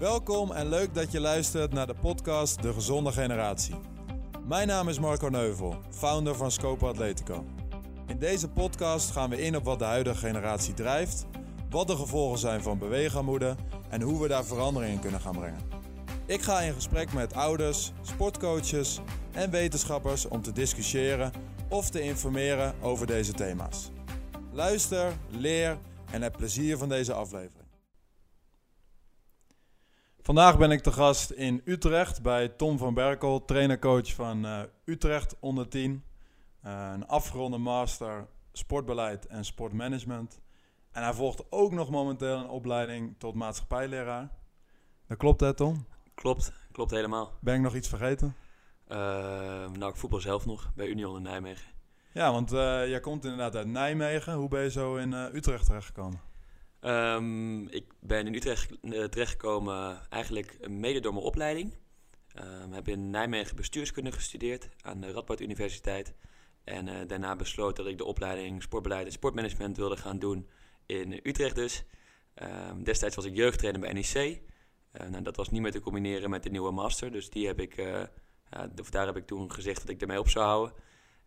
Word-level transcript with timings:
Welkom 0.00 0.52
en 0.52 0.68
leuk 0.68 0.94
dat 0.94 1.12
je 1.12 1.20
luistert 1.20 1.72
naar 1.72 1.86
de 1.86 1.94
podcast 1.94 2.62
De 2.62 2.72
Gezonde 2.72 3.12
Generatie. 3.12 3.74
Mijn 4.46 4.66
naam 4.66 4.88
is 4.88 4.98
Marco 4.98 5.28
Neuvel, 5.28 5.76
founder 5.90 6.34
van 6.34 6.50
Scope 6.50 6.86
Atletico. 6.86 7.44
In 8.06 8.18
deze 8.18 8.48
podcast 8.48 9.10
gaan 9.10 9.30
we 9.30 9.42
in 9.42 9.56
op 9.56 9.64
wat 9.64 9.78
de 9.78 9.84
huidige 9.84 10.16
generatie 10.16 10.74
drijft, 10.74 11.26
wat 11.70 11.86
de 11.86 11.96
gevolgen 11.96 12.38
zijn 12.38 12.62
van 12.62 12.78
beweegarmoede 12.78 13.56
en 13.88 14.02
hoe 14.02 14.22
we 14.22 14.28
daar 14.28 14.44
verandering 14.44 14.94
in 14.94 15.00
kunnen 15.00 15.20
gaan 15.20 15.36
brengen. 15.36 15.60
Ik 16.26 16.42
ga 16.42 16.60
in 16.60 16.72
gesprek 16.72 17.12
met 17.12 17.34
ouders, 17.34 17.92
sportcoaches 18.02 19.00
en 19.32 19.50
wetenschappers 19.50 20.28
om 20.28 20.42
te 20.42 20.52
discussiëren 20.52 21.32
of 21.68 21.90
te 21.90 22.00
informeren 22.00 22.74
over 22.80 23.06
deze 23.06 23.32
thema's. 23.32 23.90
Luister, 24.52 25.12
leer 25.28 25.78
en 26.10 26.22
heb 26.22 26.36
plezier 26.36 26.78
van 26.78 26.88
deze 26.88 27.12
aflevering. 27.12 27.59
Vandaag 30.30 30.58
ben 30.58 30.70
ik 30.70 30.80
te 30.80 30.92
gast 30.92 31.30
in 31.30 31.62
Utrecht 31.64 32.22
bij 32.22 32.48
Tom 32.48 32.78
van 32.78 32.94
Berkel, 32.94 33.44
trainercoach 33.44 34.12
van 34.14 34.46
uh, 34.46 34.60
Utrecht 34.84 35.36
onder 35.40 35.68
10. 35.68 36.04
Uh, 36.64 36.90
een 36.92 37.06
afgeronde 37.06 37.58
master 37.58 38.26
sportbeleid 38.52 39.26
en 39.26 39.44
sportmanagement. 39.44 40.40
En 40.92 41.02
hij 41.02 41.12
volgt 41.12 41.44
ook 41.48 41.72
nog 41.72 41.90
momenteel 41.90 42.38
een 42.38 42.48
opleiding 42.48 43.14
tot 43.18 43.34
maatschappijleraar. 43.34 44.30
Dat 45.06 45.18
klopt 45.18 45.40
hè 45.40 45.54
Tom? 45.54 45.86
Klopt, 46.14 46.52
klopt 46.72 46.90
helemaal. 46.90 47.32
Ben 47.40 47.54
ik 47.54 47.60
nog 47.60 47.74
iets 47.74 47.88
vergeten? 47.88 48.36
Uh, 48.88 48.96
nou, 49.70 49.88
ik 49.88 49.96
voetbal 49.96 50.20
zelf 50.20 50.46
nog 50.46 50.70
bij 50.74 50.86
Union 50.86 51.16
in 51.16 51.22
Nijmegen. 51.22 51.70
Ja, 52.12 52.32
want 52.32 52.50
jij 52.50 53.00
komt 53.00 53.24
inderdaad 53.24 53.56
uit 53.56 53.66
Nijmegen. 53.66 54.34
Hoe 54.34 54.48
ben 54.48 54.62
je 54.62 54.70
zo 54.70 54.96
in 54.96 55.12
Utrecht 55.12 55.66
terechtgekomen? 55.66 56.29
Um, 56.80 57.68
ik 57.68 57.84
ben 58.00 58.26
in 58.26 58.34
Utrecht 58.34 58.70
uh, 58.82 59.04
terechtgekomen 59.04 60.00
eigenlijk 60.08 60.68
mede 60.68 61.00
door 61.00 61.12
mijn 61.12 61.24
opleiding. 61.24 61.72
Um, 62.38 62.72
heb 62.72 62.88
in 62.88 63.10
Nijmegen 63.10 63.56
bestuurskunde 63.56 64.12
gestudeerd 64.12 64.68
aan 64.80 65.00
de 65.00 65.12
Radboud 65.12 65.40
Universiteit. 65.40 66.14
En 66.64 66.86
uh, 66.86 66.94
daarna 67.06 67.36
besloten 67.36 67.84
dat 67.84 67.92
ik 67.92 67.98
de 67.98 68.04
opleiding 68.04 68.62
sportbeleid 68.62 69.06
en 69.06 69.12
sportmanagement 69.12 69.76
wilde 69.76 69.96
gaan 69.96 70.18
doen 70.18 70.48
in 70.86 71.20
Utrecht 71.22 71.54
dus. 71.54 71.84
Um, 72.42 72.84
destijds 72.84 73.16
was 73.16 73.24
ik 73.24 73.36
jeugdtrainer 73.36 73.80
bij 73.80 73.92
NEC. 73.92 74.40
Uh, 74.92 75.08
nou, 75.08 75.22
dat 75.22 75.36
was 75.36 75.50
niet 75.50 75.62
meer 75.62 75.72
te 75.72 75.80
combineren 75.80 76.30
met 76.30 76.42
de 76.42 76.50
nieuwe 76.50 76.72
master. 76.72 77.12
Dus 77.12 77.30
die 77.30 77.46
heb 77.46 77.60
ik, 77.60 77.76
ja, 77.76 78.10
daar 78.90 79.06
heb 79.06 79.16
ik 79.16 79.26
toen 79.26 79.52
gezegd 79.52 79.80
dat 79.80 79.88
ik 79.88 80.00
ermee 80.00 80.18
op 80.18 80.28
zou 80.28 80.46
houden. 80.46 80.74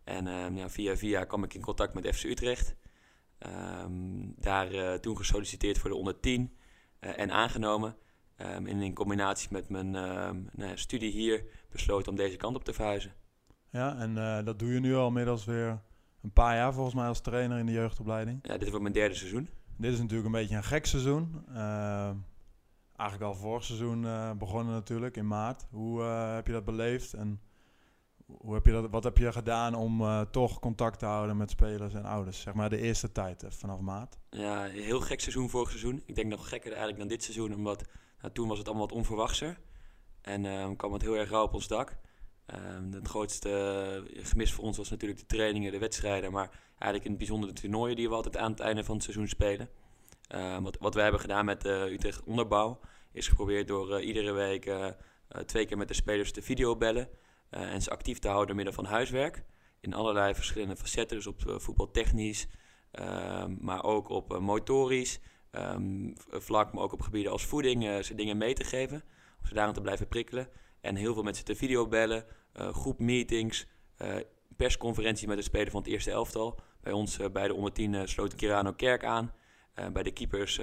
En 0.04 0.70
via 0.70 0.96
via 0.96 1.24
kwam 1.24 1.44
ik 1.44 1.54
in 1.54 1.60
contact 1.60 1.94
met 1.94 2.16
FC 2.16 2.24
Utrecht. 2.24 2.74
Um, 3.46 4.34
daar 4.38 4.72
uh, 4.72 4.92
toen 4.94 5.16
gesolliciteerd 5.16 5.78
voor 5.78 5.90
de 5.90 5.96
onder 5.96 6.20
10 6.20 6.56
uh, 7.00 7.18
en 7.18 7.30
aangenomen. 7.30 7.96
Um, 8.36 8.66
en 8.66 8.82
in 8.82 8.94
combinatie 8.94 9.48
met 9.50 9.68
mijn 9.68 9.94
um, 9.94 10.48
nou, 10.52 10.76
studie 10.76 11.10
hier 11.10 11.44
besloten 11.70 12.10
om 12.10 12.16
deze 12.16 12.36
kant 12.36 12.56
op 12.56 12.64
te 12.64 12.72
verhuizen. 12.72 13.12
Ja, 13.70 13.96
en 13.98 14.16
uh, 14.16 14.44
dat 14.44 14.58
doe 14.58 14.72
je 14.72 14.80
nu 14.80 14.94
al 14.94 15.06
inmiddels 15.06 15.44
weer 15.44 15.82
een 16.22 16.32
paar 16.32 16.56
jaar 16.56 16.72
volgens 16.72 16.94
mij 16.94 17.06
als 17.06 17.20
trainer 17.20 17.58
in 17.58 17.66
de 17.66 17.72
jeugdopleiding. 17.72 18.38
Ja, 18.42 18.56
dit 18.56 18.68
wordt 18.68 18.82
mijn 18.82 18.94
derde 18.94 19.14
seizoen. 19.14 19.48
Dit 19.76 19.92
is 19.92 19.98
natuurlijk 19.98 20.26
een 20.26 20.40
beetje 20.40 20.56
een 20.56 20.64
gek 20.64 20.86
seizoen. 20.86 21.44
eigenlijk 22.96 23.22
al 23.22 23.34
vorig 23.34 23.64
seizoen 23.64 24.06
begonnen 24.38 24.74
natuurlijk 24.74 25.16
in 25.16 25.26
maart. 25.26 25.66
Hoe 25.70 26.02
heb 26.02 26.46
je 26.46 26.52
dat 26.52 26.64
beleefd 26.64 27.12
en 27.12 27.40
hoe 28.26 28.88
wat 28.90 29.04
heb 29.04 29.18
je 29.18 29.32
gedaan 29.32 29.74
om 29.74 30.00
uh, 30.00 30.20
toch 30.20 30.60
contact 30.60 30.98
te 30.98 31.06
houden 31.06 31.36
met 31.36 31.50
spelers 31.50 31.94
en 31.94 32.04
ouders? 32.04 32.40
Zeg 32.40 32.54
maar 32.54 32.70
de 32.70 32.80
eerste 32.80 33.12
tijd 33.12 33.42
uh, 33.42 33.50
vanaf 33.50 33.80
maart. 33.80 34.18
Ja, 34.30 34.64
heel 34.64 35.00
gek 35.00 35.20
seizoen 35.20 35.50
vorig 35.50 35.68
seizoen. 35.68 36.02
Ik 36.06 36.14
denk 36.14 36.28
nog 36.28 36.48
gekker 36.48 36.70
eigenlijk 36.70 36.98
dan 36.98 37.08
dit 37.08 37.22
seizoen, 37.22 37.54
omdat 37.54 37.84
nou, 38.20 38.32
toen 38.32 38.48
was 38.48 38.58
het 38.58 38.66
allemaal 38.66 38.86
wat 38.86 38.96
onverwachter. 38.96 39.58
En 40.20 40.44
uh, 40.44 40.68
kwam 40.76 40.92
het 40.92 41.02
heel 41.02 41.16
erg 41.16 41.30
rauw 41.30 41.44
op 41.44 41.54
ons 41.54 41.68
dak. 41.68 41.96
Ehm, 42.46 42.92
het 42.92 43.08
grootste 43.08 44.04
gemis 44.12 44.52
voor 44.52 44.64
ons 44.64 44.76
was 44.76 44.90
natuurlijk 44.90 45.20
de 45.20 45.26
trainingen, 45.26 45.72
de 45.72 45.78
wedstrijden. 45.78 46.32
Maar 46.32 46.50
eigenlijk 46.68 47.04
in 47.04 47.10
het 47.10 47.18
bijzonder 47.18 47.54
de 47.54 47.60
toernooien 47.60 47.96
die 47.96 48.08
we 48.08 48.14
altijd 48.14 48.36
aan 48.36 48.50
het 48.50 48.60
einde 48.60 48.84
van 48.84 48.94
het 48.94 49.04
seizoen 49.04 49.28
spelen. 49.28 49.68
Ehm, 50.28 50.62
wat, 50.62 50.76
wat 50.80 50.94
we 50.94 51.00
hebben 51.00 51.20
gedaan 51.20 51.44
met 51.44 51.64
Utrecht 51.66 52.22
Onderbouw 52.22 52.80
is 53.12 53.28
geprobeerd 53.28 53.68
door 53.68 54.02
iedere 54.02 54.32
week 54.32 54.72
twee 55.46 55.66
keer 55.66 55.76
met 55.76 55.88
de 55.88 55.94
spelers 55.94 56.32
te 56.32 56.42
videobellen. 56.42 57.08
Uh, 57.56 57.72
en 57.72 57.82
ze 57.82 57.90
actief 57.90 58.18
te 58.18 58.28
houden 58.28 58.46
door 58.46 58.56
middel 58.56 58.74
van 58.74 58.84
huiswerk. 58.84 59.44
In 59.80 59.94
allerlei 59.94 60.34
verschillende 60.34 60.76
facetten, 60.76 61.16
dus 61.16 61.26
op 61.26 61.44
uh, 61.46 61.58
voetbaltechnisch, 61.58 62.46
uh, 63.00 63.44
maar 63.58 63.84
ook 63.84 64.08
op 64.08 64.32
uh, 64.32 64.38
motorisch 64.38 65.20
um, 65.52 66.12
vlak, 66.28 66.72
maar 66.72 66.82
ook 66.82 66.92
op 66.92 67.00
gebieden 67.00 67.32
als 67.32 67.44
voeding, 67.44 68.04
ze 68.04 68.14
dingen 68.14 68.36
mee 68.36 68.54
te 68.54 68.64
geven. 68.64 69.04
Om 69.40 69.46
ze 69.46 69.54
daarom 69.54 69.74
te 69.74 69.80
blijven 69.80 70.08
prikkelen. 70.08 70.48
En 70.80 70.96
heel 70.96 71.14
veel 71.14 71.22
met 71.22 71.36
ze 71.36 71.42
te 71.42 71.54
videobellen, 71.54 72.24
groepmeetings, 72.52 73.66
persconferentie 74.56 75.28
met 75.28 75.36
de 75.36 75.42
speler 75.42 75.70
van 75.70 75.80
het 75.80 75.90
eerste 75.90 76.10
elftal. 76.10 76.58
Bij 76.80 76.92
ons 76.92 77.18
bij 77.32 77.46
de 77.46 77.54
onder 77.54 77.72
10 77.72 78.08
sloot 78.08 78.34
Kirano 78.34 78.72
Kerk 78.72 79.04
aan. 79.04 79.32
bij 79.92 80.02
de 80.02 80.12
keepers 80.12 80.60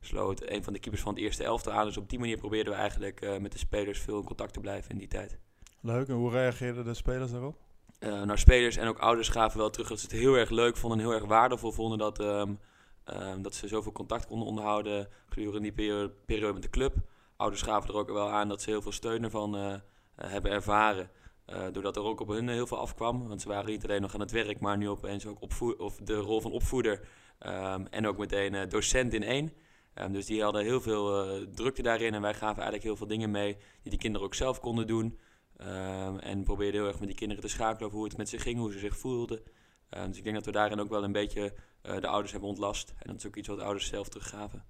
sloot 0.00 0.50
een 0.50 0.64
van 0.64 0.72
de 0.72 0.78
keepers 0.78 1.02
van 1.02 1.14
het 1.14 1.22
eerste 1.22 1.44
elftal 1.44 1.72
aan. 1.72 1.86
Dus 1.86 1.96
op 1.96 2.08
die 2.10 2.18
manier 2.18 2.36
probeerden 2.36 2.72
we 2.72 2.78
eigenlijk 2.78 3.40
met 3.40 3.52
de 3.52 3.58
spelers 3.58 4.00
veel 4.00 4.18
in 4.18 4.24
contact 4.24 4.52
te 4.52 4.60
blijven 4.60 4.90
in 4.90 4.98
die 4.98 5.08
tijd. 5.08 5.38
Leuk, 5.84 6.08
en 6.08 6.14
hoe 6.14 6.30
reageerden 6.30 6.84
de 6.84 6.94
spelers 6.94 7.30
daarop? 7.30 7.56
Uh, 8.00 8.22
nou, 8.22 8.38
spelers 8.38 8.76
en 8.76 8.88
ook 8.88 8.98
ouders 8.98 9.28
gaven 9.28 9.58
wel 9.58 9.70
terug 9.70 9.88
dat 9.88 9.98
ze 9.98 10.06
het 10.06 10.14
heel 10.14 10.34
erg 10.34 10.50
leuk 10.50 10.76
vonden 10.76 10.98
en 10.98 11.04
heel 11.04 11.14
erg 11.14 11.24
waardevol 11.24 11.72
vonden 11.72 11.98
dat, 11.98 12.20
um, 12.20 12.58
um, 13.06 13.42
dat 13.42 13.54
ze 13.54 13.68
zoveel 13.68 13.92
contact 13.92 14.26
konden 14.26 14.48
onderhouden 14.48 15.08
gedurende 15.28 15.72
die 15.72 16.10
periode, 16.26 16.52
met 16.52 16.62
de 16.62 16.70
club. 16.70 16.94
Ouders 17.36 17.62
gaven 17.62 17.88
er 17.88 17.96
ook 17.96 18.10
wel 18.10 18.30
aan 18.30 18.48
dat 18.48 18.62
ze 18.62 18.70
heel 18.70 18.82
veel 18.82 18.92
steun 18.92 19.24
ervan 19.24 19.56
uh, 19.56 19.74
hebben 20.16 20.50
ervaren. 20.50 21.10
Doordat 21.72 21.96
er 21.96 22.02
ook 22.02 22.20
op 22.20 22.28
hun 22.28 22.48
heel 22.48 22.66
veel 22.66 22.78
afkwam. 22.78 23.28
Want 23.28 23.42
ze 23.42 23.48
waren 23.48 23.70
niet 23.70 23.84
alleen 23.84 24.02
nog 24.02 24.14
aan 24.14 24.20
het 24.20 24.30
werk, 24.30 24.60
maar 24.60 24.76
nu 24.76 24.88
opeens 24.88 25.26
ook 25.26 25.42
of 25.78 25.96
de 25.96 26.16
rol 26.16 26.40
van 26.40 26.52
opvoeder. 26.52 27.08
Um, 27.46 27.86
en 27.86 28.06
ook 28.06 28.18
meteen 28.18 28.68
docent 28.68 29.12
in 29.12 29.22
één. 29.22 29.52
dus 30.10 30.26
die 30.26 30.42
hadden 30.42 30.62
heel 30.62 30.80
veel 30.80 31.28
drukte 31.54 31.82
daarin. 31.82 32.14
En 32.14 32.20
wij 32.20 32.34
gaven 32.34 32.62
eigenlijk 32.62 32.82
heel 32.84 32.96
veel 32.96 33.06
dingen 33.06 33.30
mee 33.30 33.56
die 33.82 33.90
die 33.90 33.98
kinderen 33.98 34.26
ook 34.26 34.34
zelf 34.34 34.60
konden 34.60 34.86
doen. 34.86 35.18
Um, 35.60 36.18
en 36.18 36.44
probeerde 36.44 36.78
heel 36.78 36.86
erg 36.86 36.98
met 36.98 37.08
die 37.08 37.16
kinderen 37.16 37.42
te 37.42 37.48
schakelen 37.48 37.86
over 37.86 37.96
hoe 37.96 38.06
het 38.06 38.16
met 38.16 38.28
ze 38.28 38.38
ging, 38.38 38.58
hoe 38.58 38.72
ze 38.72 38.78
zich 38.78 38.96
voelden. 38.96 39.40
Um, 39.90 40.08
dus 40.08 40.18
ik 40.18 40.24
denk 40.24 40.34
dat 40.34 40.44
we 40.44 40.52
daarin 40.52 40.80
ook 40.80 40.88
wel 40.88 41.04
een 41.04 41.12
beetje 41.12 41.54
uh, 41.82 42.00
de 42.00 42.06
ouders 42.06 42.32
hebben 42.32 42.48
ontlast. 42.50 42.94
En 42.98 43.06
dat 43.06 43.16
is 43.16 43.26
ook 43.26 43.36
iets 43.36 43.48
wat 43.48 43.56
de 43.56 43.64
ouders 43.64 43.86
zelf 43.86 44.08
teruggaven. 44.08 44.64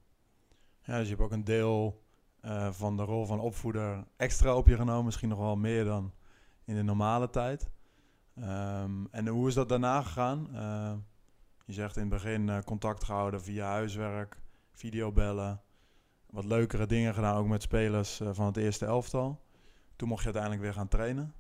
Ja, 0.83 0.99
dus 0.99 1.09
je 1.09 1.15
hebt 1.15 1.23
ook 1.27 1.33
een 1.33 1.45
deel 1.45 2.03
uh, 2.45 2.73
van 2.73 2.97
de 2.97 3.03
rol 3.03 3.27
van 3.27 3.41
opvoeder 3.41 4.05
extra 4.17 4.57
op 4.57 4.67
je 4.67 4.77
genomen. 4.77 5.05
Misschien 5.05 5.29
nog 5.29 5.39
wel 5.39 5.57
meer 5.57 5.85
dan 5.85 6.13
in 6.65 6.75
de 6.75 6.83
normale 6.83 7.31
tijd. 7.31 7.71
Um, 8.39 9.09
en 9.11 9.27
hoe 9.27 9.49
is 9.49 9.55
dat 9.55 9.69
daarna 9.69 10.03
gegaan? 10.03 10.49
Uh, 10.53 10.93
je 11.67 11.73
zegt 11.73 11.97
in 11.97 12.03
het 12.03 12.11
begin 12.11 12.63
contact 12.65 13.05
gehouden 13.05 13.43
via 13.43 13.67
huiswerk, 13.67 14.41
videobellen. 14.73 15.63
Wat 16.31 16.45
leukere 16.45 16.87
dingen 16.87 17.15
gedaan, 17.15 17.37
ook 17.37 17.47
met 17.47 17.63
spelers 17.63 18.21
van 18.33 18.47
het 18.47 18.57
eerste 18.57 18.87
elftal. 18.87 19.44
Toen 19.97 20.09
mocht 20.09 20.21
je 20.21 20.25
uiteindelijk 20.25 20.63
weer 20.63 20.75
gaan 20.75 20.89
trainen. 20.89 21.35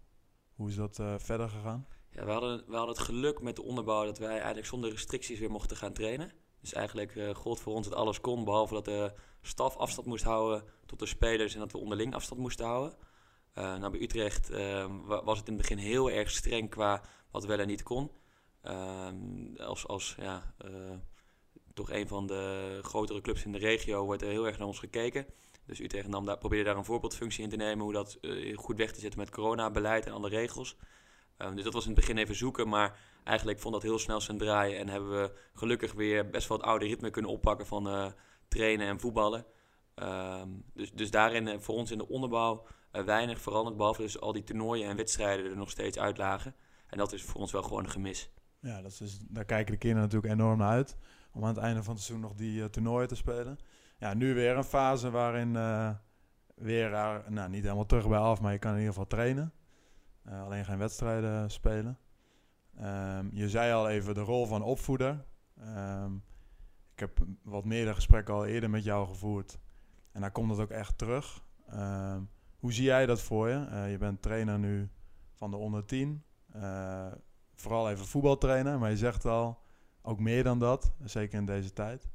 Hoe 0.54 0.68
is 0.68 0.76
dat 0.76 0.98
uh, 0.98 1.14
verder 1.18 1.48
gegaan? 1.48 1.86
Ja, 2.10 2.24
we 2.24 2.30
hadden, 2.30 2.64
we 2.66 2.76
hadden 2.76 2.94
het 2.94 3.04
geluk 3.04 3.40
met 3.40 3.56
de 3.56 3.62
onderbouw 3.62 4.04
dat 4.04 4.18
wij 4.18 4.36
eigenlijk 4.36 4.66
zonder 4.66 4.90
restricties 4.90 5.38
weer 5.38 5.50
mochten 5.50 5.76
gaan 5.76 5.92
trainen. 5.92 6.32
Dus 6.60 6.72
eigenlijk 6.72 7.14
uh, 7.14 7.34
gold 7.34 7.60
voor 7.60 7.74
ons 7.74 7.88
dat 7.88 7.98
alles 7.98 8.20
kon, 8.20 8.44
behalve 8.44 8.74
dat 8.74 8.84
de 8.84 9.12
staf 9.40 9.76
afstand 9.76 10.06
moest 10.06 10.24
houden 10.24 10.64
tot 10.86 10.98
de 10.98 11.06
spelers 11.06 11.54
en 11.54 11.60
dat 11.60 11.72
we 11.72 11.78
onderling 11.78 12.14
afstand 12.14 12.40
moesten 12.40 12.66
houden. 12.66 12.98
Uh, 13.58 13.76
nou, 13.76 13.90
bij 13.90 14.00
Utrecht 14.00 14.48
was 15.24 15.38
het 15.38 15.48
in 15.48 15.52
het 15.54 15.62
begin 15.62 15.78
heel 15.78 16.10
erg 16.10 16.30
streng 16.30 16.70
qua 16.70 17.02
wat 17.30 17.44
wel 17.44 17.58
en 17.58 17.66
niet 17.66 17.82
kon. 17.82 18.10
Ehm, 18.62 19.56
als 19.56 19.86
als 19.86 20.14
ja, 20.18 20.54
toch 21.74 21.90
een 21.90 22.08
van 22.08 22.26
de 22.26 22.78
grotere 22.82 23.20
clubs 23.20 23.44
in 23.44 23.52
de 23.52 23.58
regio 23.58 24.04
wordt 24.04 24.22
er 24.22 24.28
heel 24.28 24.46
erg 24.46 24.58
naar 24.58 24.66
ons 24.66 24.78
gekeken. 24.78 25.26
Dus 25.66 25.80
Utrecht 25.80 26.08
nam 26.08 26.24
daar, 26.24 26.38
probeerde 26.38 26.64
daar 26.64 26.76
een 26.76 26.84
voorbeeldfunctie 26.84 27.42
in 27.42 27.50
te 27.50 27.56
nemen, 27.56 27.84
hoe 27.84 27.92
dat 27.92 28.18
uh, 28.20 28.58
goed 28.58 28.76
weg 28.76 28.92
te 28.92 29.00
zetten 29.00 29.20
met 29.20 29.30
coronabeleid 29.30 30.06
en 30.06 30.12
alle 30.12 30.28
regels. 30.28 30.76
Um, 31.38 31.54
dus 31.54 31.64
dat 31.64 31.72
was 31.72 31.82
in 31.82 31.90
het 31.90 32.00
begin 32.00 32.18
even 32.18 32.34
zoeken, 32.34 32.68
maar 32.68 32.98
eigenlijk 33.24 33.58
vond 33.58 33.74
dat 33.74 33.82
heel 33.82 33.98
snel 33.98 34.20
zijn 34.20 34.38
draaien 34.38 34.78
en 34.78 34.88
hebben 34.88 35.10
we 35.10 35.32
gelukkig 35.52 35.92
weer 35.92 36.30
best 36.30 36.48
wel 36.48 36.56
het 36.56 36.66
oude 36.66 36.86
ritme 36.86 37.10
kunnen 37.10 37.30
oppakken 37.30 37.66
van 37.66 37.86
uh, 37.86 38.06
trainen 38.48 38.86
en 38.86 39.00
voetballen. 39.00 39.46
Um, 39.94 40.64
dus, 40.74 40.92
dus 40.92 41.10
daarin 41.10 41.46
uh, 41.46 41.58
voor 41.58 41.74
ons 41.74 41.90
in 41.90 41.98
de 41.98 42.08
onderbouw 42.08 42.66
weinig 42.90 43.40
veranderd, 43.40 43.76
behalve 43.76 44.02
dus 44.02 44.20
al 44.20 44.32
die 44.32 44.44
toernooien 44.44 44.88
en 44.88 44.96
wedstrijden 44.96 45.50
er 45.50 45.56
nog 45.56 45.70
steeds 45.70 45.98
uitlagen. 45.98 46.54
En 46.86 46.98
dat 46.98 47.12
is 47.12 47.22
voor 47.22 47.40
ons 47.40 47.52
wel 47.52 47.62
gewoon 47.62 47.84
een 47.84 47.90
gemis. 47.90 48.30
Ja, 48.60 48.82
dat 48.82 49.00
is, 49.00 49.18
daar 49.28 49.44
kijken 49.44 49.72
de 49.72 49.78
kinderen 49.78 50.04
natuurlijk 50.04 50.32
enorm 50.32 50.58
naar 50.58 50.70
uit. 50.70 50.96
Om 51.32 51.42
aan 51.42 51.48
het 51.48 51.64
einde 51.64 51.82
van 51.82 51.94
het 51.94 52.02
seizoen 52.02 52.28
nog 52.28 52.36
die 52.36 52.70
toernooien 52.70 53.08
te 53.08 53.14
spelen 53.14 53.58
ja, 53.96 54.14
nu 54.14 54.34
weer 54.34 54.56
een 54.56 54.64
fase 54.64 55.10
waarin 55.10 55.54
uh, 55.54 55.90
weer, 56.54 56.90
nou 57.28 57.48
niet 57.48 57.62
helemaal 57.62 57.86
terug 57.86 58.08
bij 58.08 58.18
af, 58.18 58.40
maar 58.40 58.52
je 58.52 58.58
kan 58.58 58.70
in 58.70 58.78
ieder 58.78 58.92
geval 58.92 59.08
trainen. 59.08 59.52
Uh, 60.28 60.42
alleen 60.42 60.64
geen 60.64 60.78
wedstrijden 60.78 61.50
spelen. 61.50 61.98
Um, 62.80 63.30
je 63.32 63.48
zei 63.48 63.72
al 63.72 63.88
even 63.88 64.14
de 64.14 64.20
rol 64.20 64.46
van 64.46 64.62
opvoeder. 64.62 65.24
Um, 65.60 66.22
ik 66.92 67.00
heb 67.00 67.26
wat 67.42 67.64
meerdere 67.64 67.94
gesprekken 67.94 68.34
al 68.34 68.46
eerder 68.46 68.70
met 68.70 68.84
jou 68.84 69.08
gevoerd. 69.08 69.58
En 70.12 70.20
dan 70.20 70.32
komt 70.32 70.48
dat 70.48 70.60
ook 70.60 70.70
echt 70.70 70.98
terug. 70.98 71.44
Ehm, 71.66 72.22
hoe 72.58 72.72
zie 72.72 72.84
jij 72.84 73.06
dat 73.06 73.20
voor 73.20 73.48
je? 73.48 73.66
Eh, 73.70 73.90
je 73.90 73.98
bent 73.98 74.22
trainer 74.22 74.58
nu 74.58 74.88
van 75.32 75.50
de 75.50 75.56
onder 75.56 75.84
10. 75.84 76.24
Uh, 76.56 77.12
vooral 77.54 77.90
even 77.90 78.06
voetbaltrainer, 78.06 78.78
maar 78.78 78.90
je 78.90 78.96
zegt 78.96 79.24
al, 79.24 79.62
ook 80.02 80.20
meer 80.20 80.42
dan 80.42 80.58
dat, 80.58 80.92
zeker 81.04 81.38
in 81.38 81.46
deze 81.46 81.72
tijd. 81.72 82.08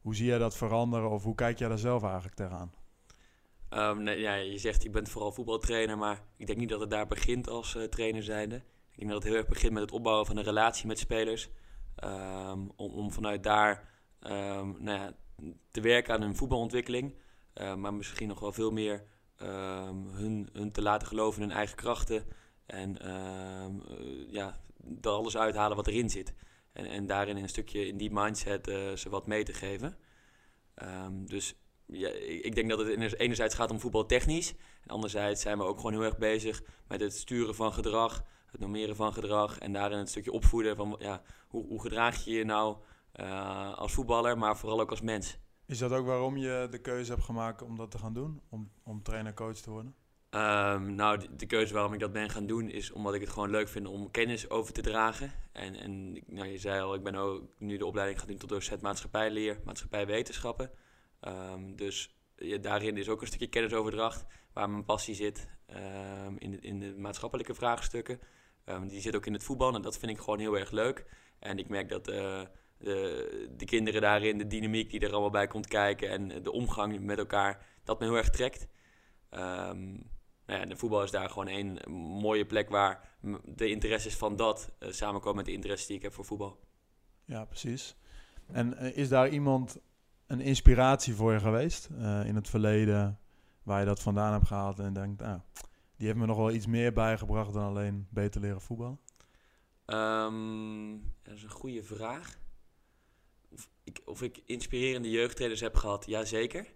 Hoe 0.00 0.14
zie 0.14 0.26
jij 0.26 0.38
dat 0.38 0.56
veranderen 0.56 1.10
of 1.10 1.22
hoe 1.22 1.34
kijk 1.34 1.58
jij 1.58 1.68
daar 1.68 1.78
zelf 1.78 2.02
eigenlijk 2.02 2.34
tegenaan? 2.34 2.72
Um, 3.70 4.02
nee, 4.02 4.20
ja, 4.20 4.34
je 4.34 4.58
zegt 4.58 4.82
je 4.82 4.90
bent 4.90 5.08
vooral 5.08 5.32
voetbaltrainer, 5.32 5.98
maar 5.98 6.22
ik 6.36 6.46
denk 6.46 6.58
niet 6.58 6.68
dat 6.68 6.80
het 6.80 6.90
daar 6.90 7.06
begint 7.06 7.48
als 7.48 7.74
uh, 7.74 7.82
trainer 7.82 8.22
zijnde. 8.22 8.56
Ik 8.90 8.96
denk 8.96 9.10
dat 9.10 9.22
het 9.22 9.32
heel 9.32 9.40
erg 9.40 9.48
begint 9.48 9.72
met 9.72 9.82
het 9.82 9.92
opbouwen 9.92 10.26
van 10.26 10.36
een 10.36 10.44
relatie 10.44 10.86
met 10.86 10.98
spelers. 10.98 11.48
Um, 12.04 12.70
om, 12.76 12.92
om, 12.92 13.12
vanuit 13.12 13.42
daar 13.42 13.88
um, 14.20 14.76
nou 14.78 14.98
ja, 14.98 15.12
te 15.70 15.80
werken 15.80 16.14
aan 16.14 16.22
hun 16.22 16.36
voetbalontwikkeling. 16.36 17.14
Maar 17.76 17.94
misschien 17.94 18.28
nog 18.28 18.40
wel 18.40 18.52
veel 18.52 18.70
meer 18.70 19.04
hun, 20.12 20.48
hun 20.52 20.72
te 20.72 20.82
laten 20.82 21.08
geloven 21.08 21.42
in 21.42 21.48
hun 21.48 21.56
eigen 21.56 21.76
krachten. 21.76 22.24
En 22.66 22.96
uh, 23.06 24.32
ja, 24.32 24.60
er 25.00 25.10
alles 25.10 25.36
uithalen 25.36 25.76
wat 25.76 25.86
erin 25.86 26.10
zit. 26.10 26.34
En, 26.72 26.86
en 26.86 27.06
daarin 27.06 27.36
een 27.36 27.48
stukje 27.48 27.86
in 27.86 27.96
die 27.96 28.10
mindset 28.12 28.68
uh, 28.68 28.92
ze 28.92 29.08
wat 29.08 29.26
mee 29.26 29.44
te 29.44 29.52
geven. 29.52 29.98
dus 31.26 31.54
ja, 31.86 32.08
ik 32.42 32.54
denk 32.54 32.68
dat 32.68 32.78
het 32.78 33.14
enerzijds 33.18 33.54
gaat 33.54 33.70
om 33.70 33.80
voetbaltechnisch. 33.80 34.54
En 34.82 34.88
anderzijds 34.88 35.42
zijn 35.42 35.58
we 35.58 35.64
ook 35.64 35.76
gewoon 35.76 35.92
heel 35.92 36.04
erg 36.04 36.18
bezig 36.18 36.62
met 36.88 37.00
het 37.00 37.16
sturen 37.16 37.54
van 37.54 37.72
gedrag, 37.72 38.24
het 38.46 38.60
normeren 38.60 38.96
van 38.96 39.12
gedrag. 39.12 39.58
En 39.58 39.72
daarin 39.72 39.98
het 39.98 40.08
stukje 40.08 40.32
opvoeden 40.32 40.76
van 40.76 40.96
ja, 40.98 41.22
hoe, 41.48 41.66
hoe 41.66 41.80
gedraag 41.80 42.24
je 42.24 42.30
je 42.30 42.44
nou 42.44 42.76
uh, 43.20 43.78
als 43.78 43.92
voetballer, 43.92 44.38
maar 44.38 44.56
vooral 44.56 44.80
ook 44.80 44.90
als 44.90 45.00
mens. 45.00 45.38
Is 45.66 45.78
dat 45.78 45.92
ook 45.92 46.06
waarom 46.06 46.36
je 46.36 46.66
de 46.70 46.80
keuze 46.80 47.12
hebt 47.12 47.24
gemaakt 47.24 47.62
om 47.62 47.76
dat 47.76 47.90
te 47.90 47.98
gaan 47.98 48.14
doen? 48.14 48.40
Om, 48.48 48.70
om 48.82 49.02
trainer-coach 49.02 49.56
te 49.56 49.70
worden? 49.70 49.94
Um, 50.34 50.94
nou, 50.94 51.20
de, 51.36 51.46
keuze 51.46 51.74
waarom 51.74 51.92
ik 51.92 52.00
dat 52.00 52.12
ben 52.12 52.30
gaan 52.30 52.46
doen 52.46 52.68
is 52.68 52.92
omdat 52.92 53.14
ik 53.14 53.20
het 53.20 53.30
gewoon 53.30 53.50
leuk 53.50 53.68
vind 53.68 53.86
om 53.86 54.10
kennis 54.10 54.50
over 54.50 54.72
te 54.72 54.80
dragen. 54.80 55.32
En, 55.52 55.74
en 55.74 56.12
nou, 56.26 56.48
je 56.48 56.58
zei 56.58 56.80
al, 56.80 56.94
ik 56.94 57.02
ben 57.02 57.14
ook 57.14 57.42
nu 57.58 57.76
de 57.76 57.86
opleiding 57.86 58.18
gaan 58.18 58.28
doen 58.28 58.38
tot 58.38 58.48
docent 58.48 58.80
maatschappijleer, 58.80 59.60
maatschappijwetenschappen. 59.64 60.70
Um, 61.20 61.76
dus 61.76 62.16
daarin 62.60 62.96
is 62.96 63.08
ook 63.08 63.20
een 63.20 63.26
stukje 63.26 63.48
kennisoverdracht 63.48 64.26
waar 64.52 64.70
mijn 64.70 64.84
passie 64.84 65.14
zit 65.14 65.48
um, 66.26 66.38
in, 66.38 66.50
de, 66.50 66.58
in 66.60 66.78
de 66.78 66.94
maatschappelijke 66.96 67.54
vraagstukken. 67.54 68.20
Die 68.88 69.00
zit 69.00 69.16
ook 69.16 69.26
in 69.26 69.32
het 69.32 69.44
voetbal 69.44 69.74
en 69.74 69.82
dat 69.82 69.98
vind 69.98 70.12
ik 70.12 70.18
gewoon 70.18 70.38
heel 70.38 70.58
erg 70.58 70.70
leuk. 70.70 71.04
En 71.38 71.58
ik 71.58 71.68
merk 71.68 71.88
dat 71.88 72.08
uh, 72.08 72.42
de, 72.78 73.48
de 73.56 73.64
kinderen 73.64 74.00
daarin, 74.00 74.38
de 74.38 74.46
dynamiek 74.46 74.90
die 74.90 75.00
er 75.00 75.10
allemaal 75.10 75.30
bij 75.30 75.46
komt 75.46 75.66
kijken 75.66 76.08
en 76.08 76.42
de 76.42 76.52
omgang 76.52 77.00
met 77.00 77.18
elkaar, 77.18 77.66
dat 77.84 77.98
me 78.00 78.06
heel 78.06 78.16
erg 78.16 78.30
trekt. 78.30 78.68
Nou 80.50 80.62
ja, 80.62 80.68
de 80.68 80.76
voetbal 80.76 81.02
is 81.02 81.10
daar 81.10 81.30
gewoon 81.30 81.48
een 81.48 81.78
mooie 82.22 82.46
plek 82.46 82.68
waar 82.68 83.08
de 83.44 83.68
interesses 83.68 84.16
van 84.16 84.36
dat 84.36 84.72
uh, 84.78 84.90
samenkomen 84.92 85.36
met 85.36 85.44
de 85.44 85.52
interesses 85.52 85.86
die 85.86 85.96
ik 85.96 86.02
heb 86.02 86.12
voor 86.12 86.24
voetbal. 86.24 86.60
Ja, 87.24 87.44
precies. 87.44 87.96
En 88.52 88.74
uh, 88.80 88.96
is 88.96 89.08
daar 89.08 89.28
iemand 89.28 89.78
een 90.26 90.40
inspiratie 90.40 91.14
voor 91.14 91.32
je 91.32 91.40
geweest 91.40 91.88
uh, 91.92 92.26
in 92.26 92.34
het 92.34 92.48
verleden 92.48 93.20
waar 93.62 93.80
je 93.80 93.86
dat 93.86 94.00
vandaan 94.00 94.32
hebt 94.32 94.46
gehaald 94.46 94.78
en 94.78 94.92
denkt, 94.92 95.22
ah, 95.22 95.40
die 95.96 96.06
heeft 96.06 96.18
me 96.18 96.26
nog 96.26 96.36
wel 96.36 96.50
iets 96.50 96.66
meer 96.66 96.92
bijgebracht 96.92 97.52
dan 97.52 97.64
alleen 97.64 98.06
beter 98.10 98.40
leren 98.40 98.60
voetballen? 98.60 99.00
Um, 99.86 101.12
dat 101.22 101.34
is 101.34 101.42
een 101.42 101.50
goede 101.50 101.82
vraag. 101.82 102.38
Of 103.52 103.68
ik, 103.84 104.00
of 104.04 104.22
ik 104.22 104.42
inspirerende 104.44 105.10
jeugdtrainers 105.10 105.60
heb 105.60 105.74
gehad, 105.74 106.06
ja 106.06 106.24
zeker. 106.24 106.72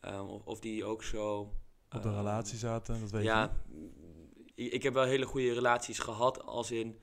Um, 0.00 0.26
of, 0.26 0.44
of, 0.44 0.60
die 0.60 0.84
ook 0.84 1.02
zo... 1.02 1.52
Op 1.94 2.02
de 2.02 2.08
um, 2.08 2.14
relatie 2.14 2.58
zaten, 2.58 3.00
dat 3.00 3.10
weet 3.10 3.22
ja, 3.22 3.42
je 3.42 3.90
ik, 4.54 4.72
ik 4.72 4.82
heb 4.82 4.94
wel 4.94 5.04
hele 5.04 5.26
goede 5.26 5.52
relaties 5.52 5.98
gehad, 5.98 6.44
als 6.44 6.70
in 6.70 6.98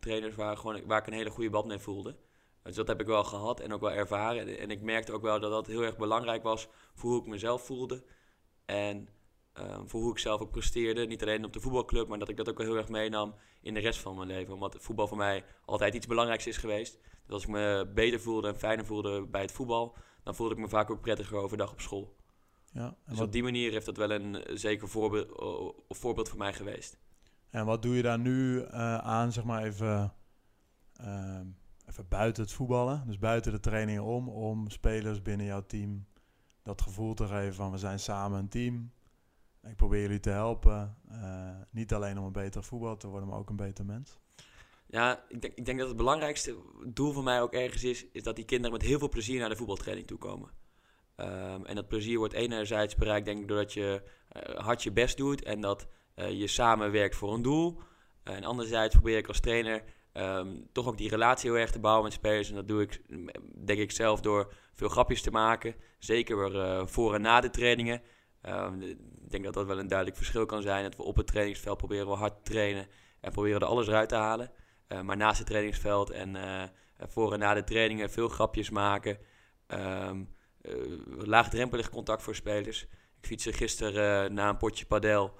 trainers 0.00 0.34
waar, 0.34 0.56
gewoon, 0.56 0.86
waar 0.86 0.98
ik 0.98 1.06
een 1.06 1.12
hele 1.12 1.30
goede 1.30 1.50
band 1.50 1.66
mee 1.66 1.78
voelde. 1.78 2.16
Dus 2.62 2.74
dat 2.74 2.88
heb 2.88 3.00
ik 3.00 3.06
wel 3.06 3.24
gehad 3.24 3.60
en 3.60 3.72
ook 3.72 3.80
wel 3.80 3.90
ervaren. 3.90 4.58
En 4.58 4.70
ik 4.70 4.82
merkte 4.82 5.12
ook 5.12 5.22
wel 5.22 5.40
dat 5.40 5.50
dat 5.50 5.66
heel 5.66 5.82
erg 5.82 5.96
belangrijk 5.96 6.42
was 6.42 6.68
voor 6.94 7.10
hoe 7.10 7.20
ik 7.20 7.26
mezelf 7.26 7.66
voelde. 7.66 8.04
En 8.64 9.08
um, 9.54 9.88
voor 9.88 10.00
hoe 10.00 10.10
ik 10.10 10.18
zelf 10.18 10.40
ook 10.40 10.50
presteerde. 10.50 11.06
Niet 11.06 11.22
alleen 11.22 11.44
op 11.44 11.52
de 11.52 11.60
voetbalclub, 11.60 12.08
maar 12.08 12.18
dat 12.18 12.28
ik 12.28 12.36
dat 12.36 12.48
ook 12.48 12.58
wel 12.58 12.66
heel 12.66 12.76
erg 12.76 12.88
meenam 12.88 13.34
in 13.60 13.74
de 13.74 13.80
rest 13.80 14.00
van 14.00 14.16
mijn 14.16 14.28
leven. 14.28 14.54
Omdat 14.54 14.76
voetbal 14.78 15.06
voor 15.08 15.16
mij 15.16 15.44
altijd 15.64 15.94
iets 15.94 16.06
belangrijks 16.06 16.46
is 16.46 16.56
geweest. 16.56 16.98
Dus 17.24 17.32
als 17.32 17.42
ik 17.42 17.48
me 17.48 17.90
beter 17.94 18.20
voelde 18.20 18.48
en 18.48 18.58
fijner 18.58 18.84
voelde 18.84 19.26
bij 19.26 19.40
het 19.40 19.52
voetbal, 19.52 19.96
dan 20.24 20.34
voelde 20.34 20.54
ik 20.54 20.60
me 20.60 20.68
vaak 20.68 20.90
ook 20.90 21.00
prettiger 21.00 21.36
overdag 21.36 21.72
op 21.72 21.80
school. 21.80 22.16
Ja, 22.72 22.86
en 22.86 22.96
dus 23.06 23.18
wat... 23.18 23.26
op 23.26 23.32
die 23.32 23.42
manier 23.42 23.70
heeft 23.72 23.86
dat 23.86 23.96
wel 23.96 24.10
een 24.10 24.58
zeker 24.58 24.88
voorbeeld, 24.88 25.28
voorbeeld 25.88 26.28
voor 26.28 26.38
mij 26.38 26.52
geweest. 26.52 26.98
En 27.50 27.66
wat 27.66 27.82
doe 27.82 27.96
je 27.96 28.02
daar 28.02 28.18
nu 28.18 28.60
uh, 28.60 28.98
aan, 28.98 29.32
zeg 29.32 29.44
maar 29.44 29.62
even... 29.62 30.14
Uh 31.00 31.40
even 31.90 32.08
buiten 32.08 32.42
het 32.42 32.52
voetballen, 32.52 33.02
dus 33.06 33.18
buiten 33.18 33.52
de 33.52 33.60
trainingen 33.60 34.02
om, 34.02 34.28
om 34.28 34.70
spelers 34.70 35.22
binnen 35.22 35.46
jouw 35.46 35.66
team 35.66 36.06
dat 36.62 36.82
gevoel 36.82 37.14
te 37.14 37.26
geven 37.26 37.54
van 37.54 37.70
we 37.70 37.78
zijn 37.78 37.98
samen 37.98 38.38
een 38.38 38.48
team. 38.48 38.92
Ik 39.62 39.76
probeer 39.76 40.00
jullie 40.00 40.20
te 40.20 40.30
helpen. 40.30 40.96
Uh, 41.12 41.50
niet 41.70 41.94
alleen 41.94 42.18
om 42.18 42.24
een 42.24 42.32
beter 42.32 42.64
voetbal 42.64 42.96
te 42.96 43.06
worden, 43.06 43.28
maar 43.28 43.38
ook 43.38 43.50
een 43.50 43.56
beter 43.56 43.84
mens. 43.84 44.18
Ja, 44.86 45.24
ik 45.28 45.42
denk, 45.42 45.54
ik 45.54 45.64
denk 45.64 45.78
dat 45.78 45.88
het 45.88 45.96
belangrijkste 45.96 46.56
doel 46.86 47.12
voor 47.12 47.22
mij 47.22 47.42
ook 47.42 47.52
ergens 47.52 47.84
is, 47.84 48.06
is 48.12 48.22
dat 48.22 48.36
die 48.36 48.44
kinderen 48.44 48.72
met 48.72 48.86
heel 48.86 48.98
veel 48.98 49.08
plezier 49.08 49.40
naar 49.40 49.48
de 49.48 49.56
voetbaltraining 49.56 50.06
toe 50.06 50.18
komen. 50.18 50.50
Um, 51.20 51.66
en 51.66 51.74
dat 51.74 51.88
plezier 51.88 52.18
wordt 52.18 52.34
enerzijds 52.34 52.94
bereikt, 52.94 53.26
denk 53.26 53.40
ik, 53.40 53.48
doordat 53.48 53.72
je 53.72 54.02
uh, 54.36 54.58
hard 54.58 54.82
je 54.82 54.92
best 54.92 55.16
doet 55.16 55.42
en 55.42 55.60
dat 55.60 55.86
uh, 56.16 56.30
je 56.30 56.46
samenwerkt 56.46 57.16
voor 57.16 57.34
een 57.34 57.42
doel. 57.42 57.80
en 58.22 58.44
anderzijds 58.44 58.94
probeer 58.94 59.16
ik 59.16 59.28
als 59.28 59.40
trainer 59.40 59.82
Um, 60.12 60.68
toch 60.72 60.86
ook 60.86 60.98
die 60.98 61.08
relatie 61.08 61.50
heel 61.50 61.58
erg 61.58 61.70
te 61.70 61.78
bouwen 61.78 62.04
met 62.04 62.12
spelers. 62.12 62.48
En 62.48 62.54
dat 62.54 62.68
doe 62.68 62.82
ik, 62.82 63.02
denk 63.66 63.78
ik 63.78 63.90
zelf, 63.90 64.20
door 64.20 64.52
veel 64.72 64.88
grapjes 64.88 65.22
te 65.22 65.30
maken. 65.30 65.74
Zeker 65.98 66.54
uh, 66.54 66.86
voor 66.86 67.14
en 67.14 67.20
na 67.20 67.40
de 67.40 67.50
trainingen. 67.50 68.02
Um, 68.48 68.82
ik 68.82 69.30
denk 69.30 69.44
dat 69.44 69.54
dat 69.54 69.66
wel 69.66 69.78
een 69.78 69.88
duidelijk 69.88 70.16
verschil 70.16 70.46
kan 70.46 70.62
zijn. 70.62 70.82
Dat 70.82 70.96
we 70.96 71.02
op 71.02 71.16
het 71.16 71.26
trainingsveld 71.26 71.76
proberen 71.76 72.06
we 72.06 72.12
hard 72.12 72.44
te 72.44 72.50
trainen 72.50 72.86
en 73.20 73.32
proberen 73.32 73.60
er 73.60 73.66
alles 73.66 73.86
eruit 73.86 74.08
te 74.08 74.14
halen. 74.14 74.50
Maar 75.02 75.16
naast 75.16 75.38
het 75.38 75.46
trainingsveld 75.46 76.10
en 76.10 76.36
voor 76.98 77.32
en 77.32 77.38
na 77.38 77.54
de 77.54 77.64
trainingen 77.64 78.10
veel 78.10 78.28
grapjes 78.28 78.70
maken. 78.70 79.18
Laagdrempelig 81.18 81.90
contact 81.90 82.22
voor 82.22 82.34
spelers. 82.34 82.82
Ik 83.20 83.26
fietste 83.26 83.52
gisteren 83.52 84.34
na 84.34 84.48
een 84.48 84.56
potje 84.56 84.86
padel 84.86 85.34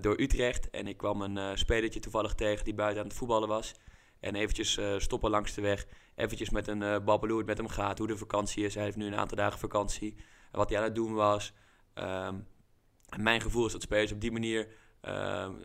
door 0.00 0.20
Utrecht. 0.20 0.70
En 0.70 0.86
ik 0.86 0.96
kwam 0.96 1.22
een 1.22 1.58
spelertje 1.58 2.00
toevallig 2.00 2.34
tegen 2.34 2.64
die 2.64 2.74
buiten 2.74 3.02
aan 3.02 3.08
het 3.08 3.16
voetballen 3.16 3.48
was. 3.48 3.74
En 4.20 4.34
eventjes 4.34 4.78
stoppen 4.96 5.30
langs 5.30 5.54
de 5.54 5.60
weg. 5.60 5.86
Eventjes 6.14 6.50
met 6.50 6.68
een 6.68 6.80
uh, 6.80 7.06
het 7.06 7.46
met 7.46 7.58
hem 7.58 7.68
gaat. 7.68 7.98
Hoe 7.98 8.06
de 8.06 8.16
vakantie 8.16 8.64
is. 8.64 8.74
Hij 8.74 8.84
heeft 8.84 8.96
nu 8.96 9.06
een 9.06 9.16
aantal 9.16 9.36
dagen 9.36 9.58
vakantie. 9.58 10.16
Wat 10.50 10.68
hij 10.68 10.78
aan 10.78 10.84
het 10.84 10.94
doen 10.94 11.14
was. 11.14 11.52
Um, 11.94 12.46
mijn 13.16 13.40
gevoel 13.40 13.66
is 13.66 13.72
dat 13.72 13.82
spelers 13.82 14.12
op 14.12 14.20
die 14.20 14.32
manier 14.32 14.68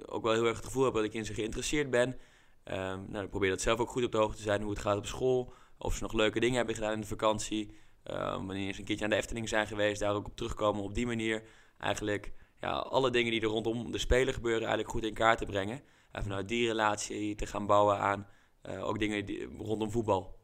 ook 0.05 0.23
wel 0.23 0.33
heel 0.33 0.45
erg 0.45 0.55
het 0.55 0.65
gevoel 0.65 0.83
hebben 0.83 1.01
dat 1.01 1.11
ik 1.11 1.17
in 1.17 1.25
ze 1.25 1.33
geïnteresseerd 1.33 1.89
ben. 1.89 2.09
Um, 2.09 3.05
nou, 3.09 3.23
ik 3.23 3.29
probeer 3.29 3.49
dat 3.49 3.61
zelf 3.61 3.79
ook 3.79 3.89
goed 3.89 4.03
op 4.03 4.11
de 4.11 4.17
hoogte 4.17 4.37
te 4.37 4.43
zijn. 4.43 4.61
Hoe 4.61 4.71
het 4.71 4.79
gaat 4.79 4.97
op 4.97 5.05
school. 5.05 5.53
Of 5.77 5.95
ze 5.95 6.03
nog 6.03 6.13
leuke 6.13 6.39
dingen 6.39 6.57
hebben 6.57 6.75
gedaan 6.75 6.93
in 6.93 7.01
de 7.01 7.07
vakantie. 7.07 7.77
Wanneer 8.03 8.73
ze 8.73 8.79
een 8.79 8.85
keertje 8.85 9.03
aan 9.03 9.11
de 9.11 9.15
Efteling 9.15 9.49
zijn 9.49 9.67
geweest. 9.67 9.99
Daar 9.99 10.13
ook 10.13 10.27
op 10.27 10.35
terugkomen 10.35 10.83
op 10.83 10.93
die 10.93 11.05
manier. 11.05 11.43
Eigenlijk 11.77 12.33
ja, 12.59 12.71
alle 12.71 13.11
dingen 13.11 13.31
die 13.31 13.41
er 13.41 13.47
rondom 13.47 13.91
de 13.91 13.97
speler 13.97 14.33
gebeuren 14.33 14.61
eigenlijk 14.61 14.89
goed 14.89 15.03
in 15.03 15.13
kaart 15.13 15.37
te 15.37 15.45
brengen. 15.45 15.81
En 16.11 16.23
vanuit 16.23 16.47
die 16.47 16.67
relatie 16.67 17.35
te 17.35 17.45
gaan 17.45 17.65
bouwen 17.65 17.99
aan 17.99 18.27
uh, 18.63 18.87
ook 18.87 18.99
dingen 18.99 19.25
die, 19.25 19.57
rondom 19.57 19.91
voetbal. 19.91 20.39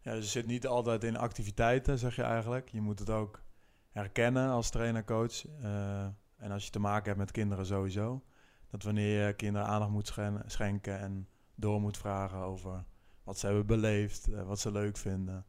Ja, 0.00 0.12
dus 0.14 0.22
het 0.22 0.32
zit 0.32 0.46
niet 0.46 0.66
altijd 0.66 1.04
in 1.04 1.16
activiteiten, 1.16 1.98
zeg 1.98 2.16
je 2.16 2.22
eigenlijk. 2.22 2.68
Je 2.68 2.80
moet 2.80 2.98
het 2.98 3.10
ook 3.10 3.42
herkennen 3.90 4.50
als 4.50 4.70
trainer-coach. 4.70 5.44
Uh, 5.62 6.06
en 6.36 6.50
als 6.50 6.64
je 6.64 6.70
te 6.70 6.78
maken 6.78 7.04
hebt 7.04 7.18
met 7.18 7.30
kinderen 7.30 7.66
sowieso. 7.66 8.22
Dat 8.70 8.82
wanneer 8.82 9.26
je 9.26 9.32
kinderen 9.32 9.68
aandacht 9.68 9.90
moet 9.90 10.14
schenken 10.46 10.98
en 10.98 11.28
door 11.54 11.80
moet 11.80 11.96
vragen 11.96 12.38
over 12.38 12.84
wat 13.22 13.38
ze 13.38 13.46
hebben 13.46 13.66
beleefd, 13.66 14.28
wat 14.28 14.60
ze 14.60 14.72
leuk 14.72 14.96
vinden. 14.96 15.46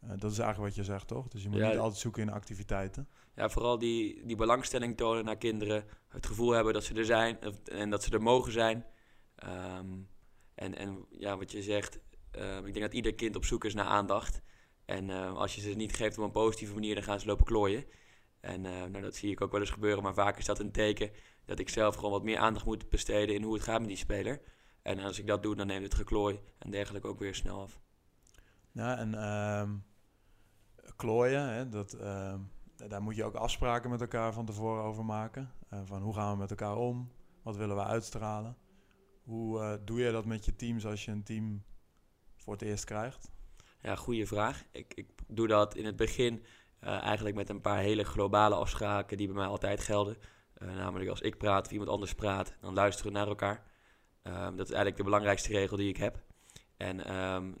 Dat 0.00 0.30
is 0.30 0.38
eigenlijk 0.38 0.58
wat 0.58 0.74
je 0.74 0.92
zegt, 0.92 1.06
toch? 1.06 1.28
Dus 1.28 1.42
je 1.42 1.48
moet 1.48 1.60
niet 1.60 1.76
altijd 1.78 2.00
zoeken 2.00 2.22
in 2.22 2.30
activiteiten. 2.30 3.08
Ja, 3.34 3.48
vooral 3.48 3.78
die, 3.78 4.26
die 4.26 4.36
belangstelling 4.36 4.96
tonen 4.96 5.24
naar 5.24 5.36
kinderen. 5.36 5.84
Het 6.08 6.26
gevoel 6.26 6.50
hebben 6.50 6.72
dat 6.72 6.84
ze 6.84 6.94
er 6.94 7.04
zijn 7.04 7.38
en 7.64 7.90
dat 7.90 8.02
ze 8.02 8.10
er 8.10 8.22
mogen 8.22 8.52
zijn. 8.52 8.86
Um, 9.78 10.08
en, 10.54 10.76
en 10.76 11.06
ja, 11.10 11.36
wat 11.36 11.52
je 11.52 11.62
zegt, 11.62 11.98
uh, 12.38 12.56
ik 12.56 12.72
denk 12.72 12.80
dat 12.80 12.94
ieder 12.94 13.14
kind 13.14 13.36
op 13.36 13.44
zoek 13.44 13.64
is 13.64 13.74
naar 13.74 13.86
aandacht. 13.86 14.42
En 14.84 15.08
uh, 15.08 15.36
als 15.36 15.54
je 15.54 15.60
ze 15.60 15.68
niet 15.68 15.94
geeft 15.94 16.18
op 16.18 16.24
een 16.24 16.30
positieve 16.30 16.74
manier, 16.74 16.94
dan 16.94 17.04
gaan 17.04 17.20
ze 17.20 17.26
lopen 17.26 17.44
klooien. 17.44 17.84
En 18.40 18.64
uh, 18.64 18.70
nou, 18.70 19.00
dat 19.00 19.14
zie 19.14 19.30
ik 19.30 19.40
ook 19.40 19.52
wel 19.52 19.60
eens 19.60 19.70
gebeuren, 19.70 20.02
maar 20.02 20.14
vaak 20.14 20.38
is 20.38 20.44
dat 20.44 20.58
een 20.58 20.72
teken 20.72 21.10
dat 21.44 21.58
ik 21.58 21.68
zelf 21.68 21.94
gewoon 21.94 22.10
wat 22.10 22.24
meer 22.24 22.38
aandacht 22.38 22.64
moet 22.64 22.88
besteden 22.88 23.34
in 23.34 23.42
hoe 23.42 23.54
het 23.54 23.62
gaat 23.62 23.78
met 23.78 23.88
die 23.88 23.96
speler. 23.96 24.40
En 24.82 24.98
als 24.98 25.18
ik 25.18 25.26
dat 25.26 25.42
doe, 25.42 25.56
dan 25.56 25.66
neemt 25.66 25.84
het 25.84 25.94
geklooi 25.94 26.40
en 26.58 26.70
dergelijke 26.70 27.08
ook 27.08 27.18
weer 27.18 27.34
snel 27.34 27.60
af. 27.60 27.80
Ja, 28.72 28.98
en 28.98 29.14
ehm, 29.14 29.76
klooien, 31.00 31.48
hè, 31.48 31.68
dat, 31.68 31.92
ehm, 31.92 32.38
daar 32.88 33.02
moet 33.02 33.16
je 33.16 33.24
ook 33.24 33.34
afspraken 33.34 33.90
met 33.90 34.00
elkaar 34.00 34.32
van 34.32 34.46
tevoren 34.46 34.82
over 34.82 35.04
maken. 35.04 35.52
Uh, 35.72 35.80
van 35.84 36.02
hoe 36.02 36.14
gaan 36.14 36.32
we 36.32 36.38
met 36.38 36.50
elkaar 36.50 36.76
om? 36.76 37.12
Wat 37.42 37.56
willen 37.56 37.76
we 37.76 37.84
uitstralen? 37.84 38.56
Hoe 39.22 39.60
uh, 39.60 39.72
doe 39.84 40.00
je 40.00 40.12
dat 40.12 40.24
met 40.24 40.44
je 40.44 40.56
teams 40.56 40.86
als 40.86 41.04
je 41.04 41.10
een 41.10 41.22
team 41.22 41.62
voor 42.36 42.52
het 42.52 42.62
eerst 42.62 42.84
krijgt? 42.84 43.30
Ja, 43.82 43.96
goede 43.96 44.26
vraag. 44.26 44.64
Ik, 44.72 44.94
ik 44.94 45.08
doe 45.26 45.46
dat 45.46 45.74
in 45.74 45.84
het 45.84 45.96
begin 45.96 46.44
eigenlijk 46.80 47.36
met 47.36 47.48
een 47.48 47.60
paar 47.60 47.78
hele 47.78 48.04
globale 48.04 48.54
afspraken 48.54 49.16
die 49.16 49.26
bij 49.26 49.36
mij 49.36 49.46
altijd 49.46 49.80
gelden. 49.80 50.16
namelijk 50.54 51.10
als 51.10 51.20
ik 51.20 51.38
praat 51.38 51.66
of 51.66 51.72
iemand 51.72 51.90
anders 51.90 52.14
praat, 52.14 52.56
dan 52.60 52.74
luisteren 52.74 53.12
we 53.12 53.18
naar 53.18 53.28
elkaar. 53.28 53.64
Um, 54.22 54.56
dat 54.56 54.66
is 54.66 54.72
eigenlijk 54.72 54.96
de 54.96 55.04
belangrijkste 55.04 55.52
regel 55.52 55.76
die 55.76 55.88
ik 55.88 55.96
heb. 55.96 56.22
En 56.76 57.14
um, 57.16 57.54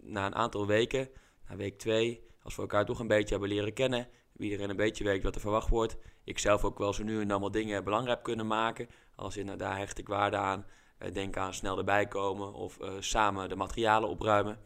na 0.00 0.26
een 0.26 0.34
aantal 0.34 0.66
weken, 0.66 1.08
na 1.48 1.56
week 1.56 1.78
twee, 1.78 2.31
als 2.42 2.56
we 2.56 2.62
elkaar 2.62 2.84
toch 2.84 2.98
een 2.98 3.06
beetje 3.06 3.30
hebben 3.30 3.48
leren 3.48 3.72
kennen, 3.72 4.08
iedereen 4.36 4.70
een 4.70 4.76
beetje 4.76 5.04
weet 5.04 5.22
wat 5.22 5.34
er 5.34 5.40
verwacht 5.40 5.68
wordt. 5.68 5.96
Ik 6.24 6.38
zelf 6.38 6.64
ook 6.64 6.78
wel 6.78 6.92
zo 6.92 7.02
nu 7.02 7.20
en 7.20 7.28
dan 7.28 7.40
wat 7.40 7.52
dingen 7.52 7.84
belangrijk 7.84 8.22
kunnen 8.22 8.46
maken. 8.46 8.88
Als 9.16 9.36
in, 9.36 9.56
daar 9.56 9.78
hecht 9.78 9.98
ik 9.98 10.08
waarde 10.08 10.36
aan. 10.36 10.66
Uh, 10.98 11.12
denk 11.12 11.36
aan 11.36 11.54
snel 11.54 11.78
erbij 11.78 12.06
komen 12.06 12.52
of 12.54 12.78
uh, 12.80 12.90
samen 12.98 13.48
de 13.48 13.56
materialen 13.56 14.08
opruimen. 14.08 14.58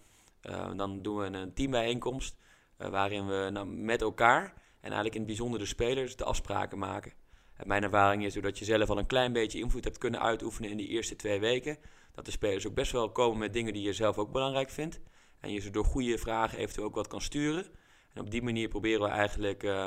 Uh, 0.42 0.70
dan 0.76 1.02
doen 1.02 1.16
we 1.16 1.24
een 1.24 1.54
teambijeenkomst 1.54 2.36
waarin 2.76 3.26
we 3.26 3.48
nou, 3.52 3.66
met 3.66 4.02
elkaar 4.02 4.42
en 4.80 4.92
eigenlijk 4.92 5.14
in 5.14 5.20
het 5.20 5.28
bijzonder 5.30 5.58
de 5.58 5.66
spelers 5.66 6.16
de 6.16 6.24
afspraken 6.24 6.78
maken. 6.78 7.12
En 7.56 7.68
mijn 7.68 7.82
ervaring 7.82 8.24
is 8.24 8.34
doordat 8.34 8.58
je 8.58 8.64
zelf 8.64 8.90
al 8.90 8.98
een 8.98 9.06
klein 9.06 9.32
beetje 9.32 9.58
invloed 9.58 9.84
hebt 9.84 9.98
kunnen 9.98 10.20
uitoefenen 10.20 10.70
in 10.70 10.76
die 10.76 10.88
eerste 10.88 11.16
twee 11.16 11.40
weken, 11.40 11.78
dat 12.12 12.24
de 12.24 12.30
spelers 12.30 12.66
ook 12.66 12.74
best 12.74 12.92
wel 12.92 13.12
komen 13.12 13.38
met 13.38 13.52
dingen 13.52 13.72
die 13.72 13.82
je 13.82 13.92
zelf 13.92 14.18
ook 14.18 14.32
belangrijk 14.32 14.70
vindt. 14.70 15.00
En 15.46 15.52
je 15.52 15.60
ze 15.60 15.70
door 15.70 15.84
goede 15.84 16.18
vragen 16.18 16.58
eventueel 16.58 16.86
ook 16.86 16.94
wat 16.94 17.06
kan 17.06 17.20
sturen. 17.20 17.66
En 18.12 18.20
op 18.20 18.30
die 18.30 18.42
manier 18.42 18.68
proberen 18.68 19.00
we 19.00 19.08
eigenlijk 19.08 19.62
uh, 19.62 19.86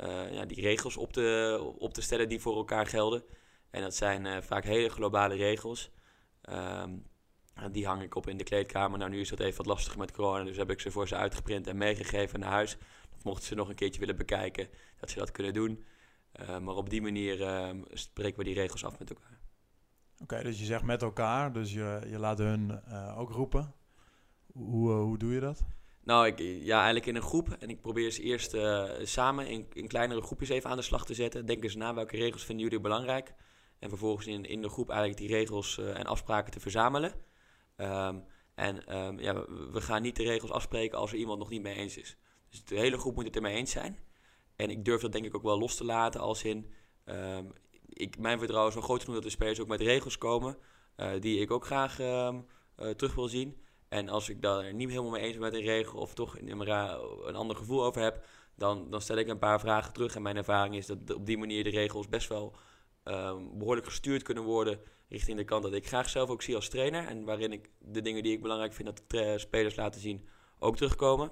uh, 0.00 0.32
ja, 0.32 0.44
die 0.44 0.60
regels 0.60 0.96
op 0.96 1.12
te, 1.12 1.74
op 1.78 1.94
te 1.94 2.02
stellen 2.02 2.28
die 2.28 2.40
voor 2.40 2.56
elkaar 2.56 2.86
gelden. 2.86 3.24
En 3.70 3.82
dat 3.82 3.94
zijn 3.94 4.24
uh, 4.24 4.40
vaak 4.40 4.64
hele 4.64 4.88
globale 4.88 5.34
regels. 5.34 5.90
Um, 6.50 7.06
die 7.72 7.86
hang 7.86 8.02
ik 8.02 8.14
op 8.14 8.28
in 8.28 8.36
de 8.36 8.44
kleedkamer. 8.44 8.98
Nou, 8.98 9.10
nu 9.10 9.20
is 9.20 9.28
dat 9.28 9.40
even 9.40 9.56
wat 9.56 9.66
lastiger 9.66 9.98
met 9.98 10.12
corona, 10.12 10.44
dus 10.44 10.56
heb 10.56 10.70
ik 10.70 10.80
ze 10.80 10.90
voor 10.90 11.08
ze 11.08 11.16
uitgeprint 11.16 11.66
en 11.66 11.76
meegegeven 11.76 12.40
naar 12.40 12.50
huis. 12.50 12.76
Dat 13.10 13.24
mochten 13.24 13.46
ze 13.46 13.54
nog 13.54 13.68
een 13.68 13.74
keertje 13.74 14.00
willen 14.00 14.16
bekijken, 14.16 14.68
dat 15.00 15.10
ze 15.10 15.18
dat 15.18 15.30
kunnen 15.30 15.52
doen. 15.52 15.84
maar 16.60 16.74
op 16.74 16.90
die 16.90 17.02
manier 17.02 17.42
ehm, 17.42 17.82
spreken 17.92 18.38
we 18.38 18.44
die 18.44 18.54
regels 18.54 18.84
af 18.84 18.98
met 18.98 19.10
elkaar. 19.10 19.40
Oké, 20.22 20.42
dus 20.42 20.58
je 20.58 20.64
zegt 20.64 20.82
met 20.82 21.02
elkaar, 21.02 21.52
dus 21.52 21.72
je, 21.72 22.00
je 22.06 22.18
laat 22.18 22.38
hun 22.38 22.84
ook 23.16 23.30
roepen. 23.30 23.74
Hoe, 24.52 24.90
hoe 24.90 25.18
doe 25.18 25.32
je 25.32 25.40
dat? 25.40 25.64
Nou, 26.04 26.26
ik, 26.26 26.38
ja, 26.38 26.76
eigenlijk 26.76 27.06
in 27.06 27.16
een 27.16 27.22
groep. 27.22 27.48
En 27.58 27.70
ik 27.70 27.80
probeer 27.80 28.10
ze 28.10 28.22
eerst 28.22 28.54
uh, 28.54 28.90
samen 29.02 29.46
in, 29.46 29.66
in 29.72 29.88
kleinere 29.88 30.22
groepjes 30.22 30.48
even 30.48 30.70
aan 30.70 30.76
de 30.76 30.82
slag 30.82 31.06
te 31.06 31.14
zetten. 31.14 31.46
Denken 31.46 31.70
ze 31.70 31.78
na 31.78 31.94
welke 31.94 32.16
regels 32.16 32.44
vinden 32.44 32.64
jullie 32.64 32.80
belangrijk. 32.80 33.34
En 33.78 33.88
vervolgens 33.88 34.26
in, 34.26 34.44
in 34.44 34.62
de 34.62 34.68
groep 34.68 34.88
eigenlijk 34.90 35.18
die 35.20 35.28
regels 35.28 35.78
uh, 35.78 35.98
en 35.98 36.06
afspraken 36.06 36.52
te 36.52 36.60
verzamelen. 36.60 37.12
Um, 37.76 38.24
en 38.54 38.96
um, 38.98 39.18
ja, 39.18 39.34
we 39.72 39.80
gaan 39.80 40.02
niet 40.02 40.16
de 40.16 40.22
regels 40.22 40.50
afspreken 40.50 40.98
als 40.98 41.12
er 41.12 41.18
iemand 41.18 41.38
nog 41.38 41.50
niet 41.50 41.62
mee 41.62 41.74
eens 41.74 41.96
is. 41.96 42.16
Dus 42.50 42.64
de 42.64 42.78
hele 42.78 42.98
groep 42.98 43.14
moet 43.14 43.24
het 43.24 43.36
ermee 43.36 43.56
eens 43.56 43.70
zijn. 43.70 43.98
En 44.56 44.70
ik 44.70 44.84
durf 44.84 45.00
dat 45.00 45.12
denk 45.12 45.24
ik 45.24 45.36
ook 45.36 45.42
wel 45.42 45.58
los 45.58 45.76
te 45.76 45.84
laten 45.84 46.20
als 46.20 46.44
in... 46.44 46.72
Um, 47.04 47.52
ik, 47.88 48.18
mijn 48.18 48.38
vertrouwen 48.38 48.70
is 48.70 48.78
wel 48.78 48.86
groot 48.86 49.00
genoeg 49.00 49.14
dat 49.14 49.24
de 49.24 49.30
spelers 49.30 49.60
ook 49.60 49.68
met 49.68 49.80
regels 49.80 50.18
komen... 50.18 50.56
Die 51.20 51.40
ik 51.40 51.50
ook 51.50 51.64
graag 51.64 51.94
terug 52.96 53.14
wil 53.14 53.28
zien. 53.28 53.61
En 53.92 54.08
als 54.08 54.28
ik 54.28 54.42
daar 54.42 54.74
niet 54.74 54.88
helemaal 54.88 55.10
mee 55.10 55.22
eens 55.22 55.32
ben 55.32 55.40
met 55.40 55.54
een 55.54 55.60
regel 55.60 55.98
of 55.98 56.14
toch 56.14 56.38
een, 56.38 56.60
een 57.28 57.34
ander 57.34 57.56
gevoel 57.56 57.84
over 57.84 58.02
heb, 58.02 58.24
dan, 58.56 58.90
dan 58.90 59.00
stel 59.00 59.16
ik 59.16 59.28
een 59.28 59.38
paar 59.38 59.60
vragen 59.60 59.92
terug. 59.92 60.14
En 60.14 60.22
mijn 60.22 60.36
ervaring 60.36 60.76
is 60.76 60.86
dat 60.86 61.14
op 61.14 61.26
die 61.26 61.38
manier 61.38 61.64
de 61.64 61.70
regels 61.70 62.08
best 62.08 62.28
wel 62.28 62.56
um, 63.04 63.58
behoorlijk 63.58 63.86
gestuurd 63.86 64.22
kunnen 64.22 64.44
worden 64.44 64.80
richting 65.08 65.36
de 65.36 65.44
kant 65.44 65.62
dat 65.62 65.72
ik 65.72 65.86
graag 65.86 66.08
zelf 66.08 66.30
ook 66.30 66.42
zie 66.42 66.54
als 66.54 66.68
trainer. 66.68 67.06
En 67.06 67.24
waarin 67.24 67.52
ik 67.52 67.70
de 67.78 68.00
dingen 68.00 68.22
die 68.22 68.32
ik 68.32 68.42
belangrijk 68.42 68.72
vind 68.72 68.88
dat 68.88 69.02
de 69.06 69.38
spelers 69.38 69.76
laten 69.76 70.00
zien 70.00 70.28
ook 70.58 70.76
terugkomen. 70.76 71.30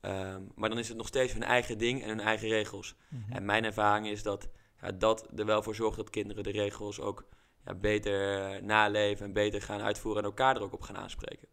Um, 0.00 0.52
maar 0.54 0.68
dan 0.68 0.78
is 0.78 0.88
het 0.88 0.96
nog 0.96 1.06
steeds 1.06 1.32
hun 1.32 1.42
eigen 1.42 1.78
ding 1.78 2.02
en 2.02 2.08
hun 2.08 2.20
eigen 2.20 2.48
regels. 2.48 2.94
Mm 3.08 3.22
-hmm. 3.22 3.32
En 3.32 3.44
mijn 3.44 3.64
ervaring 3.64 4.08
is 4.08 4.22
dat 4.22 4.48
ja, 4.80 4.92
dat 4.92 5.28
er 5.36 5.46
wel 5.46 5.62
voor 5.62 5.74
zorgt 5.74 5.96
dat 5.96 6.10
kinderen 6.10 6.42
de 6.42 6.50
regels 6.50 7.00
ook 7.00 7.28
ja, 7.64 7.74
beter 7.74 8.62
naleven 8.64 9.26
en 9.26 9.32
beter 9.32 9.62
gaan 9.62 9.80
uitvoeren 9.80 10.22
en 10.22 10.28
elkaar 10.28 10.56
er 10.56 10.62
ook 10.62 10.72
op 10.72 10.82
gaan 10.82 10.96
aanspreken. 10.96 11.48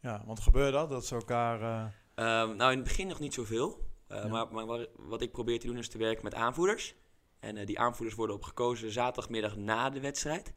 Ja, 0.00 0.22
want 0.26 0.40
gebeurt 0.40 0.72
dat? 0.72 0.88
Dat 0.88 1.06
ze 1.06 1.14
elkaar... 1.14 1.60
Uh... 1.60 1.84
Um, 2.14 2.56
nou, 2.56 2.70
in 2.72 2.78
het 2.78 2.88
begin 2.88 3.06
nog 3.06 3.20
niet 3.20 3.34
zoveel. 3.34 3.88
Ja. 4.08 4.26
Maar, 4.26 4.52
maar 4.52 4.66
wat, 4.66 4.88
wat, 4.96 5.22
ik 5.22 5.32
probeer 5.32 5.58
te 5.58 5.66
doen 5.66 5.76
is 5.76 5.88
te 5.88 5.98
werken 5.98 6.24
met 6.24 6.34
aanvoerders. 6.34 6.94
En 7.40 7.56
uh, 7.56 7.66
die 7.66 7.78
aanvoerders 7.78 8.16
worden 8.16 8.36
op 8.36 8.42
gekozen 8.42 8.92
zaterdagmiddag 8.92 9.56
na 9.56 9.90
de 9.90 10.00
wedstrijd. 10.00 10.54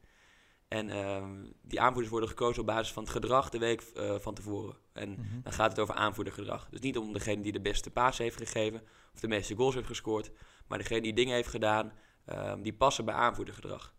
En 0.67 0.89
ehm, 0.89 1.45
die 1.61 1.81
aanvoerders 1.81 2.09
worden 2.09 2.29
gekozen 2.29 2.61
op 2.61 2.67
basis 2.67 2.93
van 2.93 3.03
het 3.03 3.11
gedrag 3.11 3.49
de 3.49 3.57
week 3.57 3.83
van 4.19 4.33
tevoren. 4.33 4.77
En 4.93 5.09
mm 5.09 5.15
-hmm. 5.15 5.41
dan 5.43 5.53
gaat 5.53 5.71
het 5.71 5.79
over 5.79 5.95
aanvoerdergedrag. 5.95 6.67
Dus 6.69 6.79
niet 6.79 6.97
om 6.97 7.13
degene 7.13 7.41
die 7.41 7.51
de 7.51 7.61
beste 7.61 7.91
paas 7.91 8.17
heeft 8.17 8.37
gegeven 8.37 8.81
of 9.13 9.19
de 9.19 9.27
meeste 9.27 9.55
goals 9.55 9.75
heeft 9.75 9.87
gescoord. 9.87 10.31
Maar 10.67 10.77
degene 10.77 11.01
die 11.01 11.13
dingen 11.13 11.35
heeft 11.35 11.49
gedaan, 11.49 11.93
um, 12.25 12.61
die 12.61 12.73
passen 12.73 13.05
bij 13.05 13.13
aanvoerdergedrag. 13.13 13.93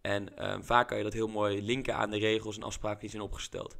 En 0.00 0.28
vaak 0.64 0.88
kan 0.88 0.96
je 0.96 1.04
dat 1.04 1.12
heel 1.12 1.28
mooi 1.28 1.62
linken 1.62 1.96
aan 1.96 2.10
de 2.10 2.18
regels 2.18 2.56
en 2.56 2.62
afspraken 2.62 3.00
die 3.00 3.10
zijn 3.10 3.22
opgesteld. 3.22 3.78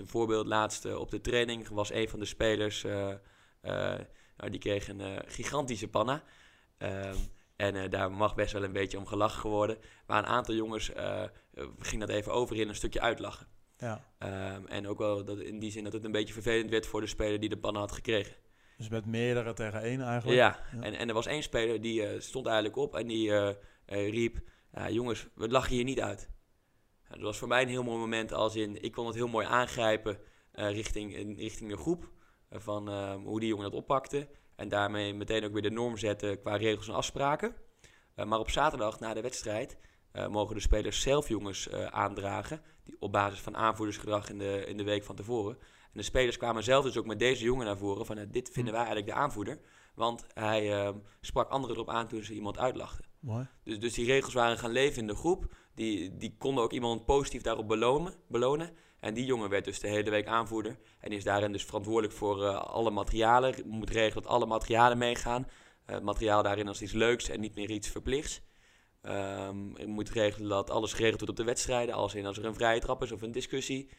Een 0.00 0.06
voorbeeld 0.06 0.46
laatst 0.46 0.94
op 0.94 1.10
de 1.10 1.20
training 1.20 1.68
was 1.68 1.92
een 1.92 2.08
van 2.08 2.18
de 2.18 2.24
spelers, 2.24 2.84
uh, 2.84 2.92
uh, 3.62 3.98
nou, 4.36 4.50
die 4.50 4.60
kreeg 4.60 4.88
een 4.88 5.00
uh, 5.00 5.16
gigantische 5.26 5.88
panna. 5.88 6.22
Um, 6.78 7.14
en 7.56 7.90
daar 7.90 8.12
mag 8.12 8.34
best 8.34 8.52
wel 8.52 8.64
een 8.64 8.72
beetje 8.72 8.98
om 8.98 9.06
gelachen 9.06 9.40
geworden. 9.40 9.78
Maar 10.06 10.18
een 10.18 10.26
aantal 10.26 10.54
jongens 10.54 10.90
ging 11.78 12.00
dat 12.00 12.08
even 12.08 12.32
over 12.32 12.56
in 12.56 12.68
een 12.68 12.74
stukje 12.74 13.00
uitlachen. 13.00 13.46
Ja. 13.76 14.04
Um, 14.18 14.66
en 14.66 14.88
ook 14.88 14.98
wel 14.98 15.24
dat 15.24 15.38
in 15.38 15.58
die 15.58 15.70
zin 15.70 15.84
dat 15.84 15.92
het 15.92 16.04
een 16.04 16.12
beetje 16.12 16.34
vervelend 16.34 16.70
werd 16.70 16.86
voor 16.86 17.00
de 17.00 17.06
speler 17.06 17.40
die 17.40 17.48
de 17.48 17.58
panna 17.58 17.78
had 17.78 17.92
gekregen. 17.92 18.34
Dus 18.76 18.88
met 18.88 19.06
meerdere 19.06 19.52
tegen 19.52 19.82
één 19.82 20.00
eigenlijk? 20.00 20.38
Ja, 20.38 20.60
ja. 20.72 20.82
En, 20.82 20.94
en 20.94 21.08
er 21.08 21.14
was 21.14 21.26
één 21.26 21.42
speler 21.42 21.80
die 21.80 22.20
stond 22.20 22.46
eigenlijk 22.46 22.76
op 22.76 22.94
en 22.96 23.06
die 23.06 23.54
riep... 23.86 24.38
Jongens, 24.88 25.26
we 25.34 25.48
lachen 25.48 25.74
hier 25.74 25.84
niet 25.84 26.00
uit. 26.00 26.28
Dat 27.10 27.20
was 27.20 27.38
voor 27.38 27.48
mij 27.48 27.62
een 27.62 27.68
heel 27.68 27.82
mooi 27.82 27.98
moment 27.98 28.32
als 28.32 28.56
in, 28.56 28.82
ik 28.82 28.92
kon 28.92 29.06
het 29.06 29.14
heel 29.14 29.28
mooi 29.28 29.46
aangrijpen 29.46 30.18
uh, 30.54 30.70
richting, 30.70 31.36
richting 31.38 31.70
de 31.70 31.76
groep. 31.76 32.10
Uh, 32.50 32.60
van 32.60 32.90
uh, 32.90 33.14
hoe 33.14 33.40
die 33.40 33.48
jongen 33.48 33.70
dat 33.70 33.80
oppakte. 33.80 34.28
En 34.56 34.68
daarmee 34.68 35.14
meteen 35.14 35.44
ook 35.44 35.52
weer 35.52 35.62
de 35.62 35.70
norm 35.70 35.96
zetten 35.96 36.40
qua 36.40 36.56
regels 36.56 36.88
en 36.88 36.94
afspraken. 36.94 37.54
maar 38.14 38.38
op 38.38 38.50
zaterdag 38.50 39.00
na 39.00 39.14
de 39.14 39.20
wedstrijd 39.20 39.78
mogen 40.28 40.54
de 40.54 40.60
spelers 40.60 41.00
zelf 41.00 41.28
jongens 41.28 41.70
aandragen. 41.72 42.62
Die 42.84 42.96
op 42.98 43.12
basis 43.12 43.40
van 43.40 43.56
aanvoerdersgedrag 43.56 44.30
in 44.30 44.38
de, 44.38 44.64
in 44.66 44.76
de 44.76 44.84
week 44.84 45.04
van 45.04 45.16
tevoren. 45.16 45.58
En 45.60 45.92
de 45.92 46.02
spelers 46.02 46.36
kwamen 46.36 46.62
zelf 46.62 46.84
dus 46.84 46.96
ook 46.96 47.06
met 47.06 47.18
deze 47.18 47.44
jongen 47.44 47.66
naar 47.66 47.76
voren. 47.76 48.06
Van 48.06 48.26
dit 48.30 48.50
vinden 48.50 48.72
wij 48.72 48.82
eigenlijk 48.82 49.14
de 49.14 49.20
aanvoerder. 49.20 49.60
Want 49.94 50.26
hij 50.34 50.94
sprak 51.20 51.50
anderen 51.50 51.76
erop 51.76 51.90
aan 51.90 52.08
toen 52.08 52.22
ze 52.22 52.34
iemand 52.34 52.58
uitlachten. 52.58 53.09
Mooi. 53.20 53.48
Dus, 53.64 53.78
dus 53.78 53.94
die 53.94 54.06
regels 54.06 54.34
waren 54.34 54.58
gaan 54.58 54.70
leven 54.70 55.00
in 55.00 55.06
de 55.06 55.14
groep. 55.14 55.54
Die, 55.74 56.16
die 56.16 56.34
konden 56.38 56.64
ook 56.64 56.72
iemand 56.72 57.04
positief 57.04 57.42
daarop 57.42 57.68
belonen, 57.68 58.14
belonen. 58.28 58.70
En 59.00 59.14
die 59.14 59.24
jongen 59.24 59.48
werd 59.48 59.64
dus 59.64 59.80
de 59.80 59.88
hele 59.88 60.10
week 60.10 60.26
aanvoerder. 60.26 60.78
En 61.00 61.12
is 61.12 61.24
daarin 61.24 61.52
dus 61.52 61.64
verantwoordelijk 61.64 62.14
voor 62.14 62.42
uh, 62.42 62.56
alle 62.56 62.90
materialen. 62.90 63.56
Je 63.56 63.62
moet 63.66 63.90
regelen 63.90 64.22
dat 64.22 64.32
alle 64.32 64.46
materialen 64.46 64.98
meegaan. 64.98 65.42
Uh, 65.42 65.94
het 65.94 66.02
materiaal 66.02 66.42
daarin 66.42 66.68
als 66.68 66.82
iets 66.82 66.92
leuks 66.92 67.28
en 67.28 67.40
niet 67.40 67.54
meer 67.54 67.70
iets 67.70 67.88
verplichts. 67.88 68.42
Um, 69.02 69.78
je 69.78 69.86
moet 69.86 70.10
regelen 70.10 70.48
dat 70.48 70.70
alles 70.70 70.92
geregeld 70.92 71.20
wordt 71.20 71.30
op 71.30 71.44
de 71.44 71.50
wedstrijden. 71.52 71.94
Als, 71.94 72.14
in, 72.14 72.26
als 72.26 72.38
er 72.38 72.44
een 72.44 72.54
vrije 72.54 72.80
trap 72.80 73.02
is 73.02 73.12
of 73.12 73.22
een 73.22 73.32
discussie. 73.32 73.90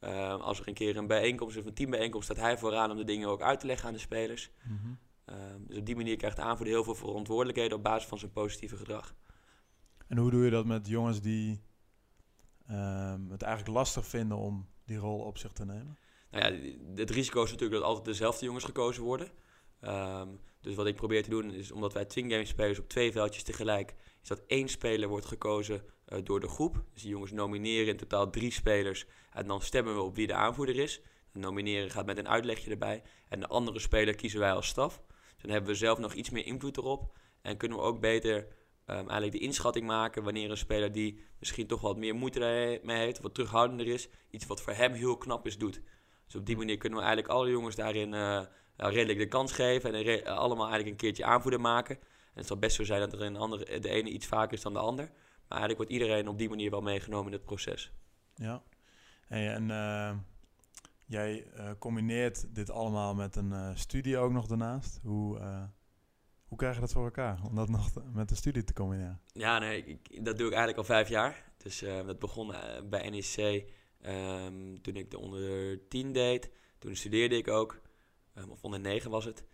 Uh, 0.00 0.40
als 0.40 0.60
er 0.60 0.68
een 0.68 0.74
keer 0.74 0.96
een 0.96 1.06
bijeenkomst 1.06 1.56
of 1.56 1.64
een 1.64 1.74
teambijeenkomst 1.74 2.30
staat 2.30 2.44
hij 2.44 2.58
vooraan 2.58 2.90
om 2.90 2.96
de 2.96 3.04
dingen 3.04 3.28
ook 3.28 3.42
uit 3.42 3.60
te 3.60 3.66
leggen 3.66 3.88
aan 3.88 3.94
de 3.94 4.00
spelers. 4.00 4.50
Mm 4.62 4.80
-hmm. 4.82 4.98
Dus 5.66 5.78
op 5.78 5.86
die 5.86 5.96
manier 5.96 6.16
krijgt 6.16 6.36
de 6.36 6.42
aanvoerder 6.42 6.74
heel 6.74 6.84
veel 6.84 6.94
verantwoordelijkheden 6.94 7.76
op 7.76 7.82
basis 7.82 8.08
van 8.08 8.18
zijn 8.18 8.32
positieve 8.32 8.76
gedrag. 8.76 9.14
En 10.06 10.16
hoe 10.18 10.30
doe 10.30 10.44
je 10.44 10.50
dat 10.50 10.66
met 10.66 10.88
jongens 10.88 11.20
die 11.20 11.62
um, 12.70 13.30
het 13.30 13.42
eigenlijk 13.42 13.76
lastig 13.76 14.06
vinden 14.06 14.36
om 14.36 14.68
die 14.84 14.96
rol 14.96 15.18
op 15.18 15.38
zich 15.38 15.52
te 15.52 15.64
nemen? 15.64 15.98
Nou 16.30 16.54
ja, 16.54 16.78
het 16.94 17.10
risico 17.10 17.42
is 17.42 17.50
natuurlijk 17.50 17.80
dat 17.80 17.88
altijd 17.88 18.04
dezelfde 18.04 18.44
jongens 18.44 18.64
gekozen 18.64 19.02
worden. 19.02 19.28
Um, 19.80 20.40
dus 20.60 20.74
wat 20.74 20.86
ik 20.86 20.94
probeer 20.94 21.22
te 21.22 21.30
doen 21.30 21.52
is, 21.52 21.72
omdat 21.72 21.92
wij 21.92 22.04
twin 22.04 22.30
game 22.30 22.44
spelers 22.44 22.78
op 22.78 22.88
twee 22.88 23.12
veldjes 23.12 23.42
tegelijk, 23.42 23.94
is 24.22 24.28
dat 24.28 24.42
één 24.46 24.68
speler 24.68 25.08
wordt 25.08 25.26
gekozen 25.26 25.82
uh, 26.08 26.18
door 26.24 26.40
de 26.40 26.48
groep. 26.48 26.84
Dus 26.92 27.02
die 27.02 27.10
jongens 27.10 27.32
nomineren 27.32 27.88
in 27.88 27.96
totaal 27.96 28.30
drie 28.30 28.50
spelers 28.52 29.06
en 29.32 29.46
dan 29.46 29.62
stemmen 29.62 29.94
we 29.94 30.00
op 30.00 30.16
wie 30.16 30.26
de 30.26 30.34
aanvoerder 30.34 30.76
is. 30.76 31.00
Nomineren 31.32 31.90
gaat 31.90 32.06
met 32.06 32.18
een 32.18 32.28
uitlegje 32.28 32.70
erbij 32.70 33.02
en 33.28 33.40
de 33.40 33.46
andere 33.46 33.78
speler 33.78 34.14
kiezen 34.14 34.40
wij 34.40 34.52
als 34.52 34.66
staf. 34.66 35.02
Dan 35.42 35.50
hebben 35.50 35.70
we 35.70 35.76
zelf 35.76 35.98
nog 35.98 36.14
iets 36.14 36.30
meer 36.30 36.46
invloed 36.46 36.76
erop 36.76 37.16
en 37.42 37.56
kunnen 37.56 37.78
we 37.78 37.84
ook 37.84 38.00
beter 38.00 38.36
um, 38.36 38.46
eigenlijk 38.86 39.32
de 39.32 39.38
inschatting 39.38 39.86
maken 39.86 40.22
wanneer 40.22 40.50
een 40.50 40.56
speler 40.56 40.92
die 40.92 41.24
misschien 41.38 41.66
toch 41.66 41.80
wat 41.80 41.96
meer 41.96 42.14
moeite 42.14 42.80
mee 42.82 42.96
heeft, 42.96 43.20
wat 43.20 43.34
terughoudender 43.34 43.86
is, 43.86 44.08
iets 44.30 44.46
wat 44.46 44.62
voor 44.62 44.72
hem 44.72 44.92
heel 44.92 45.16
knap 45.16 45.46
is, 45.46 45.58
doet. 45.58 45.80
Dus 46.26 46.34
op 46.34 46.46
die 46.46 46.56
manier 46.56 46.76
kunnen 46.76 46.98
we 46.98 47.04
eigenlijk 47.04 47.34
alle 47.34 47.50
jongens 47.50 47.76
daarin 47.76 48.12
uh, 48.12 48.42
redelijk 48.76 49.18
de 49.18 49.28
kans 49.28 49.52
geven 49.52 49.94
en 49.94 50.24
allemaal 50.24 50.68
eigenlijk 50.68 50.90
een 50.90 51.06
keertje 51.06 51.24
aanvoerder 51.24 51.60
maken. 51.60 51.96
En 51.96 52.36
het 52.38 52.46
zal 52.46 52.56
best 52.56 52.76
zo 52.76 52.84
zijn 52.84 53.00
dat 53.00 53.12
er 53.12 53.22
een 53.22 53.36
andere, 53.36 53.78
de 53.78 53.88
ene 53.88 54.10
iets 54.10 54.26
vaker 54.26 54.52
is 54.52 54.62
dan 54.62 54.72
de 54.72 54.78
ander. 54.78 55.04
Maar 55.48 55.58
eigenlijk 55.58 55.76
wordt 55.76 55.92
iedereen 55.92 56.28
op 56.28 56.38
die 56.38 56.48
manier 56.48 56.70
wel 56.70 56.80
meegenomen 56.80 57.26
in 57.26 57.32
het 57.32 57.44
proces. 57.44 57.92
Ja, 58.34 58.62
en 59.28 59.68
uh, 59.68 60.12
jij 61.10 61.46
uh, 61.56 61.70
combineert 61.78 62.54
dit 62.54 62.70
allemaal 62.70 63.14
met 63.14 63.36
een 63.36 63.50
uh, 63.50 63.70
studie 63.74 64.18
ook 64.18 64.32
nog 64.32 64.46
daarnaast. 64.46 65.00
Hoe, 65.02 65.38
hoe 66.44 66.58
krijg 66.58 66.74
je 66.74 66.80
dat 66.80 66.92
voor 66.92 67.04
elkaar, 67.04 67.40
om 67.44 67.54
dat 67.54 67.68
nog 67.68 67.90
met 68.12 68.28
de 68.28 68.34
studie 68.34 68.64
te 68.64 68.72
combineren? 68.72 69.20
Ja, 69.32 69.58
nee, 69.58 69.84
ik, 69.84 70.24
dat 70.24 70.36
doe 70.36 70.46
ik 70.46 70.52
eigenlijk 70.52 70.78
al 70.78 70.94
vijf 70.94 71.08
jaar. 71.08 71.52
Dus 71.56 71.84
dat 72.06 72.18
begon 72.18 72.54
bij 72.88 73.10
NEC 73.10 73.64
um, 74.06 74.82
toen 74.82 74.96
ik 74.96 75.10
de 75.10 75.18
onder 75.18 75.78
10 75.88 76.12
deed. 76.12 76.50
Toen 76.78 76.96
studeerde 76.96 77.36
ik 77.36 77.48
ook, 77.48 77.80
um, 78.34 78.50
of 78.50 78.64
onder 78.64 78.80
9 78.80 79.10
was 79.10 79.24
het. 79.24 79.44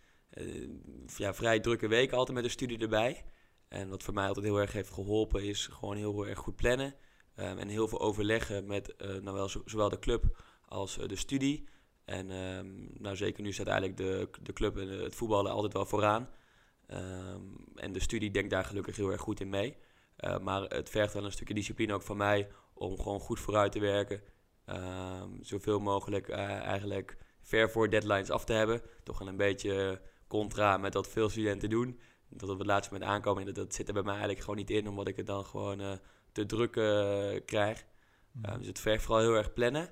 ja, 1.16 1.34
vrij 1.34 1.60
drukke 1.60 1.88
weken 1.88 2.16
altijd 2.16 2.36
met 2.36 2.44
een 2.44 2.50
studie 2.50 2.78
erbij. 2.78 3.24
En 3.68 3.88
wat 3.88 4.02
voor 4.02 4.14
mij 4.14 4.26
altijd 4.26 4.46
heel 4.46 4.60
erg 4.60 4.72
heeft 4.72 4.90
geholpen 4.90 5.44
is 5.44 5.66
gewoon 5.66 5.96
heel 5.96 6.26
erg 6.26 6.38
goed 6.38 6.56
plannen. 6.56 6.94
Um, 7.36 7.58
en 7.58 7.68
heel 7.68 7.88
veel 7.88 8.00
overleggen 8.00 8.66
met 8.66 8.94
uh, 8.98 9.08
nou 9.08 9.36
wel, 9.36 9.48
zowel 9.64 9.88
de 9.88 9.98
club 9.98 10.44
als 10.76 10.98
uh, 10.98 11.06
de 11.08 11.16
studie. 11.16 11.68
En 12.04 12.30
um, 12.30 12.90
nou 12.98 13.16
zeker 13.16 13.42
nu 13.42 13.52
staat 13.52 13.66
eigenlijk 13.66 13.96
de, 13.96 14.28
de 14.42 14.52
club 14.52 14.76
en 14.76 14.88
het 14.88 15.14
voetballen 15.14 15.52
altijd 15.52 15.72
wel 15.72 15.86
vooraan. 15.86 16.28
Um, 16.90 17.56
en 17.74 17.92
de 17.92 18.00
studie 18.00 18.30
denkt 18.30 18.50
daar 18.50 18.64
gelukkig 18.64 18.96
heel 18.96 19.10
erg 19.10 19.20
goed 19.20 19.40
in 19.40 19.48
mee. 19.48 19.76
Uh, 20.20 20.38
maar 20.38 20.62
het 20.62 20.90
vergt 20.90 21.12
wel 21.12 21.24
een 21.24 21.32
stukje 21.32 21.54
discipline 21.54 21.94
ook 21.94 22.02
van 22.02 22.16
mij 22.16 22.48
om 22.74 22.98
gewoon 22.98 23.20
goed 23.20 23.40
vooruit 23.40 23.72
te 23.72 23.80
werken. 23.80 24.20
zoveel 25.40 25.78
mogelijk 25.78 26.28
eigenlijk 26.28 27.16
ver 27.42 27.70
voor 27.70 27.90
deadlines 27.90 28.30
af 28.30 28.44
te 28.44 28.52
hebben. 28.52 28.82
Toch 29.02 29.18
wel 29.18 29.28
een 29.28 29.36
beetje 29.36 30.00
contra 30.26 30.76
met 30.76 30.94
wat 30.94 31.08
veel 31.08 31.28
studenten 31.28 31.70
doen 31.70 32.00
dat 32.28 32.48
op 32.48 32.58
het 32.58 32.66
laatste 32.66 32.92
moment 32.92 33.10
aankomen. 33.10 33.40
En 33.40 33.46
dat, 33.46 33.64
dat 33.64 33.74
zit 33.74 33.88
er 33.88 33.94
bij 33.94 34.02
mij 34.02 34.12
eigenlijk 34.12 34.40
gewoon 34.40 34.56
niet 34.56 34.70
in, 34.70 34.88
omdat 34.88 35.08
ik 35.08 35.16
het 35.16 35.26
dan 35.26 35.44
gewoon 35.44 35.80
uh, 35.80 35.92
te 36.32 36.46
druk 36.46 36.72
krijg. 37.46 37.84
Uh, 38.42 38.58
dus 38.58 38.66
het 38.66 38.78
vergt 38.78 39.04
vooral 39.04 39.22
heel 39.22 39.34
erg 39.34 39.52
plannen. 39.52 39.88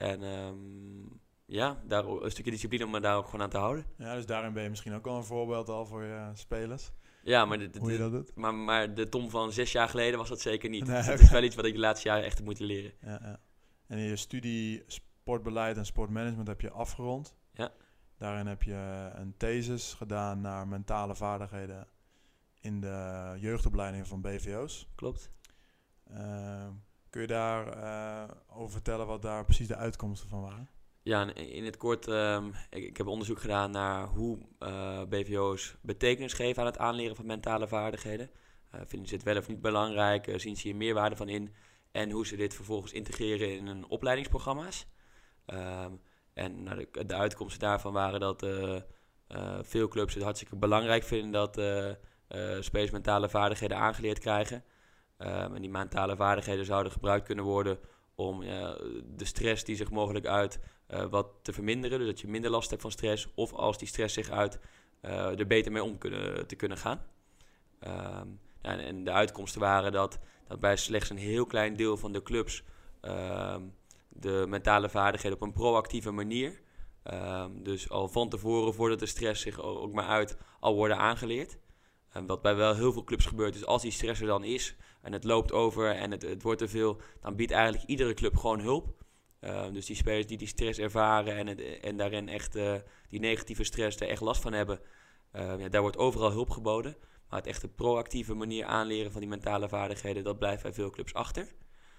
En 0.00 0.22
um, 0.22 1.20
ja, 1.46 1.82
daar 1.86 2.04
een 2.04 2.30
stukje 2.30 2.50
discipline 2.50 2.84
om 2.84 2.90
me 2.90 3.00
daar 3.00 3.16
ook 3.16 3.24
gewoon 3.24 3.42
aan 3.42 3.50
te 3.50 3.58
houden. 3.58 3.86
Ja, 3.96 4.14
dus 4.14 4.26
daarin 4.26 4.52
ben 4.52 4.62
je 4.62 4.68
misschien 4.68 4.94
ook 4.94 5.06
al 5.06 5.16
een 5.16 5.24
voorbeeld 5.24 5.68
al 5.68 5.86
voor 5.86 6.02
je 6.02 6.30
spelers. 6.34 6.92
Ja, 7.22 7.44
maar 7.44 7.58
de, 7.58 7.70
Hoe 7.78 7.92
je 7.92 7.98
dat 7.98 8.12
doet? 8.12 8.34
Maar, 8.34 8.54
maar 8.54 8.94
de 8.94 9.08
Tom 9.08 9.30
van 9.30 9.52
zes 9.52 9.72
jaar 9.72 9.88
geleden 9.88 10.18
was 10.18 10.28
dat 10.28 10.40
zeker 10.40 10.70
niet. 10.70 10.86
Nee, 10.86 11.02
dat 11.02 11.20
is 11.20 11.30
wel 11.30 11.42
iets 11.42 11.56
wat 11.56 11.64
ik 11.64 11.72
de 11.72 11.78
laatste 11.78 12.08
jaren 12.08 12.24
echt 12.24 12.36
heb 12.36 12.44
moeten 12.44 12.64
leren. 12.64 12.92
Ja, 13.00 13.18
ja. 13.22 13.40
En 13.86 13.98
in 13.98 14.04
je 14.04 14.16
studie 14.16 14.84
sportbeleid 14.86 15.76
en 15.76 15.86
sportmanagement 15.86 16.48
heb 16.48 16.60
je 16.60 16.70
afgerond. 16.70 17.36
Ja. 17.52 17.72
Daarin 18.18 18.46
heb 18.46 18.62
je 18.62 19.10
een 19.14 19.34
thesis 19.36 19.94
gedaan 19.94 20.40
naar 20.40 20.68
mentale 20.68 21.14
vaardigheden 21.14 21.86
in 22.60 22.80
de 22.80 23.36
jeugdopleiding 23.38 24.06
van 24.06 24.20
BVO's. 24.20 24.88
Klopt. 24.94 25.30
Uh, 26.10 26.68
kun 27.10 27.20
je 27.20 27.26
daar 27.26 27.76
uh, 27.76 28.34
over 28.56 28.70
vertellen 28.70 29.06
wat 29.06 29.22
daar 29.22 29.44
precies 29.44 29.68
de 29.68 29.76
uitkomsten 29.76 30.28
van 30.28 30.40
waren? 30.40 30.68
Ja, 31.02 31.34
in 31.34 31.64
het 31.64 31.76
kort, 31.76 32.06
um, 32.06 32.54
ik, 32.70 32.96
heb 32.96 33.06
onderzoek 33.06 33.40
gedaan 33.40 33.70
naar 33.70 34.06
hoe 34.06 34.38
uh, 34.58 35.02
BVO's 35.04 35.76
betekenis 35.80 36.32
geven 36.32 36.60
aan 36.60 36.68
het 36.68 36.78
aanleren 36.78 37.16
van 37.16 37.26
mentale 37.26 37.68
vaardigheden. 37.68 38.30
vinden 38.70 39.08
ze 39.08 39.14
het 39.14 39.24
wel 39.24 39.36
of 39.36 39.48
niet 39.48 39.60
belangrijk? 39.60 40.32
zien 40.36 40.56
ze 40.56 40.62
hier 40.62 40.76
meerwaarde 40.76 41.16
van 41.16 41.28
in? 41.28 41.54
En 41.92 42.10
hoe 42.10 42.26
ze 42.26 42.36
dit 42.36 42.54
vervolgens 42.54 42.92
integreren 42.92 43.56
in 43.56 43.66
hun 43.66 43.88
opleidingsprogramma's. 43.88 44.86
Um, 45.46 46.00
en 46.34 46.62
nou, 46.62 46.86
de, 47.06 47.14
uitkomsten 47.14 47.60
daarvan 47.60 47.92
waren 47.92 48.20
dat 48.20 48.46
veel 49.60 49.88
clubs 49.88 50.14
het 50.14 50.22
hartstikke 50.22 50.56
belangrijk 50.56 51.02
vinden 51.02 51.30
dat 51.30 51.58
uh, 51.58 52.90
mentale 52.92 53.28
vaardigheden 53.28 53.76
aangeleerd 53.76 54.18
krijgen. 54.18 54.64
Um, 55.22 55.54
en 55.54 55.60
die 55.60 55.70
mentale 55.70 56.16
vaardigheden 56.16 56.64
zouden 56.64 56.92
gebruikt 56.92 57.26
kunnen 57.26 57.44
worden 57.44 57.78
om 58.14 58.40
de 59.16 59.24
stress 59.24 59.64
die 59.64 59.76
zich 59.76 59.90
mogelijk 59.90 60.26
uit 60.26 60.60
wat 61.10 61.26
te 61.42 61.52
verminderen. 61.52 61.98
Dus 61.98 62.08
dat 62.08 62.20
je 62.20 62.28
minder 62.28 62.50
last 62.50 62.70
hebt 62.70 62.82
van 62.82 62.90
stress. 62.90 63.28
Of 63.34 63.52
als 63.52 63.78
die 63.78 63.88
stress 63.88 64.14
zich 64.14 64.30
uit, 64.30 64.58
er 65.00 65.46
beter 65.46 65.72
mee 65.72 65.84
om 65.84 65.98
kunnen, 65.98 66.46
te 66.46 66.54
kunnen 66.54 66.78
gaan. 66.78 67.02
Um, 68.20 68.40
en, 68.60 69.04
de 69.04 69.10
uitkomsten 69.10 69.60
waren 69.60 69.92
dat, 69.92 70.18
dat 70.48 70.60
bij 70.60 70.76
slechts 70.76 71.10
een 71.10 71.16
heel 71.16 71.46
klein 71.46 71.76
deel 71.76 71.96
van 71.96 72.12
de 72.12 72.22
clubs 72.22 72.62
um, 73.02 73.74
de 74.08 74.44
mentale 74.48 74.88
vaardigheden 74.88 75.38
op 75.38 75.42
een 75.42 75.52
proactieve 75.52 76.10
manier. 76.10 76.60
Dus 77.52 77.90
al 77.90 78.08
van 78.08 78.28
tevoren, 78.28 78.74
voordat 78.74 78.98
de 78.98 79.06
stress 79.06 79.42
zich 79.42 79.60
ook 79.60 79.92
maar 79.92 80.06
uit, 80.06 80.36
al 80.60 80.74
worden 80.74 80.96
aangeleerd. 80.96 81.58
Um, 82.16 82.26
wat 82.26 82.42
bij 82.42 82.54
wel 82.54 82.74
heel 82.74 82.92
veel 82.92 83.04
clubs 83.04 83.26
gebeurt, 83.26 83.54
is 83.54 83.66
als 83.66 83.82
die 83.82 83.90
stress 83.90 84.20
er 84.20 84.26
dan 84.26 84.44
is 84.44 84.76
en 85.02 85.12
het 85.12 85.24
loopt 85.24 85.52
over 85.52 85.94
en 85.94 86.10
het, 86.10 86.22
het 86.22 86.42
wordt 86.42 86.58
te 86.58 86.68
veel, 86.68 87.00
dan 87.20 87.36
biedt 87.36 87.52
eigenlijk 87.52 87.84
iedere 87.84 88.14
club 88.14 88.36
gewoon 88.36 88.60
hulp. 88.60 89.04
Um, 89.40 89.72
dus 89.72 89.86
die 89.86 89.96
spelers 89.96 90.26
die 90.26 90.38
die 90.38 90.46
stress 90.46 90.78
ervaren 90.78 91.36
en, 91.36 91.46
het, 91.46 91.60
en 91.80 91.96
daarin 91.96 92.28
echt 92.28 92.56
uh, 92.56 92.74
die 93.08 93.20
negatieve 93.20 93.64
stress 93.64 94.00
er 94.00 94.08
echt 94.08 94.20
last 94.20 94.42
van 94.42 94.52
hebben, 94.52 94.80
ja, 95.32 95.68
daar 95.68 95.80
wordt 95.80 95.96
overal 95.96 96.30
hulp 96.30 96.50
geboden. 96.50 96.96
Maar 97.28 97.38
het 97.38 97.48
echt 97.48 97.74
proactieve 97.74 98.34
manier 98.34 98.64
aanleren 98.64 99.12
van 99.12 99.20
die 99.20 99.30
mentale 99.30 99.68
vaardigheden, 99.68 100.24
dat 100.24 100.38
blijft 100.38 100.62
bij 100.62 100.72
veel 100.72 100.90
clubs 100.90 101.14
achter. 101.14 101.46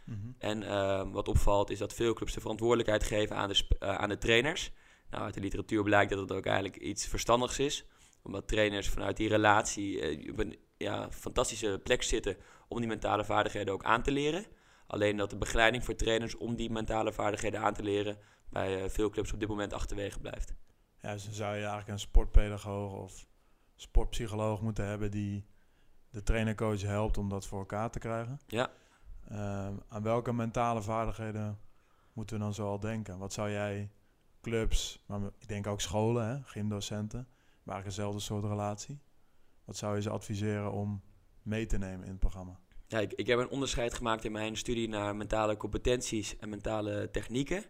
Mhm. 0.06 0.17
En 0.38 0.63
ehm, 0.63 1.12
wat 1.12 1.28
opvalt 1.28 1.69
is 1.69 1.78
dat 1.78 1.93
veel 1.93 2.13
clubs 2.13 2.34
de 2.34 2.41
verantwoordelijkheid 2.41 3.04
geven 3.04 3.36
aan 3.36 3.50
de, 3.50 3.63
uh, 3.80 3.95
aan 3.95 4.10
de 4.10 4.17
trainers. 4.17 4.71
Nou, 5.10 5.24
uit 5.24 5.34
de 5.34 5.39
literatuur 5.39 5.84
blijkt 5.84 6.12
dat 6.12 6.19
het 6.19 6.32
ook 6.32 6.45
eigenlijk 6.45 6.78
iets 6.78 7.08
verstandigs 7.08 7.60
is. 7.60 7.86
Omdat 8.24 8.48
trainers 8.48 8.90
vanuit 8.90 9.18
die 9.18 9.30
relatie 9.30 10.18
uh, 10.18 10.32
op 10.32 10.40
een 10.40 10.60
ja, 10.78 11.12
fantastische 11.12 11.80
plek 11.84 12.04
zitten 12.04 12.38
om 12.68 12.80
die 12.80 12.88
mentale 12.88 13.26
vaardigheden 13.26 13.74
ook 13.74 13.84
aan 13.84 14.04
te 14.04 14.12
leren. 14.12 14.46
Alleen 14.88 15.18
dat 15.18 15.30
de 15.30 15.38
begeleiding 15.38 15.84
voor 15.84 15.96
trainers 15.96 16.38
om 16.38 16.56
die 16.56 16.70
mentale 16.70 17.14
vaardigheden 17.14 17.60
aan 17.60 17.74
te 17.74 17.84
leren 17.84 18.18
bij 18.50 18.84
uh, 18.84 18.90
veel 18.90 19.10
clubs 19.10 19.34
op 19.34 19.40
dit 19.40 19.50
moment 19.50 19.74
achterwege 19.74 20.20
blijft. 20.20 20.54
Ja, 21.02 21.14
dus 21.14 21.24
dan 21.24 21.34
zou 21.34 21.52
je 21.52 21.60
eigenlijk 21.60 21.88
een 21.88 22.00
sportpedagoog 22.00 22.94
of 22.94 23.28
sportpsycholoog 23.76 24.62
moeten 24.62 24.86
hebben 24.86 25.12
die 25.12 25.46
de 26.10 26.24
trainercoach 26.24 26.82
helpt 26.82 27.18
om 27.18 27.30
dat 27.30 27.48
voor 27.48 27.60
elkaar 27.60 27.92
te 27.92 28.00
krijgen. 28.00 28.40
Ja. 28.48 28.72
Ehm, 29.30 29.74
aan 29.88 30.04
welke 30.04 30.34
mentale 30.34 30.82
vaardigheden 30.82 31.60
moeten 32.14 32.38
we 32.38 32.44
dan 32.44 32.54
zoal 32.54 32.80
denken? 32.80 33.18
Wat 33.18 33.34
zou 33.34 33.50
jij 33.52 33.92
clubs, 34.42 35.04
maar 35.06 35.20
ik 35.40 35.48
denk 35.48 35.68
ook 35.68 35.82
scholen, 35.82 36.28
hè, 36.28 36.44
gymdocenten, 36.44 37.28
maar 37.63 37.84
dezelfde 37.84 38.19
soort 38.19 38.43
relatie. 38.43 39.00
Wat 39.65 39.78
zou 39.78 39.95
je 39.95 40.02
ze 40.02 40.10
adviseren 40.10 40.71
om 40.71 41.02
mee 41.41 41.65
te 41.65 41.78
nemen 41.78 42.04
in 42.04 42.12
het 42.12 42.19
programma? 42.19 42.60
Ja, 42.88 43.00
ik, 43.00 43.13
ik 43.13 43.28
heb 43.28 43.39
een 43.39 43.50
onderscheid 43.50 43.93
gemaakt 43.93 44.26
in 44.26 44.32
mijn 44.32 44.58
studie 44.58 44.89
naar 44.89 45.15
mentale 45.15 45.58
competenties 45.58 46.38
en 46.38 46.50
mentale 46.50 47.10
technieken. 47.12 47.65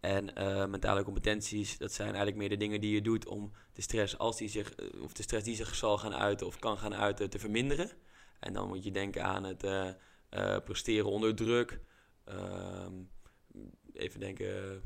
En 0.00 0.30
uh, 0.38 0.66
mentale 0.66 1.02
competenties, 1.02 1.78
dat 1.78 1.92
zijn 1.92 2.08
eigenlijk 2.08 2.36
meer 2.36 2.48
de 2.48 2.56
dingen 2.56 2.80
die 2.80 2.94
je 2.94 3.02
doet 3.02 3.26
om 3.26 3.52
de 3.72 3.82
stress, 3.82 4.18
als 4.18 4.36
die 4.36 4.48
zich, 4.48 4.74
eh, 4.74 5.02
of 5.02 5.12
de 5.12 5.22
stress 5.22 5.44
die 5.44 5.56
zich 5.56 5.74
zal 5.74 5.98
gaan 5.98 6.14
uiten 6.14 6.46
of 6.46 6.58
kan 6.58 6.78
gaan 6.78 6.94
uiten, 6.94 7.30
te 7.30 7.38
verminderen. 7.38 7.90
En 8.40 8.52
dan 8.52 8.68
moet 8.68 8.84
je 8.84 8.90
denken 8.90 9.24
aan 9.24 9.44
het 9.44 9.64
uh, 9.64 9.90
presteren 10.64 11.10
onder 11.10 11.34
druk. 11.34 11.80
Ehm, 12.24 12.94
even 13.92 14.20
denken. 14.20 14.82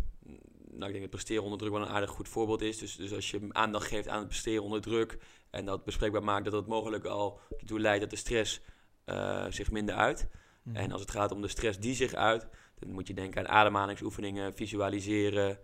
Nou, 0.71 0.85
ik 0.85 0.91
denk 0.91 1.01
dat 1.01 1.11
presteren 1.11 1.43
onder 1.43 1.59
druk 1.59 1.73
wel 1.73 1.83
een 1.83 1.89
aardig 1.89 2.11
goed 2.11 2.29
voorbeeld 2.29 2.61
is. 2.61 2.79
Dus, 2.79 2.97
dus 2.97 3.13
als 3.13 3.31
je 3.31 3.49
aandacht 3.49 3.87
geeft 3.87 4.09
aan 4.09 4.19
het 4.19 4.29
presteren 4.29 4.63
onder 4.63 4.81
druk 4.81 5.19
en 5.51 5.65
dat 5.65 5.85
bespreekbaar 5.85 6.25
maakt, 6.25 6.45
dat 6.45 6.53
dat 6.53 6.67
mogelijk 6.67 7.05
al 7.05 7.41
ertoe 7.59 7.81
leidt 7.81 8.01
dat 8.01 8.11
de 8.11 8.17
stress 8.17 8.61
uh, 9.07 9.47
zich 9.49 9.71
minder 9.71 9.95
uit. 9.95 10.29
Mhm. 10.63 10.77
En 10.77 10.93
als 10.93 11.01
het 11.01 11.11
gaat 11.11 11.33
om 11.33 11.43
de 11.43 11.49
stress 11.49 11.79
die 11.79 11.95
zich 11.95 12.15
uit, 12.15 12.49
dan 12.79 12.93
moet 12.93 13.07
je 13.07 13.15
denken 13.15 13.41
aan 13.41 13.55
ademhalingsoefeningen, 13.55 14.55
visualiseren, 14.55 15.59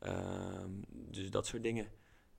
ehm, 0.00 0.70
dus 0.88 1.30
dat 1.30 1.46
soort 1.46 1.62
dingen. 1.62 1.88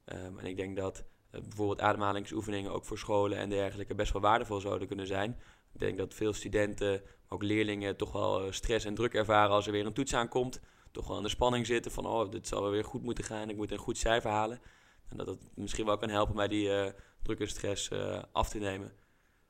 Um, 0.06 0.40
en 0.40 0.46
ik 0.46 0.58
denk 0.58 0.76
dat 0.76 1.04
uh, 1.32 1.42
bijvoorbeeld 1.42 1.82
ademhalingsoefeningen 1.82 2.72
ook 2.72 2.86
voor 2.86 2.98
scholen 2.98 3.38
en 3.38 3.50
dergelijke 3.50 3.96
best 3.96 4.14
wel 4.14 4.22
waardevol 4.22 4.60
zouden 4.60 4.88
kunnen 4.88 5.08
zijn. 5.08 5.40
Ik 5.74 5.80
denk 5.80 5.98
dat 5.98 6.14
veel 6.14 6.34
studenten, 6.34 6.92
maar 7.02 7.30
ook 7.30 7.44
leerlingen, 7.44 7.98
toch 7.98 8.12
wel 8.12 8.46
eh, 8.46 8.52
stress 8.52 8.86
en 8.86 8.96
druk 8.96 9.14
ervaren 9.14 9.52
als 9.52 9.66
er 9.66 9.72
weer 9.72 9.86
een 9.86 9.94
toets 9.94 10.14
aankomt. 10.14 10.62
Toch 10.92 11.08
wel 11.08 11.18
aan 11.18 11.24
de 11.24 11.30
spanning 11.30 11.66
zitten 11.66 11.92
van, 11.92 12.06
oh, 12.06 12.32
dit 12.32 12.48
zal 12.48 12.70
weer 12.70 12.84
goed 12.84 13.04
moeten 13.04 13.24
gaan, 13.24 13.50
ik 13.50 13.56
moet 13.56 13.72
een 13.72 13.78
goed 13.78 13.98
cijfer 13.98 14.32
halen. 14.32 14.62
En 15.08 15.18
dat 15.18 15.26
dat 15.26 15.40
misschien 15.54 15.86
wel 15.86 15.98
kan 15.98 16.10
helpen 16.10 16.36
bij 16.36 16.48
die 16.48 16.68
uh, 16.68 16.92
druk 17.22 17.40
en 17.40 17.48
stress 17.48 17.90
uh, 17.90 18.24
af 18.32 18.50
te 18.50 18.58
nemen. 18.58 18.94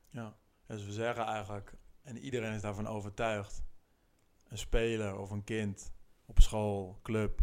Ja, 0.10 0.38
dus 0.68 0.86
we 0.86 0.92
zeggen 0.92 1.26
eigenlijk, 1.26 1.74
en 2.02 2.18
iedereen 2.18 2.54
is 2.54 2.62
daarvan 2.62 2.88
overtuigd, 2.88 3.64
een 4.48 4.58
speler 4.58 5.18
of 5.18 5.30
een 5.30 5.44
kind 5.44 5.92
op 6.26 6.40
school, 6.40 7.00
club, 7.04 7.40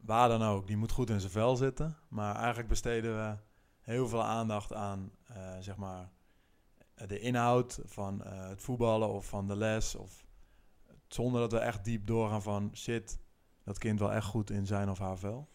waar 0.00 0.28
dan 0.28 0.42
ook, 0.42 0.66
die 0.66 0.76
moet 0.76 0.92
goed 0.92 1.10
in 1.10 1.20
zijn 1.20 1.32
vel 1.32 1.56
zitten. 1.56 1.98
Maar 2.08 2.34
eigenlijk 2.36 2.68
besteden 2.68 3.16
we 3.16 3.36
heel 3.80 4.08
veel 4.08 4.22
aandacht 4.22 4.72
aan, 4.72 5.12
uh, 5.30 5.56
zeg 5.60 5.76
maar, 5.76 6.10
de 7.06 7.18
inhoud 7.18 7.80
van 7.84 8.20
het 8.26 8.62
voetballen 8.62 9.08
of 9.08 9.26
van 9.26 9.46
de 9.46 9.56
les. 9.56 9.94
Of, 9.94 10.25
zonder 11.08 11.40
dat 11.40 11.52
we 11.52 11.58
echt 11.58 11.84
diep 11.84 12.06
doorgaan 12.06 12.42
van 12.42 12.70
shit, 12.74 13.18
dat 13.64 13.78
kind 13.78 13.98
wel 13.98 14.12
echt 14.12 14.26
goed 14.26 14.50
in 14.50 14.66
zijn 14.66 14.90
of 14.90 14.98
haar 14.98 15.18
vel. 15.18 15.48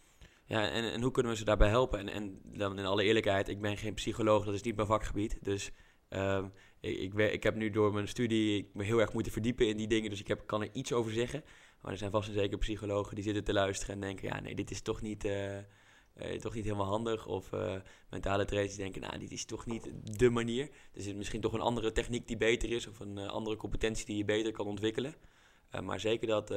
Ja, 0.45 0.69
en, 0.69 0.91
en 0.91 1.01
hoe 1.01 1.11
kunnen 1.11 1.31
we 1.31 1.37
ze 1.37 1.45
daarbij 1.45 1.69
helpen? 1.69 1.99
En, 1.99 2.09
en 2.09 2.39
dan 2.43 2.79
in 2.79 2.85
alle 2.85 3.03
eerlijkheid, 3.03 3.47
ik 3.47 3.61
ben 3.61 3.77
geen 3.77 3.93
psycholoog, 3.93 4.45
dat 4.45 4.53
is 4.53 4.61
niet 4.61 4.75
mijn 4.75 4.87
vakgebied. 4.87 5.37
Dus 5.41 5.71
ehm, 6.09 6.45
ik, 6.79 6.97
ik, 6.97 7.13
ik, 7.13 7.43
heb 7.43 7.55
nu 7.55 7.69
door 7.69 7.93
mijn 7.93 8.07
studie 8.07 8.69
me 8.73 8.83
heel 8.83 8.99
erg 8.99 9.13
moeten 9.13 9.31
verdiepen 9.31 9.67
in 9.67 9.77
die 9.77 9.87
dingen, 9.87 10.09
dus 10.09 10.19
ik 10.19 10.27
heb, 10.27 10.47
kan 10.47 10.61
er 10.61 10.69
iets 10.73 10.93
over 10.93 11.11
zeggen. 11.11 11.43
Maar 11.81 11.91
er 11.91 11.97
zijn 11.97 12.11
vast 12.11 12.27
en 12.27 12.33
zeker 12.33 12.57
psychologen 12.57 13.15
die 13.15 13.23
zitten 13.23 13.43
te 13.43 13.53
luisteren 13.53 13.95
en 13.95 14.01
denken, 14.01 14.27
ja 14.27 14.39
nee, 14.39 14.55
dit 14.55 14.71
is 14.71 14.81
toch 14.81 15.01
niet, 15.01 15.25
uh, 15.25 15.57
toch 16.39 16.53
niet 16.53 16.63
helemaal 16.63 16.85
handig. 16.85 17.27
Of 17.27 17.51
uh, 17.51 17.75
mentale 18.09 18.45
trainers 18.45 18.75
die 18.75 18.83
denken, 18.83 19.01
nou, 19.01 19.17
dit 19.17 19.31
is 19.31 19.45
toch 19.45 19.65
niet 19.65 19.91
de 20.03 20.29
manier. 20.29 20.69
Er 20.93 21.01
zit 21.01 21.15
misschien 21.15 21.41
toch 21.41 21.53
een 21.53 21.61
andere 21.61 21.91
techniek 21.91 22.27
die 22.27 22.37
beter 22.37 22.71
is 22.71 22.87
of 22.87 22.99
een 22.99 23.17
andere 23.17 23.55
competentie 23.55 24.05
die 24.05 24.17
je 24.17 24.25
beter 24.25 24.51
kan 24.51 24.65
ontwikkelen. 24.65 25.15
Maar 25.83 25.99
zeker 25.99 26.27
dat 26.27 26.53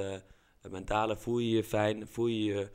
mentale, 0.71 1.17
voel 1.17 1.39
je 1.39 1.51
je 1.51 1.65
fijn, 1.65 2.09
voel 2.09 2.27
je 2.27 2.45
je 2.45 2.71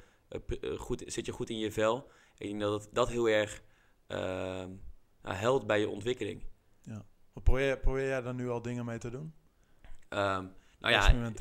goed, 0.77 1.03
zit 1.05 1.25
je 1.25 1.31
goed 1.31 1.49
in 1.49 1.57
je 1.57 1.71
vel. 1.71 2.11
Ik 2.37 2.47
denk 2.47 2.61
dat 2.61 2.89
dat 2.91 3.09
heel 3.09 3.29
erg 3.29 3.61
ehm, 4.07 4.69
nou, 5.21 5.35
helpt 5.35 5.67
bij 5.67 5.79
je 5.79 5.89
ontwikkeling. 5.89 6.43
Ja. 6.81 7.05
Probeer, 7.43 7.79
probeer 7.79 8.07
jij 8.07 8.21
daar 8.21 8.33
nu 8.33 8.49
al 8.49 8.61
dingen 8.61 8.85
mee 8.85 8.97
te 8.97 9.09
doen? 9.09 9.33
Um, 10.09 10.51
nou 10.79 10.93
ja, 10.93 11.33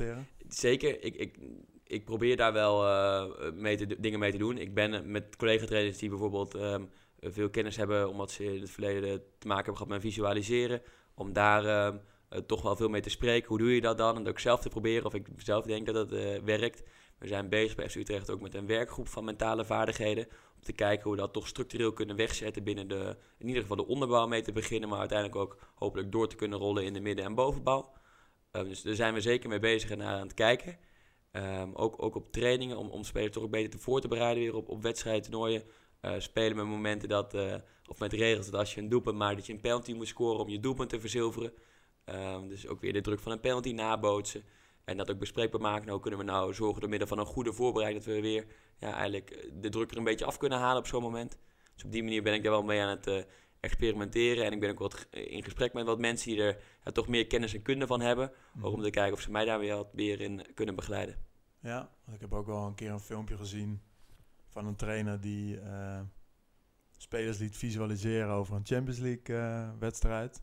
zeker. 0.47 1.03
Ik, 1.03 1.15
ik, 1.15 1.37
ik 1.83 2.05
probeer 2.05 2.37
daar 2.37 2.53
wel 2.53 2.85
uh, 2.85 3.51
mee 3.51 3.77
te, 3.77 3.99
dingen 3.99 4.19
mee 4.19 4.31
te 4.31 4.37
doen. 4.37 4.57
Ik 4.57 4.73
ben 4.73 5.11
met 5.11 5.35
collega-trainers 5.35 5.97
die 5.97 6.09
bijvoorbeeld 6.09 6.53
um, 6.53 6.89
veel 7.19 7.49
kennis 7.49 7.75
hebben, 7.75 8.09
omdat 8.09 8.31
ze 8.31 8.43
in 8.43 8.61
het 8.61 8.69
verleden 8.69 9.23
te 9.37 9.47
maken 9.47 9.65
hebben 9.65 9.73
gehad 9.73 9.87
met 9.87 10.01
visualiseren, 10.01 10.81
om 11.13 11.33
daar 11.33 11.85
um, 11.87 12.01
toch 12.45 12.61
wel 12.61 12.75
veel 12.75 12.89
mee 12.89 13.01
te 13.01 13.09
spreken. 13.09 13.47
Hoe 13.47 13.57
doe 13.57 13.75
je 13.75 13.81
dat 13.81 13.97
dan? 13.97 14.15
En 14.15 14.27
ook 14.27 14.39
zelf 14.39 14.61
te 14.61 14.69
proberen 14.69 15.05
of 15.05 15.13
ik 15.13 15.27
zelf 15.37 15.65
denk 15.65 15.85
dat 15.85 15.95
dat 15.95 16.11
uh, 16.11 16.39
werkt. 16.39 16.83
We 17.19 17.27
zijn 17.27 17.49
bezig 17.49 17.75
bij 17.75 17.89
FC 17.89 17.95
Utrecht 17.95 18.29
ook 18.29 18.41
met 18.41 18.53
een 18.55 18.67
werkgroep 18.67 19.07
van 19.07 19.23
mentale 19.23 19.65
vaardigheden. 19.65 20.25
Om 20.55 20.61
te 20.63 20.73
kijken 20.73 21.03
hoe 21.03 21.11
we 21.11 21.17
dat 21.17 21.33
toch 21.33 21.47
structureel 21.47 21.93
kunnen 21.93 22.15
wegzetten 22.15 22.63
binnen 22.63 22.87
de, 22.87 23.17
in 23.37 23.47
ieder 23.47 23.61
geval 23.61 23.77
de 23.77 23.87
onderbouw 23.87 24.27
mee 24.27 24.41
te 24.41 24.51
beginnen. 24.51 24.89
Maar 24.89 24.99
uiteindelijk 24.99 25.39
ook 25.39 25.57
hopelijk 25.75 26.11
door 26.11 26.27
te 26.27 26.35
kunnen 26.35 26.59
rollen 26.59 26.83
in 26.83 26.93
de 26.93 26.99
midden- 26.99 27.25
en 27.25 27.35
bovenbouw. 27.35 27.91
Um, 28.51 28.67
dus 28.67 28.81
daar 28.81 28.95
zijn 28.95 29.13
we 29.13 29.21
zeker 29.21 29.49
mee 29.49 29.59
bezig 29.59 29.89
en 29.89 29.97
naar 29.97 30.13
aan 30.13 30.21
het 30.21 30.33
kijken. 30.33 30.77
Um, 31.31 31.75
ook, 31.75 32.03
ook 32.03 32.15
op 32.15 32.31
trainingen 32.31 32.77
om, 32.77 32.89
om 32.89 33.03
spelers 33.03 33.33
toch 33.33 33.49
beter 33.49 33.69
te 33.69 33.79
voor 33.79 34.01
te 34.01 34.07
bereiden 34.07 34.43
weer 34.43 34.55
op, 34.55 34.69
op 34.69 34.81
wedstrijden, 34.81 35.21
toernooien. 35.21 35.63
Uh, 36.01 36.13
spelen 36.17 36.55
met 36.55 36.65
momenten 36.65 37.09
dat, 37.09 37.33
of 37.87 37.99
met 37.99 38.13
regels 38.13 38.45
dat 38.49 38.59
als 38.59 38.73
je 38.73 38.81
een 38.81 38.89
doelpunt 38.89 39.17
maakt, 39.17 39.35
dat 39.35 39.45
je 39.45 39.53
een 39.53 39.61
penalty 39.61 39.93
moet 39.93 40.07
scoren 40.07 40.39
om 40.39 40.49
je 40.49 40.59
doelpunt 40.59 40.89
te 40.89 40.99
verzilveren. 40.99 41.53
Um, 42.13 42.47
dus 42.47 42.67
ook 42.67 42.81
weer 42.81 42.93
de 42.93 43.01
druk 43.01 43.19
van 43.19 43.31
een 43.31 43.39
penalty 43.39 43.71
nabootsen. 43.71 44.43
En 44.83 44.97
dat 44.97 45.11
ook 45.11 45.19
bespreekbaar 45.19 45.61
maken. 45.61 45.81
Nou, 45.81 45.91
hoe 45.91 46.01
kunnen 46.01 46.19
we 46.19 46.25
nou 46.25 46.53
zorgen 46.53 46.81
door 46.81 46.89
middel 46.89 47.07
van 47.07 47.19
een 47.19 47.25
goede 47.25 47.53
voorbereiding 47.53 48.05
dat 48.05 48.15
we 48.15 48.21
weer 48.21 48.45
ja, 48.77 48.93
eigenlijk 48.93 49.49
de 49.53 49.69
druk 49.69 49.91
er 49.91 49.97
een 49.97 50.03
beetje 50.03 50.25
af 50.25 50.37
kunnen 50.37 50.59
halen 50.59 50.77
op 50.77 50.87
zo'n 50.87 51.01
moment. 51.01 51.37
Dus 51.73 51.83
op 51.83 51.91
die 51.91 52.03
manier 52.03 52.23
ben 52.23 52.33
ik 52.33 52.43
daar 52.43 52.51
wel 52.51 52.63
mee 52.63 52.81
aan 52.81 52.89
het 52.89 53.07
uh, 53.07 53.21
experimenteren. 53.59 54.45
En 54.45 54.51
ik 54.51 54.59
ben 54.59 54.69
ook 54.69 54.79
wat 54.79 55.07
in 55.11 55.43
gesprek 55.43 55.73
met 55.73 55.85
wat 55.85 55.99
mensen 55.99 56.31
die 56.31 56.41
er 56.41 56.57
ja, 56.83 56.91
toch 56.91 57.07
meer 57.07 57.27
kennis 57.27 57.53
en 57.53 57.61
kunde 57.61 57.87
van 57.87 58.01
hebben. 58.01 58.31
Mm. 58.53 58.65
Ook 58.65 58.73
om 58.73 58.81
te 58.81 58.89
kijken 58.89 59.13
of 59.13 59.21
ze 59.21 59.31
mij 59.31 59.45
daar 59.45 59.59
weer 59.59 59.75
wat 59.75 59.93
meer 59.93 60.21
in 60.21 60.45
kunnen 60.53 60.75
begeleiden. 60.75 61.15
Ja, 61.59 61.89
ik 62.13 62.21
heb 62.21 62.33
ook 62.33 62.45
wel 62.45 62.65
een 62.65 62.75
keer 62.75 62.91
een 62.91 62.99
filmpje 62.99 63.37
gezien 63.37 63.81
van 64.47 64.65
een 64.65 64.75
trainer 64.75 65.21
die 65.21 65.55
uh, 65.55 65.99
spelers 66.97 67.37
liet 67.37 67.57
visualiseren 67.57 68.29
over 68.29 68.55
een 68.55 68.65
Champions 68.65 68.99
League 68.99 69.35
uh, 69.35 69.69
wedstrijd. 69.79 70.41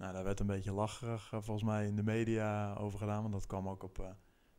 Nou, 0.00 0.12
daar 0.12 0.24
werd 0.24 0.40
een 0.40 0.46
beetje 0.46 0.72
lacherig 0.72 1.32
uh, 1.34 1.40
volgens 1.42 1.66
mij 1.66 1.86
in 1.86 1.96
de 1.96 2.02
media 2.02 2.74
over 2.74 2.98
gedaan, 2.98 3.20
want 3.20 3.32
dat 3.32 3.46
kwam 3.46 3.68
ook 3.68 3.82
op 3.82 3.98
uh, 3.98 4.06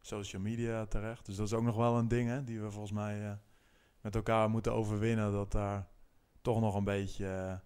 social 0.02 0.42
media 0.42 0.86
terecht. 0.86 1.26
Dus 1.26 1.36
dat 1.36 1.48
is 1.48 1.54
ook 1.54 1.64
nog 1.64 1.76
wel 1.76 1.98
een 1.98 2.08
ding 2.08 2.30
hè, 2.30 2.44
die 2.44 2.62
we 2.62 2.72
volgens 2.72 2.92
mij 2.92 3.22
uh, 3.22 3.32
met 4.02 4.16
elkaar 4.16 4.50
moeten 4.50 4.74
overwinnen. 4.74 5.32
Dat 5.32 5.52
daar 5.52 5.88
toch 6.42 6.60
nog 6.60 6.76
een 6.76 6.84
beetje 6.84 7.62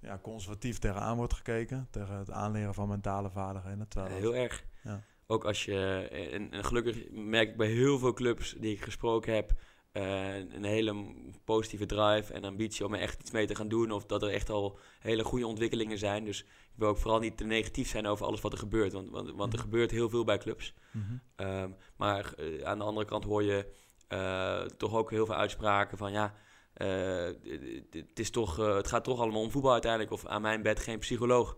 ja, 0.00 0.18
conservatief 0.22 0.78
tegenaan 0.78 1.16
wordt 1.16 1.34
gekeken. 1.34 1.88
Tegen 1.90 2.14
het 2.14 2.30
aanleren 2.30 2.74
van 2.74 2.88
mentale 2.88 3.30
vaardigheden. 3.30 3.88
Terwijl 3.88 4.14
heel 4.14 4.34
erg. 4.34 4.64
Ja. 4.82 5.02
Ook 5.26 5.44
als 5.44 5.64
je, 5.64 6.08
en, 6.32 6.50
en 6.50 6.64
gelukkig 6.64 7.10
merk 7.10 7.48
ik 7.48 7.56
bij 7.56 7.68
heel 7.68 7.98
veel 7.98 8.12
clubs 8.12 8.52
die 8.58 8.72
ik 8.72 8.82
gesproken 8.82 9.34
heb, 9.34 9.52
uh, 9.96 10.36
een 10.36 10.64
hele 10.64 11.14
positieve 11.44 11.86
drive 11.86 12.32
en 12.32 12.44
ambitie 12.44 12.84
om 12.84 12.94
er 12.94 13.00
echt 13.00 13.20
iets 13.20 13.30
mee 13.30 13.46
te 13.46 13.54
gaan 13.54 13.68
doen. 13.68 13.90
Of 13.90 14.06
dat 14.06 14.22
er 14.22 14.28
echt 14.28 14.50
al 14.50 14.78
hele 15.00 15.24
goede 15.24 15.46
ontwikkelingen 15.46 15.98
zijn. 15.98 16.24
Dus 16.24 16.40
ik 16.42 16.74
wil 16.74 16.88
ook 16.88 16.98
vooral 16.98 17.20
niet 17.20 17.36
te 17.36 17.44
negatief 17.44 17.88
zijn 17.88 18.06
over 18.06 18.26
alles 18.26 18.40
wat 18.40 18.52
er 18.52 18.58
gebeurt. 18.58 18.92
Want, 18.92 19.10
want, 19.10 19.30
want 19.30 19.52
er 19.52 19.58
mhm. 19.58 19.68
gebeurt 19.68 19.90
heel 19.90 20.08
veel 20.08 20.24
bij 20.24 20.38
clubs. 20.38 20.74
Mm 20.90 21.02
-hmm. 21.36 21.46
um, 21.46 21.76
maar 21.96 22.34
uh, 22.38 22.62
aan 22.62 22.78
de 22.78 22.84
andere 22.84 23.06
kant 23.06 23.24
hoor 23.24 23.42
je 23.42 23.72
uh, 24.08 24.60
toch 24.60 24.94
ook 24.94 25.10
heel 25.10 25.26
veel 25.26 25.34
uitspraken 25.34 25.98
van 25.98 26.12
ja. 26.12 26.34
het, 26.74 28.18
is 28.18 28.30
toch, 28.30 28.56
het 28.56 28.86
gaat 28.86 29.04
toch 29.04 29.20
allemaal 29.20 29.42
om 29.42 29.50
voetbal 29.50 29.72
uiteindelijk. 29.72 30.12
Of 30.12 30.26
aan 30.26 30.42
mijn 30.42 30.62
bed 30.62 30.80
geen 30.80 30.98
psycholoog. 30.98 31.56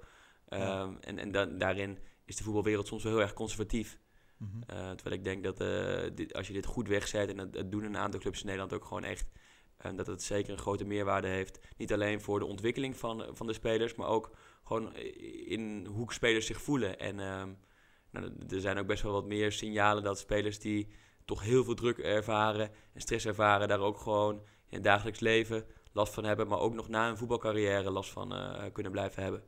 Um, 0.48 0.59
ja. 0.59 0.96
En, 1.01 1.18
en 1.18 1.33
da 1.33 1.44
daarin 1.46 1.98
is 2.24 2.37
de 2.37 2.44
voetbalwereld 2.44 2.87
soms 2.87 3.03
wel 3.03 3.12
heel 3.12 3.20
erg 3.20 3.33
conservatief. 3.33 3.98
Mm 4.38 4.51
-hmm. 4.51 4.77
uh, 4.77 4.90
terwijl 4.90 5.16
ik 5.16 5.24
denk 5.24 5.44
dat 5.44 5.61
uh, 5.61 6.11
dit, 6.14 6.35
als 6.35 6.46
je 6.46 6.53
dit 6.53 6.66
goed 6.66 6.88
wegzet, 6.88 7.29
en 7.29 7.37
dat, 7.37 7.53
dat, 7.53 7.70
doen 7.70 7.85
een 7.85 7.96
aantal 7.96 8.20
clubs 8.20 8.40
in 8.40 8.46
Nederland 8.46 8.72
ook 8.72 8.85
gewoon 8.85 9.05
echt, 9.05 9.31
uh, 9.87 9.96
dat 9.96 10.07
het 10.07 10.22
zeker 10.22 10.53
een 10.53 10.59
grote 10.59 10.85
meerwaarde 10.85 11.29
heeft. 11.29 11.61
Niet 11.77 11.92
alleen 11.92 12.20
voor 12.20 12.38
de 12.38 12.46
ontwikkeling 12.46 12.96
van, 12.96 13.27
van 13.33 13.46
de 13.46 13.53
spelers, 13.53 13.94
maar 13.94 14.09
ook 14.09 14.31
gewoon 14.64 14.94
in 15.46 15.87
hoe 15.87 16.12
spelers 16.12 16.46
zich 16.46 16.62
voelen. 16.62 16.98
En 16.98 17.20
ehm, 17.20 17.53
nou, 18.11 18.33
er 18.48 18.61
zijn 18.61 18.79
ook 18.79 18.87
best 18.87 19.03
wel 19.03 19.12
wat 19.12 19.27
meer 19.27 19.53
signalen 19.53 20.03
dat 20.03 20.18
spelers 20.18 20.59
die 20.59 20.88
toch 21.24 21.42
heel 21.42 21.64
veel 21.64 21.74
druk 21.74 21.98
ervaren 21.98 22.70
en 22.92 23.01
stress 23.01 23.27
ervaren, 23.27 23.68
daar 23.68 23.81
ook 23.81 23.98
gewoon 23.98 24.35
in 24.68 24.74
het 24.74 24.85
dagelijks 24.85 25.20
leven 25.20 25.66
last 25.92 26.14
van 26.14 26.24
hebben, 26.24 26.48
maar 26.48 26.59
ook 26.59 26.74
nog 26.74 26.88
na 26.88 27.09
een 27.09 27.16
voetbalcarrière 27.16 27.90
last 27.90 28.11
van 28.11 28.35
kunnen 28.72 28.92
blijven 28.92 29.22
hebben. 29.22 29.42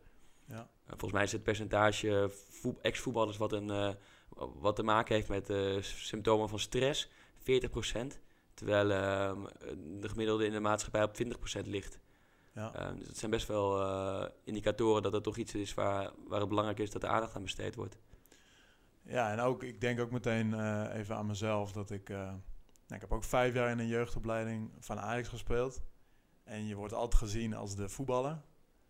Ja. 0.47 0.71
volgens 0.87 1.13
mij 1.13 1.23
is 1.23 1.33
het 1.33 1.43
percentage 1.43 2.31
ex-voetballers 2.83 3.37
wat 3.37 3.53
een 3.53 3.97
wat 4.37 4.77
te 4.77 4.83
maken 4.83 5.15
heeft 5.15 5.29
met 5.29 5.51
uh, 5.51 5.83
symptomen 5.83 6.49
van 6.49 6.59
stress, 6.59 7.09
40%. 7.09 7.13
Terwijl 8.55 8.91
uh, 8.91 9.33
de 10.01 10.09
gemiddelde 10.09 10.47
in 10.47 10.53
de 10.53 10.61
maatschappij 10.61 11.03
op 11.03 11.23
20% 11.59 11.67
ligt. 11.67 11.99
Ja. 12.55 12.81
Uh, 12.81 12.99
dus 12.99 13.07
het 13.07 13.19
zijn 13.19 13.31
best 13.31 13.47
wel 13.47 13.81
uh, 13.81 14.29
indicatoren 14.45 15.03
dat 15.03 15.13
het 15.13 15.23
toch 15.23 15.37
iets 15.37 15.55
is 15.55 15.75
waar, 15.75 16.11
waar 16.29 16.41
het 16.41 16.49
belangrijk 16.49 16.79
is 16.79 16.91
dat 16.91 17.03
er 17.03 17.09
aandacht 17.09 17.35
aan 17.35 17.43
besteed 17.43 17.75
wordt. 17.75 17.99
Ja, 19.03 19.33
en 19.33 19.41
ook, 19.41 19.63
ik 19.63 19.81
denk 19.81 20.01
ook 20.01 20.11
meteen 20.11 20.55
even 20.91 21.17
aan 21.17 21.27
mezelf 21.27 21.73
dat 21.73 21.91
ik... 21.91 22.09
Nou, 22.09 23.03
ik 23.03 23.09
heb 23.09 23.13
ook 23.13 23.25
vijf 23.25 23.55
jaar 23.55 23.71
in 23.71 23.79
een 23.79 23.87
jeugdopleiding 23.87 24.71
van 24.79 25.01
Ajax 25.01 25.29
gespeeld. 25.29 25.83
En 26.45 26.67
je 26.67 26.75
wordt 26.75 26.93
altijd 26.93 27.23
gezien 27.23 27.55
als 27.55 27.77
de 27.77 27.89
voetballer. 27.89 28.41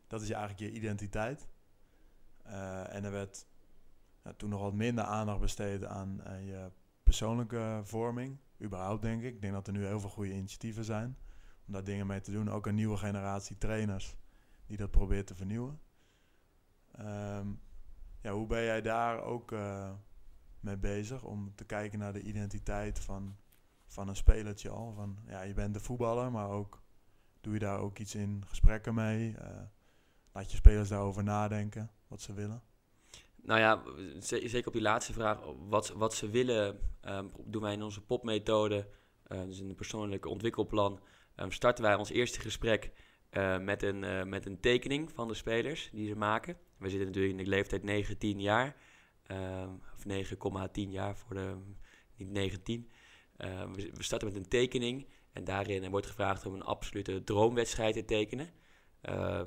Dat 0.07 0.23
is 0.23 0.29
je 0.29 0.35
eigenlijk 0.35 0.73
je 0.73 0.79
identiteit. 0.79 1.49
en 2.89 3.05
er 3.05 3.11
werd 3.11 3.47
toen 4.37 4.49
nog 4.51 4.61
wat 4.61 4.75
minder 4.75 5.05
aandacht 5.05 5.41
besteed 5.41 5.85
aan 5.85 6.21
uh, 6.27 6.47
je 6.47 6.71
persoonlijke 7.03 7.81
vorming. 7.83 8.39
Überhaupt 8.63 9.03
denk 9.03 9.23
ik. 9.23 9.35
Ik 9.35 9.41
denk 9.41 9.53
dat 9.53 9.67
er 9.67 9.73
nu 9.73 9.87
heel 9.87 10.01
veel 10.01 10.11
goede 10.11 10.33
initiatieven 10.33 10.85
zijn 10.85 11.19
om 11.67 11.73
daar 11.73 11.85
dingen 11.85 12.07
mee 12.07 12.21
te 12.21 12.33
doen. 12.33 12.51
Ook 12.51 12.67
een 12.67 12.75
nieuwe 12.75 12.97
generatie 12.97 13.59
trainers 13.59 14.17
die 14.67 14.77
dat 14.77 14.91
probeert 14.91 15.27
te 15.27 15.35
vernieuwen. 15.35 15.81
Um, 17.01 17.61
ja, 18.21 18.33
hoe 18.33 18.47
ben 18.47 18.63
jij 18.63 18.83
daar 18.83 19.23
ook 19.23 19.53
uh, 19.53 19.91
mee 20.61 20.77
bezig 20.77 21.25
om 21.25 21.55
te 21.55 21.65
kijken 21.65 21.99
naar 21.99 22.13
de 22.13 22.23
identiteit 22.23 22.99
van, 22.99 23.37
van 23.87 24.09
een 24.09 24.17
spelertje 24.17 24.71
al? 24.71 24.93
Van, 24.93 25.19
ja, 25.27 25.43
je 25.43 25.55
bent 25.55 25.75
de 25.75 25.81
voetballer, 25.81 26.31
maar 26.31 26.49
ook 26.49 26.83
doe 27.41 27.53
je 27.53 27.59
daar 27.59 27.79
ook 27.79 27.99
iets 27.99 28.15
in 28.15 28.45
gesprekken 28.47 28.95
mee? 28.95 29.31
Uh, 29.31 29.61
laat 30.33 30.51
je 30.51 30.57
spelers 30.57 30.89
daarover 30.89 31.23
nadenken, 31.23 31.91
wat 32.07 32.21
ze 32.21 32.33
willen? 32.33 32.63
Nou 33.43 33.61
ja, 33.61 33.83
zeker 34.19 34.67
op 34.67 34.73
die 34.73 34.83
laatste 34.83 35.13
vraag, 35.13 35.39
wat, 35.69 35.89
wat 35.89 36.15
ze 36.15 36.31
willen, 36.31 36.79
um, 37.09 37.31
doen 37.45 37.63
wij 37.63 37.73
in 37.73 37.83
onze 37.83 38.01
popmethode, 38.01 38.87
uh, 39.29 39.43
dus 39.45 39.61
in 39.61 39.69
een 39.69 39.75
persoonlijke 39.75 40.29
ontwikkelplan, 40.29 41.01
um, 41.37 41.53
starten 41.53 41.85
wij 41.85 41.95
ons 41.95 42.11
eerste 42.11 42.41
gesprek 42.41 42.91
uh, 43.31 43.59
met, 43.59 43.83
een, 43.83 44.03
uh, 44.03 44.23
met 44.23 44.47
een 44.47 44.61
tekening 44.61 45.13
van 45.13 45.29
de 45.29 45.35
spelers 45.35 45.91
die 45.93 46.09
ze 46.09 46.17
maken. 46.17 46.57
We 46.79 46.89
zitten 46.89 47.07
natuurlijk 47.07 47.39
in 47.39 47.45
de 47.45 47.51
leeftijd 47.51 47.83
9, 47.83 48.19
10 48.19 48.41
jaar, 48.41 48.77
um, 49.31 49.81
of 49.95 50.05
9,10 50.73 50.89
jaar 50.89 51.17
voor 51.17 51.35
de, 51.35 51.57
niet 52.17 52.31
19. 52.31 52.91
We, 53.37 53.91
we, 53.95 54.03
starten 54.03 54.29
met 54.29 54.37
een 54.37 54.49
tekening 54.49 55.07
en 55.33 55.45
daarin 55.45 55.91
wordt 55.91 56.07
gevraagd 56.07 56.47
om 56.47 56.55
een 56.55 56.63
absolute 56.63 57.25
droomwedstrijd 57.25 57.95
te 57.95 58.05
tekenen. 58.05 58.51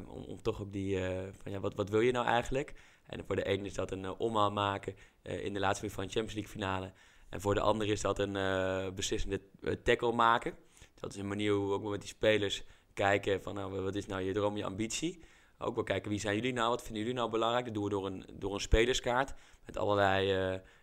om, 0.07 0.23
om 0.23 0.41
toch 0.41 0.61
ook 0.61 0.73
die, 0.73 0.97
van 1.31 1.51
ja, 1.51 1.59
wat, 1.59 1.75
wat 1.75 1.89
wil 1.89 1.99
je 1.99 2.11
nou 2.11 2.25
eigenlijk? 2.25 2.73
En 3.07 3.25
voor 3.25 3.35
de 3.35 3.43
ene 3.43 3.65
is 3.65 3.73
dat 3.73 3.91
een 3.91 4.03
uh, 4.03 4.11
omhaal 4.17 4.51
maken 4.51 4.95
uh, 5.23 5.45
in 5.45 5.53
de 5.53 5.59
laatste 5.59 5.85
week 5.85 5.93
van 5.93 6.03
de 6.03 6.09
Champions 6.09 6.33
League 6.33 6.51
finale. 6.51 6.91
En 7.29 7.41
voor 7.41 7.53
de 7.53 7.59
andere 7.59 7.91
is 7.91 8.01
dat 8.01 8.19
een 8.19 8.35
uh, 8.35 8.89
beslissende 8.89 9.41
tackle 9.83 10.11
maken. 10.11 10.55
Dat 10.99 11.13
is 11.13 11.19
een 11.19 11.27
manier 11.27 11.53
hoe 11.53 11.67
we 11.67 11.73
ook 11.73 11.83
met 11.83 12.01
die 12.01 12.09
spelers 12.09 12.63
kijken 12.93 13.41
van 13.41 13.55
nou, 13.55 13.81
wat 13.81 13.95
is 13.95 14.05
nou 14.05 14.21
je 14.21 14.33
droom, 14.33 14.57
je 14.57 14.65
ambitie. 14.65 15.23
Ook 15.57 15.75
wel 15.75 15.83
kijken 15.83 16.09
wie 16.09 16.19
zijn 16.19 16.35
jullie 16.35 16.53
nou, 16.53 16.69
wat 16.69 16.81
vinden 16.81 17.01
jullie 17.01 17.17
nou 17.17 17.29
belangrijk. 17.29 17.65
Dat 17.65 17.73
doen 17.73 17.83
we 17.83 17.89
door 17.89 18.05
een, 18.05 18.25
door 18.33 18.53
een 18.53 18.59
spelerskaart 18.59 19.33
met 19.65 19.77
allerlei 19.77 20.27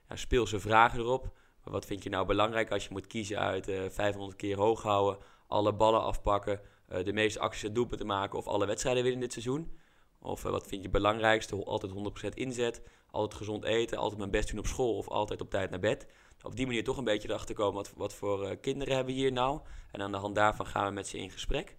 ja, 0.08 0.16
speelse 0.16 0.60
vragen 0.60 0.98
erop. 0.98 1.22
Maar 1.64 1.72
wat 1.72 1.86
vind 1.86 2.02
je 2.02 2.10
nou 2.10 2.26
belangrijk 2.26 2.70
als 2.70 2.84
je 2.84 2.90
moet 2.92 3.06
kiezen 3.06 3.38
uit 3.38 3.70
500 3.88 4.36
keer 4.36 4.56
hoog 4.56 4.82
houden, 4.82 5.22
alle 5.46 5.74
ballen 5.74 6.02
afpakken, 6.02 6.60
de 6.86 7.12
meeste 7.12 7.40
acties 7.40 7.64
en 7.64 7.72
doelpunten 7.72 8.06
maken 8.06 8.38
of 8.38 8.46
alle 8.46 8.66
wedstrijden 8.66 9.02
winnen 9.02 9.20
dit 9.20 9.32
seizoen? 9.32 9.79
Of 10.22 10.42
wat 10.42 10.66
vind 10.66 10.82
je 10.82 10.88
het 10.88 10.90
belangrijkste? 10.90 11.64
Altijd 11.64 11.92
100% 12.32 12.34
inzet, 12.34 12.82
altijd 13.10 13.34
gezond 13.40 13.64
eten, 13.64 13.98
altijd 13.98 14.18
mijn 14.18 14.30
best 14.30 14.50
doen 14.50 14.58
op 14.58 14.66
school 14.66 14.96
of 14.96 15.08
altijd 15.08 15.40
op 15.40 15.50
tijd 15.50 15.70
naar 15.70 15.80
bed. 15.80 16.06
Op 16.42 16.56
die 16.56 16.66
manier 16.66 16.84
toch 16.84 16.96
een 16.96 17.04
beetje 17.04 17.28
erachter 17.28 17.54
komen 17.54 17.74
wat, 17.74 17.92
wat 17.96 18.14
voor 18.14 18.56
kinderen 18.56 18.94
hebben 18.94 19.14
we 19.14 19.20
hier 19.20 19.32
nou. 19.32 19.60
En 19.92 20.02
aan 20.02 20.12
de 20.12 20.18
hand 20.18 20.34
daarvan 20.34 20.66
gaan 20.66 20.86
we 20.86 20.92
met 20.92 21.08
ze 21.08 21.18
in 21.18 21.30
gesprek. 21.30 21.76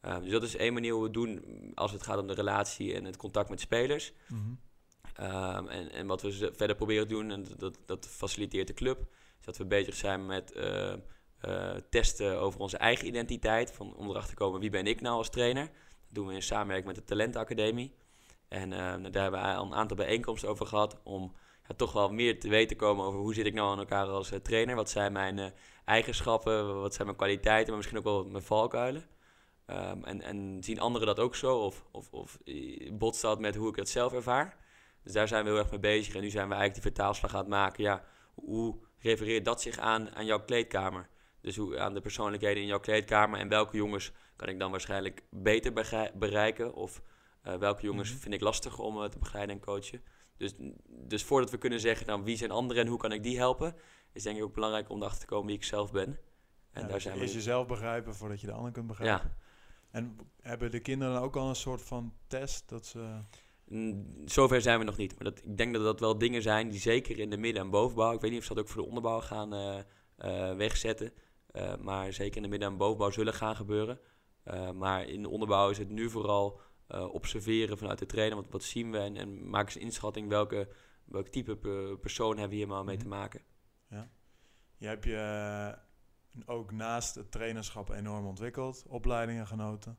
dus 0.00 0.30
dat 0.30 0.42
is 0.42 0.56
één 0.56 0.72
manier 0.72 0.92
hoe 0.92 1.00
we 1.00 1.06
het 1.06 1.14
doen 1.14 1.72
als 1.74 1.92
het 1.92 2.02
gaat 2.02 2.18
om 2.18 2.26
de 2.26 2.34
relatie 2.34 2.94
en 2.94 3.04
het 3.04 3.16
contact 3.16 3.48
met 3.48 3.60
spelers. 3.60 4.12
Mm 4.28 4.58
Ehm, 5.14 5.68
en, 5.68 5.92
en 5.92 6.06
wat 6.06 6.22
we 6.22 6.50
verder 6.52 6.76
proberen 6.76 7.08
te 7.08 7.14
doen, 7.14 7.30
en 7.30 7.46
dat, 7.56 7.78
dat 7.86 8.08
faciliteert 8.08 8.66
de 8.66 8.74
club, 8.74 9.00
is 9.38 9.44
dat 9.44 9.56
we 9.56 9.66
bezig 9.66 9.94
zijn 9.94 10.26
met 10.26 10.52
uh, 10.56 10.94
testen 11.90 12.40
over 12.40 12.60
onze 12.60 12.76
eigen 12.76 13.06
identiteit. 13.06 13.72
Van, 13.72 13.94
om 13.94 14.08
erachter 14.08 14.30
te 14.30 14.36
komen 14.36 14.60
wie 14.60 14.70
ben 14.70 14.86
ik 14.86 15.00
nou 15.00 15.16
als 15.16 15.30
trainer. 15.30 15.70
Dat 16.12 16.22
doen 16.22 16.30
we 16.30 16.34
in 16.34 16.42
samenwerking 16.42 16.86
met 16.86 16.96
de 16.96 17.04
Talentacademie. 17.04 17.94
En 18.48 18.72
ehm, 18.72 19.12
daar 19.12 19.22
hebben 19.22 19.40
we 19.40 19.46
een 19.46 19.74
aantal 19.74 19.96
bijeenkomsten 19.96 20.48
over 20.48 20.66
gehad 20.66 21.00
om 21.02 21.34
ja, 21.68 21.74
toch 21.76 21.92
wel 21.92 22.08
meer 22.08 22.40
te 22.40 22.48
weten 22.48 22.76
komen 22.76 23.04
over 23.04 23.20
hoe 23.20 23.34
zit 23.34 23.46
ik 23.46 23.54
nou 23.54 23.70
aan 23.70 23.78
elkaar 23.78 24.06
als 24.06 24.32
uh, 24.32 24.38
trainer. 24.38 24.74
Wat 24.74 24.90
zijn 24.90 25.12
mijn 25.12 25.52
eigenschappen, 25.84 26.80
wat 26.80 26.94
zijn 26.94 27.06
mijn 27.06 27.18
kwaliteiten, 27.18 27.66
maar 27.66 27.76
misschien 27.76 27.98
ook 27.98 28.04
wel 28.04 28.24
mijn 28.24 28.44
valkuilen. 28.44 29.04
Um, 29.66 30.04
en, 30.04 30.22
en 30.22 30.58
zien 30.60 30.80
anderen 30.80 31.06
dat 31.06 31.18
ook 31.18 31.34
zo? 31.34 31.58
Of, 31.58 31.84
of, 31.90 32.12
of 32.12 32.38
botst 32.92 33.22
dat 33.22 33.40
met 33.40 33.54
hoe 33.54 33.68
ik 33.68 33.76
het 33.76 33.88
zelf 33.88 34.12
ervaar? 34.12 34.56
Dus 35.02 35.12
daar 35.12 35.28
zijn 35.28 35.44
we 35.44 35.50
heel 35.50 35.58
erg 35.58 35.70
mee 35.70 35.80
bezig. 35.80 36.14
En 36.14 36.20
nu 36.20 36.30
zijn 36.30 36.48
we 36.48 36.54
eigenlijk 36.54 36.82
die 36.82 36.92
vertaalslag 36.92 37.34
aan 37.34 37.40
het 37.40 37.48
maken. 37.48 37.82
Ja, 37.82 38.04
hoe 38.34 38.76
refereert 38.98 39.44
dat 39.44 39.62
zich 39.62 39.78
aan 39.78 40.14
aan 40.14 40.24
jouw 40.24 40.44
kleedkamer? 40.44 41.08
Dus 41.42 41.56
hoe, 41.56 41.78
aan 41.78 41.94
de 41.94 42.00
persoonlijkheden 42.00 42.62
in 42.62 42.68
jouw 42.68 42.80
kleedkamer. 42.80 43.38
En 43.40 43.48
welke 43.48 43.76
jongens 43.76 44.12
kan 44.36 44.48
ik 44.48 44.58
dan 44.58 44.70
waarschijnlijk 44.70 45.22
beter 45.30 45.72
bereiken? 46.14 46.74
Of 46.74 47.02
uh, 47.46 47.54
welke 47.54 47.82
jongens 47.82 48.10
mhm. 48.10 48.18
vind 48.18 48.34
ik 48.34 48.40
lastig 48.40 48.78
om 48.78 48.96
uh, 48.96 49.04
te 49.04 49.18
begeleiden 49.18 49.54
en 49.54 49.62
coachen? 49.62 50.02
Dus, 50.36 50.54
dus 50.88 51.24
voordat 51.24 51.50
we 51.50 51.58
kunnen 51.58 51.80
zeggen, 51.80 52.06
nou, 52.06 52.22
wie 52.22 52.36
zijn 52.36 52.50
anderen 52.50 52.82
en 52.82 52.88
hoe 52.88 52.98
kan 52.98 53.12
ik 53.12 53.22
die 53.22 53.38
helpen? 53.38 53.74
Is 54.12 54.22
denk 54.22 54.36
ik 54.36 54.42
ook 54.42 54.54
belangrijk 54.54 54.88
om 54.88 54.98
erachter 54.98 55.20
te 55.20 55.26
komen 55.26 55.46
wie 55.46 55.56
ik 55.56 55.64
zelf 55.64 55.92
ben. 55.92 56.18
En 56.70 56.82
ja, 56.82 56.88
daar 56.88 57.00
zijn 57.00 57.18
we... 57.18 57.32
jezelf 57.32 57.66
begrijpen 57.66 58.14
voordat 58.14 58.40
je 58.40 58.46
de 58.46 58.52
ander 58.52 58.72
kunt 58.72 58.86
begrijpen. 58.86 59.28
Ja. 59.28 59.36
En 59.90 60.18
hebben 60.40 60.70
de 60.70 60.80
kinderen 60.80 61.20
ook 61.20 61.36
al 61.36 61.48
een 61.48 61.54
soort 61.54 61.82
van 61.82 62.14
test 62.26 62.68
dat 62.68 62.86
ze... 62.86 63.20
Zover 64.24 64.60
zijn 64.60 64.78
we 64.78 64.84
nog 64.84 64.96
niet. 64.96 65.14
Maar 65.14 65.24
dat, 65.24 65.44
ik 65.44 65.56
denk 65.56 65.74
dat 65.74 65.82
dat 65.82 66.00
wel 66.00 66.18
dingen 66.18 66.42
zijn 66.42 66.68
die 66.68 66.80
zeker 66.80 67.18
in 67.18 67.30
de 67.30 67.36
midden- 67.36 67.62
en 67.62 67.70
bovenbouw... 67.70 68.12
Ik 68.12 68.20
weet 68.20 68.30
niet 68.30 68.40
of 68.40 68.46
ze 68.46 68.54
dat 68.54 68.62
ook 68.62 68.68
voor 68.68 68.82
de 68.82 68.88
onderbouw 68.88 69.20
gaan 69.20 69.54
uh, 69.54 69.78
uh, 70.18 70.56
wegzetten. 70.56 71.12
Uh, 71.52 71.76
maar 71.76 72.12
zeker 72.12 72.36
in 72.36 72.42
de 72.42 72.48
midden- 72.48 72.68
en 72.68 72.76
bovenbouw 72.76 73.10
zullen 73.10 73.34
gaan 73.34 73.56
gebeuren. 73.56 74.00
maar 74.74 75.04
in 75.04 75.22
de 75.22 75.28
onderbouw 75.28 75.70
is 75.70 75.78
het 75.78 75.88
nu 75.88 76.10
vooral 76.10 76.60
observeren 76.88 77.78
vanuit 77.78 77.98
de 77.98 78.06
trainer. 78.06 78.36
Wat, 78.36 78.46
wat 78.50 78.62
zien 78.62 78.90
we 78.90 78.98
en, 78.98 79.16
en 79.16 79.50
maken 79.50 79.72
ze 79.72 79.78
een 79.78 79.84
inschatting 79.84 80.28
welke, 80.28 80.68
welk 81.04 81.28
type 81.28 81.56
persoon 82.00 82.30
hebben 82.30 82.48
we 82.48 82.56
hier 82.56 82.68
maar 82.68 82.84
mee 82.84 82.96
te 82.96 83.06
mhm. 83.06 83.18
maken. 83.18 83.40
Ja. 83.88 84.08
Je 84.76 84.86
hebt 84.86 85.04
je 85.04 85.78
ook 86.46 86.72
naast 86.72 87.14
het 87.14 87.30
trainerschap 87.30 87.90
enorm 87.90 88.26
ontwikkeld. 88.26 88.84
Opleidingen 88.86 89.46
genoten. 89.46 89.98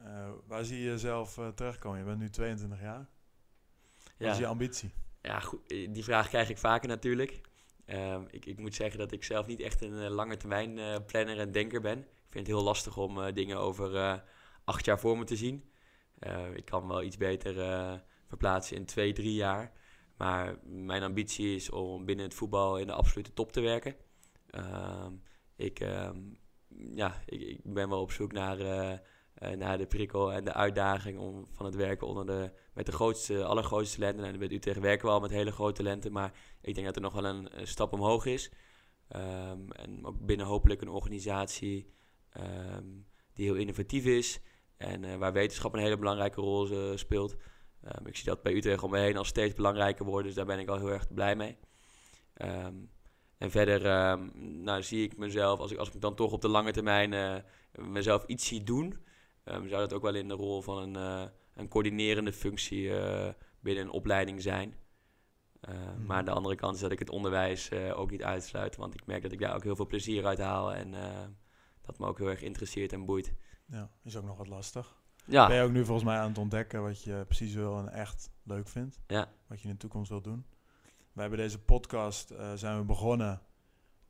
Uh, 0.00 0.30
waar 0.46 0.64
zie 0.64 0.78
je 0.78 0.84
jezelf 0.84 1.38
uh, 1.38 1.48
terechtkomen? 1.48 1.98
Je 1.98 2.04
bent 2.04 2.18
nu 2.18 2.30
22 2.30 2.80
jaar. 2.80 3.08
Wat 4.18 4.30
is 4.30 4.38
je 4.38 4.46
ambitie? 4.46 4.94
Ja, 5.22 5.40
goed, 5.40 5.70
eh, 5.70 5.92
die 5.92 6.04
vraag 6.04 6.28
krijg 6.28 6.48
ik 6.48 6.58
vaker 6.58 6.88
natuurlijk. 6.88 7.40
Uh, 7.92 8.20
ik, 8.30 8.46
ik, 8.46 8.58
moet 8.58 8.74
zeggen 8.74 8.98
dat 8.98 9.12
ik 9.12 9.24
zelf 9.24 9.46
niet 9.46 9.60
echt 9.60 9.82
een 9.82 10.10
lange 10.10 10.36
termijn 10.36 11.04
planner 11.04 11.38
en 11.38 11.52
denker 11.52 11.80
ben. 11.80 11.98
Ik 11.98 12.38
vind 12.38 12.46
het 12.46 12.56
heel 12.56 12.64
lastig 12.64 12.96
om 12.96 13.32
dingen 13.32 13.58
over 13.58 14.22
acht 14.64 14.84
jaar 14.84 14.98
voor 14.98 15.18
me 15.18 15.24
te 15.24 15.36
zien. 15.36 15.70
ik 16.54 16.64
kan 16.64 16.88
wel 16.88 17.02
iets 17.02 17.16
beter 17.16 17.54
verplaatsen 18.28 18.76
in 18.76 18.84
twee, 18.84 19.12
drie 19.12 19.34
jaar. 19.34 19.72
Maar 20.16 20.56
mijn 20.64 21.02
ambitie 21.02 21.54
is 21.54 21.70
om 21.70 22.04
binnen 22.04 22.24
het 22.24 22.34
voetbal 22.34 22.78
in 22.78 22.86
de 22.86 22.92
absolute 22.92 23.32
top 23.32 23.52
te 23.52 23.60
werken. 23.60 23.96
Ehm, 24.50 25.12
ik, 25.56 25.80
ehm, 25.80 26.18
ja, 26.94 27.22
ik, 27.26 27.40
ik, 27.40 27.60
ben 27.62 27.88
wel 27.88 28.00
op 28.00 28.12
zoek 28.12 28.32
naar 28.32 28.58
uh, 29.42 29.50
naar 29.50 29.78
de 29.78 29.86
prikkel 29.86 30.32
en 30.32 30.44
de 30.44 30.52
uitdaging 30.52 31.18
om 31.18 31.46
van 31.52 31.66
het 31.66 31.74
werken 31.74 32.06
onder 32.06 32.26
de, 32.26 32.50
met 32.74 32.86
de 32.86 32.92
grootste, 32.92 33.44
allergrootste 33.44 33.98
talenten. 33.98 34.24
En 34.24 34.38
bij 34.38 34.50
Utrecht 34.50 34.80
werken 34.80 35.06
we 35.06 35.12
al 35.12 35.20
met 35.20 35.30
hele 35.30 35.52
grote 35.52 35.82
talenten, 35.82 36.12
maar 36.12 36.32
ik 36.60 36.74
denk 36.74 36.86
dat 36.86 36.96
er 36.96 37.02
nog 37.02 37.12
wel 37.12 37.24
een, 37.24 37.48
stap 37.62 37.92
omhoog 37.92 38.26
is. 38.26 38.50
Um, 39.16 39.72
en 39.72 40.06
ook 40.06 40.26
binnen 40.26 40.46
hopelijk 40.46 40.80
een 40.80 40.88
organisatie 40.88 41.92
um, 42.36 43.06
die 43.32 43.46
heel 43.46 43.54
innovatief 43.54 44.04
is 44.04 44.40
en 44.76 45.02
uh, 45.02 45.16
waar 45.16 45.32
wetenschap 45.32 45.74
een 45.74 45.80
hele 45.80 45.98
belangrijke 45.98 46.40
rol 46.40 46.70
uh, 46.70 46.96
speelt. 46.96 47.36
Um, 47.84 48.06
ik 48.06 48.16
zie 48.16 48.24
dat 48.24 48.42
bij 48.42 48.54
Utrecht 48.54 48.82
om 48.82 48.90
me 48.90 48.98
heen 48.98 49.16
al 49.16 49.24
steeds 49.24 49.54
belangrijker 49.54 50.04
worden, 50.04 50.26
dus 50.26 50.34
daar 50.34 50.46
ben 50.46 50.58
ik 50.58 50.68
al 50.68 50.78
heel 50.78 50.90
erg 50.90 51.14
blij 51.14 51.36
mee. 51.36 51.56
en 53.38 53.50
verder 53.50 53.80
nou, 54.38 54.82
zie 54.82 55.04
ik 55.04 55.16
mezelf, 55.16 55.58
als 55.58 55.70
ik, 55.70 55.78
als 55.78 55.90
ik 55.90 56.00
dan 56.00 56.14
toch 56.14 56.32
op 56.32 56.40
de 56.40 56.48
lange 56.48 56.72
termijn 56.72 57.44
mezelf 57.72 58.24
iets 58.26 58.46
zie 58.46 58.62
doen, 58.62 59.04
um, 59.44 59.68
zou 59.68 59.80
dat 59.80 59.92
ook 59.92 60.02
wel 60.02 60.14
in 60.14 60.28
de 60.28 60.34
rol 60.34 60.62
van 60.62 60.78
een, 60.78 60.94
uh, 60.94 61.30
een 61.54 61.68
coördinerende 61.68 62.32
functie 62.32 62.82
uh, 62.82 63.28
binnen 63.60 63.84
een 63.84 63.90
opleiding 63.90 64.42
zijn. 64.42 64.74
Uh, 65.68 65.74
mm. 65.74 66.06
Maar 66.06 66.16
aan 66.16 66.24
de 66.24 66.30
andere 66.30 66.54
kant 66.54 66.74
is 66.74 66.80
dat 66.80 66.92
ik 66.92 66.98
het 66.98 67.10
onderwijs 67.10 67.72
ook 67.72 68.10
niet 68.10 68.22
uitsluit, 68.22 68.76
want 68.76 68.94
ik 68.94 69.06
merk 69.06 69.22
dat 69.22 69.32
ik 69.32 69.38
daar 69.38 69.54
ook 69.54 69.62
heel 69.62 69.76
veel 69.76 69.86
plezier 69.86 70.26
uit 70.26 70.38
haal 70.38 70.74
en 70.74 70.94
dat 71.80 71.98
me 71.98 72.06
ook 72.06 72.18
heel 72.18 72.28
erg 72.28 72.42
interesseert 72.42 72.92
en 72.92 73.04
boeit. 73.04 73.34
Ja, 73.66 73.90
is 74.02 74.16
ook 74.16 74.24
nog 74.24 74.36
wat 74.36 74.48
lastig. 74.48 75.00
Ja. 75.26 75.46
Ben 75.46 75.56
je 75.56 75.62
ook 75.62 75.70
nu 75.70 75.84
volgens 75.84 76.06
mij 76.06 76.18
aan 76.18 76.28
het 76.28 76.38
ontdekken 76.38 76.82
wat 76.82 77.02
je 77.02 77.24
precies 77.24 77.54
wil 77.54 77.78
en 77.78 77.88
echt 77.88 78.30
leuk 78.42 78.68
vindt? 78.68 79.00
Ja. 79.06 79.32
Wat 79.46 79.60
je 79.60 79.68
in 79.68 79.72
de 79.72 79.80
toekomst 79.80 80.10
wil 80.10 80.22
doen? 80.22 80.46
Wij 81.12 81.22
hebben 81.22 81.38
deze 81.38 81.58
podcast 81.58 82.34
zijn 82.54 82.78
we 82.78 82.84
begonnen 82.84 83.42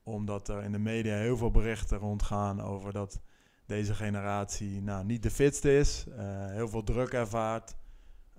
omdat 0.02 0.48
er 0.48 0.62
in 0.62 0.72
de 0.72 0.78
media 0.78 1.16
heel 1.16 1.36
veel 1.36 1.50
berichten 1.50 1.98
rondgaan 1.98 2.60
over 2.60 2.92
dat 2.92 3.20
deze 3.66 3.94
generatie 3.94 4.82
nou, 4.82 5.04
niet 5.04 5.22
de 5.22 5.30
fitste 5.30 5.76
is, 5.76 6.04
uh, 6.08 6.16
heel 6.46 6.68
veel 6.68 6.82
druk 6.82 7.12
ervaart, 7.12 7.74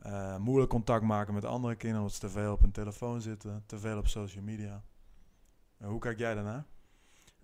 uh, 0.06 0.38
moeilijk 0.38 0.70
contact 0.70 1.04
maken 1.04 1.34
met 1.34 1.46
andere 1.46 1.76
kinderen, 1.76 2.02
omdat 2.02 2.14
ze 2.14 2.28
te 2.28 2.30
veel 2.30 2.52
op 2.52 2.62
hun 2.62 2.72
telefoon 2.72 3.22
zitten, 3.22 3.64
te 3.66 3.78
veel 3.78 3.98
op 3.98 4.08
social 4.08 4.44
media. 4.44 4.84
Uh, 5.82 5.88
hoe 5.88 6.00
kijk 6.00 6.18
jij 6.18 6.34
daarnaar? 6.34 6.66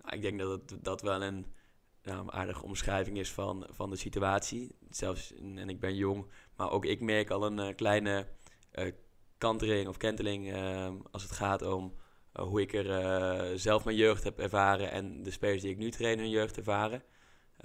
Nou, 0.02 0.16
ik 0.16 0.22
denk 0.22 0.38
dat 0.38 0.50
het, 0.50 0.84
dat 0.84 1.02
wel 1.02 1.22
een 1.22 1.46
nou, 2.02 2.26
aardige 2.30 2.64
omschrijving 2.64 3.18
is 3.18 3.32
van, 3.32 3.66
van 3.70 3.90
de 3.90 3.96
situatie. 3.96 4.76
Zelfs, 4.90 5.34
en 5.34 5.68
ik 5.68 5.80
ben 5.80 5.94
jong, 5.96 6.26
maar 6.56 6.70
ook 6.70 6.84
ik 6.84 7.00
merk 7.00 7.30
al 7.30 7.46
een 7.46 7.74
kleine 7.74 8.26
kantering 9.38 9.88
of 9.88 9.96
kenteling 9.96 10.54
als 11.10 11.22
het 11.22 11.32
gaat 11.32 11.62
om 11.62 11.94
hoe 12.32 12.60
ik 12.60 12.72
er 12.72 13.58
zelf 13.58 13.84
mijn 13.84 13.96
jeugd 13.96 14.24
heb 14.24 14.38
ervaren 14.38 14.90
en 14.90 15.22
de 15.22 15.30
spelers 15.30 15.62
die 15.62 15.70
ik 15.70 15.78
nu 15.78 15.90
train 15.90 16.18
hun 16.18 16.30
jeugd 16.30 16.56
ervaren. 16.56 17.02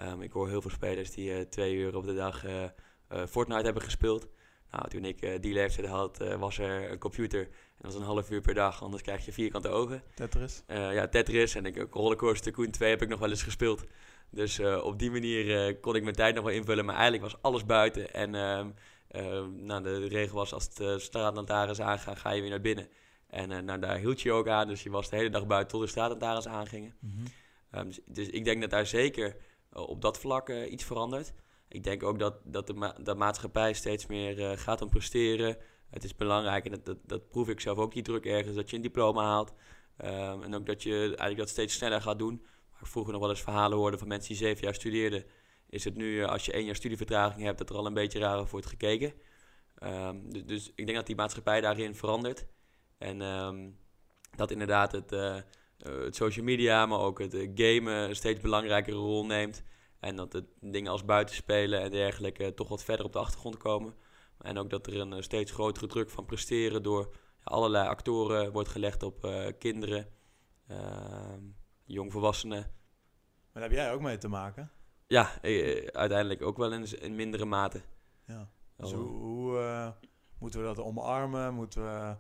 Um, 0.02 0.22
ik 0.22 0.32
hoor 0.32 0.50
heel 0.50 0.62
veel 0.62 0.72
spelers 0.72 1.12
die 1.12 1.30
uh, 1.30 1.42
twee 1.42 1.76
uur 1.76 1.96
op 1.96 2.06
de 2.06 2.16
dag 2.16 2.46
uh, 2.46 3.26
Fortnite 3.30 3.64
hebben 3.64 3.84
gespeeld. 3.84 4.28
Nou, 4.72 4.90
toen 4.90 5.06
ik 5.06 5.42
die 5.42 5.54
leeftijd 5.54 5.88
had, 5.88 6.18
was 6.38 6.58
er 6.58 6.92
een 6.92 6.98
computer. 6.98 7.42
En 7.42 7.50
dat 7.82 7.92
was 7.92 7.96
een 7.96 8.08
half 8.08 8.32
uur 8.32 8.42
per 8.42 8.54
dag, 8.54 8.84
anders 8.84 9.02
krijg 9.02 9.26
je 9.26 9.32
vierkante 9.32 9.70
ogen. 9.70 10.04
Tetris? 10.16 10.64
ja, 10.68 11.08
Tetris. 11.08 11.56
En 11.56 11.66
ik, 11.66 11.88
Rollercoaster 11.92 12.52
Tycoon 12.52 12.72
2 12.72 12.90
heb 12.90 13.02
ik 13.02 13.10
nog 13.10 13.20
wel 13.20 13.30
eens 13.30 13.44
gespeeld. 13.44 13.84
Dus 14.30 14.60
op 14.60 15.00
die 15.00 15.12
manier 15.12 15.76
kon 15.80 15.96
ik 15.96 16.04
mijn 16.04 16.16
tijd 16.16 16.36
nog 16.36 16.44
wel 16.44 16.54
invullen. 16.54 16.86
Maar 16.86 16.96
eigenlijk 16.96 17.24
was 17.24 17.42
alles 17.42 17.66
buiten. 17.66 18.14
En 18.14 18.34
uh, 18.34 19.46
nou, 19.62 19.84
de 19.84 20.08
regel 20.08 20.36
was, 20.36 20.54
als 20.54 20.74
de 20.74 21.00
straatlantaarns 21.00 21.82
aangaan, 21.82 22.18
ga 22.18 22.32
je 22.32 22.42
weer 22.42 22.50
naar 22.50 22.62
binnen. 22.62 22.88
En 23.28 23.66
nou, 23.66 23.80
daar 23.80 23.98
hield 23.98 24.22
je 24.22 24.32
ook 24.32 24.48
aan. 24.48 24.68
Dus 24.68 24.84
je 24.84 24.90
was 24.90 25.10
de 25.10 25.16
hele 25.16 25.30
dag 25.30 25.48
buiten 25.48 25.72
tot 25.72 25.82
de 25.82 25.88
straatlantaarns 25.88 26.48
aangingen. 26.48 26.96
Mm 27.00 27.24
dus, 27.84 28.00
dus, 28.06 28.30
ik 28.30 28.46
denk 28.46 28.62
dat 28.62 28.70
daar 28.70 28.86
zeker 28.86 29.28
eh, 29.28 29.34
op 29.76 30.02
dat 30.02 30.20
vlak 30.20 30.50
eh, 30.50 30.72
iets 30.72 30.84
verandert. 30.84 31.34
Ik 31.68 31.84
denk 31.84 32.04
ook 32.04 32.20
dat, 32.20 32.36
dat 32.44 32.68
de, 33.04 33.16
maatschappij 33.16 33.74
steeds 33.74 34.06
meer 34.06 34.52
eh, 34.52 34.58
gaat 34.58 34.82
om 34.82 34.90
presteren. 34.90 35.58
Het 35.90 36.04
is 36.04 36.16
belangrijk, 36.16 36.66
en 36.66 36.72
dat, 36.72 36.86
dat, 36.86 36.98
dat, 37.04 37.30
proef 37.30 37.50
ik 37.50 37.60
zelf 37.60 37.78
ook 37.78 37.94
die 37.94 38.04
druk 38.04 38.26
ergens, 38.26 38.56
dat 38.56 38.70
je 38.70 38.76
een 38.76 38.82
diploma 38.82 39.24
haalt. 39.24 39.54
Ehm, 39.98 40.42
en 40.42 40.56
ook 40.56 40.66
dat 40.66 40.84
je 40.84 41.00
eigenlijk 41.00 41.38
dat 41.38 41.50
steeds 41.50 41.74
sneller 41.74 42.02
gaat 42.02 42.20
doen. 42.20 42.46
Waar 42.72 42.90
vroeger 42.90 43.12
nog 43.12 43.22
wel 43.22 43.30
eens 43.30 43.42
verhalen 43.42 43.78
hoorde 43.78 43.98
van 43.98 44.08
mensen 44.08 44.28
die 44.28 44.38
zeven 44.38 44.64
jaar 44.64 44.74
studeerden. 44.74 45.26
Is 45.70 45.84
het 45.84 45.96
nu, 45.96 46.24
als 46.24 46.46
je 46.46 46.52
één 46.52 46.66
jaar 46.66 46.76
studievertraging 46.76 47.44
hebt, 47.44 47.58
dat 47.58 47.70
er 47.70 47.76
al 47.76 47.86
een 47.86 47.94
beetje 47.94 48.20
raar 48.20 48.48
wordt 48.48 48.66
gekeken. 48.66 49.14
Ehm, 49.76 50.30
dus, 50.30 50.46
dus, 50.46 50.72
ik 50.76 50.86
denk 50.86 50.98
dat 50.98 51.08
die 51.08 51.16
maatschappij 51.16 51.62
daarin 51.62 51.96
verandert. 51.96 52.46
En 52.98 53.22
ehm, 53.22 53.70
dat 54.36 54.52
inderdaad 54.52 54.92
het, 54.92 55.12
het 55.78 56.16
social 56.16 56.46
media, 56.46 56.86
maar 56.86 57.00
ook 57.00 57.20
het 57.20 57.34
uh, 57.34 57.52
gamen 57.56 58.10
een 58.10 58.16
steeds 58.16 58.42
belangrijkere 58.42 58.98
rol 58.98 59.26
neemt. 59.26 59.64
En 60.00 60.16
dat 60.16 60.32
de 60.32 60.46
dingen 60.60 60.92
als 60.92 61.06
buitenspelen 61.06 61.82
en 61.82 61.92
dergelijke 61.92 62.54
toch 62.54 62.68
wat 62.68 62.84
verder 62.84 63.06
op 63.06 63.14
de 63.14 63.20
achtergrond 63.20 63.58
komen. 63.58 63.94
En 64.40 64.58
ook 64.58 64.70
dat 64.70 64.88
er 64.88 65.00
een 65.00 65.24
steeds 65.24 65.52
grotere 65.52 65.88
druk 65.88 66.10
van 66.10 66.26
presteren 66.26 66.84
door 66.84 67.16
allerlei 67.44 67.88
actoren 67.88 68.52
wordt 68.52 68.70
gelegd 68.70 69.04
op 69.04 69.46
kinderen, 69.60 70.08
ehm, 70.68 71.42
jongvolwassenen. 71.86 72.60
Maar 73.56 73.64
daar 73.64 73.72
heb 73.72 73.72
jij 73.72 73.94
ook 73.94 74.02
mee 74.02 74.18
te 74.18 74.28
maken. 74.28 74.72
Ja, 75.08 75.42
eh, 75.42 75.86
uiteindelijk 75.86 76.42
ook 76.42 76.58
wel 76.58 76.74
in, 76.74 77.02
in 77.02 77.16
mindere 77.16 77.46
mate. 77.46 77.82
Ja. 78.26 78.50
Dus 78.78 78.92
hoe, 78.92 79.08
hoe 79.08 79.60
eh, 79.60 79.90
moeten 80.40 80.60
we 80.60 80.66
dat 80.66 80.80
omarmen? 80.80 81.54
Moeten 81.54 81.84
we 81.84 82.16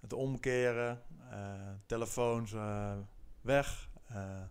het 0.00 0.12
omkeren? 0.12 1.02
Eh, 1.30 1.70
telefoons 1.86 2.52
eh, 2.52 2.96
weg? 3.40 3.88
Eh, 4.06 4.42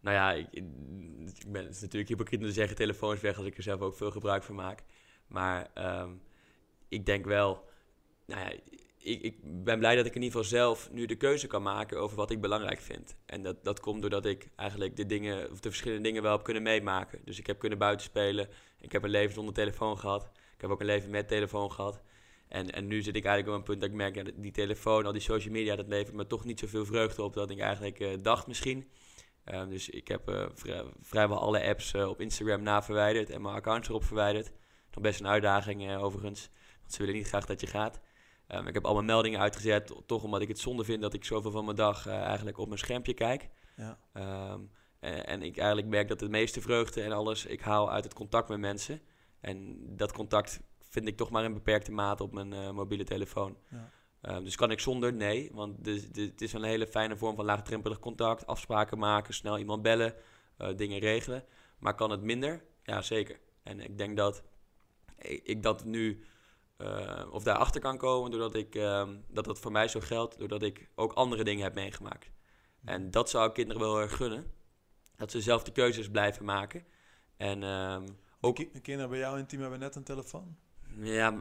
Nou 0.00 0.16
ja, 0.16 0.32
ik, 0.32 0.48
ik 0.52 1.52
ben, 1.52 1.64
het 1.64 1.74
is 1.74 1.80
natuurlijk 1.80 2.08
hypocriet 2.08 2.40
om 2.40 2.46
te 2.46 2.52
zeggen 2.52 2.76
telefoons 2.76 3.20
weg 3.20 3.36
als 3.36 3.46
ik 3.46 3.56
er 3.56 3.62
zelf 3.62 3.80
ook 3.80 3.96
veel 3.96 4.10
gebruik 4.10 4.42
van 4.42 4.54
maak. 4.54 4.82
Maar 5.26 5.70
ehm, 5.74 6.10
ik 6.88 7.06
denk 7.06 7.24
wel, 7.24 7.68
nou 8.26 8.40
ja, 8.40 8.50
ik, 8.98 9.22
ik 9.22 9.64
ben 9.64 9.78
blij 9.78 9.96
dat 9.96 10.06
ik 10.06 10.14
in 10.14 10.22
ieder 10.22 10.38
geval 10.38 10.58
zelf 10.58 10.90
nu 10.92 11.06
de 11.06 11.16
keuze 11.16 11.46
kan 11.46 11.62
maken 11.62 12.00
over 12.00 12.16
wat 12.16 12.30
ik 12.30 12.40
belangrijk 12.40 12.80
vind. 12.80 13.16
En 13.26 13.42
dat, 13.42 13.64
dat 13.64 13.80
komt 13.80 14.00
doordat 14.00 14.26
ik 14.26 14.48
eigenlijk 14.56 14.96
de 14.96 15.06
dingen, 15.06 15.50
of 15.50 15.60
de 15.60 15.68
verschillende 15.68 16.02
dingen 16.02 16.22
wel 16.22 16.32
heb 16.32 16.42
kunnen 16.42 16.62
meemaken. 16.62 17.20
Dus 17.24 17.38
ik 17.38 17.46
heb 17.46 17.58
kunnen 17.58 17.78
buitenspelen. 17.78 18.48
Ik 18.80 18.92
heb 18.92 19.02
een 19.02 19.10
leven 19.10 19.34
zonder 19.34 19.54
telefoon 19.54 19.98
gehad. 19.98 20.30
Ik 20.54 20.60
heb 20.60 20.70
ook 20.70 20.80
een 20.80 20.86
leven 20.86 21.10
met 21.10 21.28
telefoon 21.28 21.72
gehad. 21.72 22.02
En, 22.52 22.70
en 22.72 22.86
nu 22.86 23.02
zit 23.02 23.16
ik 23.16 23.24
eigenlijk 23.24 23.54
op 23.54 23.58
een 23.58 23.68
punt 23.68 23.80
dat 23.80 23.90
ik 23.90 23.96
merk, 23.96 24.14
ja, 24.14 24.22
die 24.42 24.50
telefoon, 24.52 25.06
al 25.06 25.12
die 25.12 25.20
social 25.20 25.52
media, 25.52 25.76
dat 25.76 25.88
levert 25.88 26.16
me 26.16 26.26
toch 26.26 26.44
niet 26.44 26.58
zoveel 26.60 26.84
vreugde 26.84 27.22
op 27.22 27.32
dat 27.34 27.50
ik 27.50 27.58
eigenlijk 27.60 28.00
eh, 28.00 28.10
dacht 28.22 28.46
misschien. 28.46 28.90
Ehm, 29.44 29.68
dus 29.68 29.88
ik 29.88 30.08
heb 30.08 30.28
eh, 30.28 30.46
vrij- 30.54 30.84
vrijwel 31.00 31.38
alle 31.38 31.64
apps 31.64 31.92
eh, 31.94 32.08
op 32.08 32.20
Instagram 32.20 32.62
na 32.62 32.82
verwijderd 32.82 33.30
en 33.30 33.42
mijn 33.42 33.54
accounts 33.54 33.88
erop 33.88 34.04
verwijderd. 34.04 34.52
Nog 34.90 35.02
best 35.02 35.20
een 35.20 35.26
uitdaging 35.26 35.96
overigens, 35.96 36.50
want 36.80 36.92
ze 36.92 36.98
willen 36.98 37.14
niet 37.14 37.26
graag 37.28 37.44
dat 37.46 37.60
je 37.60 37.66
gaat. 37.66 38.00
Ehm, 38.46 38.66
ik 38.66 38.74
heb 38.74 38.84
al 38.84 38.94
mijn 38.94 39.06
meldingen 39.06 39.40
uitgezet, 39.40 39.86
to- 39.86 40.02
toch 40.06 40.22
omdat 40.22 40.40
ik 40.40 40.48
het 40.48 40.58
zonde 40.58 40.84
vind 40.84 41.02
dat 41.02 41.14
ik 41.14 41.24
zoveel 41.24 41.50
van 41.50 41.64
mijn 41.64 41.76
dag 41.76 42.06
eigenlijk 42.06 42.58
op 42.58 42.66
mijn 42.66 42.78
schermpje 42.78 43.14
kijk. 43.14 43.48
ja. 43.76 43.98
Ehm, 44.12 44.60
en, 45.00 45.26
en 45.26 45.42
ik 45.42 45.56
eigenlijk 45.56 45.88
merk 45.88 46.08
dat 46.08 46.18
de 46.18 46.28
meeste 46.28 46.60
vreugde 46.60 47.02
en 47.02 47.12
alles 47.12 47.46
ik 47.46 47.60
haal 47.60 47.90
uit 47.90 48.04
het 48.04 48.14
contact 48.14 48.48
met 48.48 48.58
mensen. 48.58 49.00
En 49.40 49.78
dat 49.96 50.12
contact 50.12 50.60
vind 50.92 51.06
ik 51.06 51.16
toch 51.16 51.30
maar 51.30 51.44
in 51.44 51.52
beperkte 51.52 51.92
mate 51.92 52.22
op 52.22 52.32
mijn 52.32 52.52
eh, 52.52 52.70
mobiele 52.70 53.04
telefoon. 53.04 53.56
Ja. 53.68 53.90
Ehm, 54.20 54.44
dus 54.44 54.56
kan 54.56 54.70
ik 54.70 54.80
zonder? 54.80 55.12
Nee, 55.12 55.50
want 55.52 55.86
het 56.12 56.42
is 56.42 56.52
een 56.52 56.62
hele 56.62 56.86
fijne 56.86 57.16
vorm 57.16 57.36
van 57.36 57.44
laagdrempelig 57.44 57.98
contact. 57.98 58.46
Afspraken 58.46 58.98
maken, 58.98 59.34
snel 59.34 59.58
iemand 59.58 59.82
bellen, 59.82 60.14
eh, 60.56 60.76
dingen 60.76 60.98
regelen. 60.98 61.44
Maar 61.78 61.94
kan 61.94 62.10
het 62.10 62.22
minder? 62.22 62.64
Ja, 62.82 63.02
zeker. 63.02 63.40
En 63.62 63.80
ik 63.80 63.98
denk 63.98 64.16
dat 64.16 64.42
ik, 65.18 65.62
dat 65.62 65.84
nu, 65.84 66.24
eh, 66.76 67.26
of 67.30 67.42
daarachter 67.42 67.80
kan 67.80 67.98
komen, 67.98 68.30
doordat 68.30 68.54
ik, 68.54 68.74
ehm, 68.74 69.16
dat 69.28 69.44
dat 69.44 69.58
voor 69.58 69.72
mij 69.72 69.88
zo 69.88 70.00
geldt, 70.00 70.38
doordat 70.38 70.62
ik 70.62 70.88
ook 70.94 71.12
andere 71.12 71.44
dingen 71.44 71.62
heb 71.62 71.74
meegemaakt. 71.74 72.30
En 72.84 73.10
dat 73.10 73.30
zou 73.30 73.48
ik 73.48 73.54
kinderen 73.54 73.82
wel 73.82 74.00
erg 74.00 74.16
gunnen. 74.16 74.50
Dat 75.16 75.30
ze 75.30 75.40
zelf 75.40 75.62
de 75.62 75.72
keuzes 75.72 76.10
blijven 76.10 76.44
maken. 76.44 76.84
En 77.36 77.62
ehm, 77.62 78.06
Ook 78.40 78.56
de 78.56 78.80
kinderen 78.80 79.10
bij 79.10 79.18
jou 79.18 79.38
in 79.38 79.46
team 79.46 79.62
hebben 79.62 79.80
net 79.80 79.96
een 79.96 80.04
telefoon? 80.04 80.56
Ja, 81.00 81.40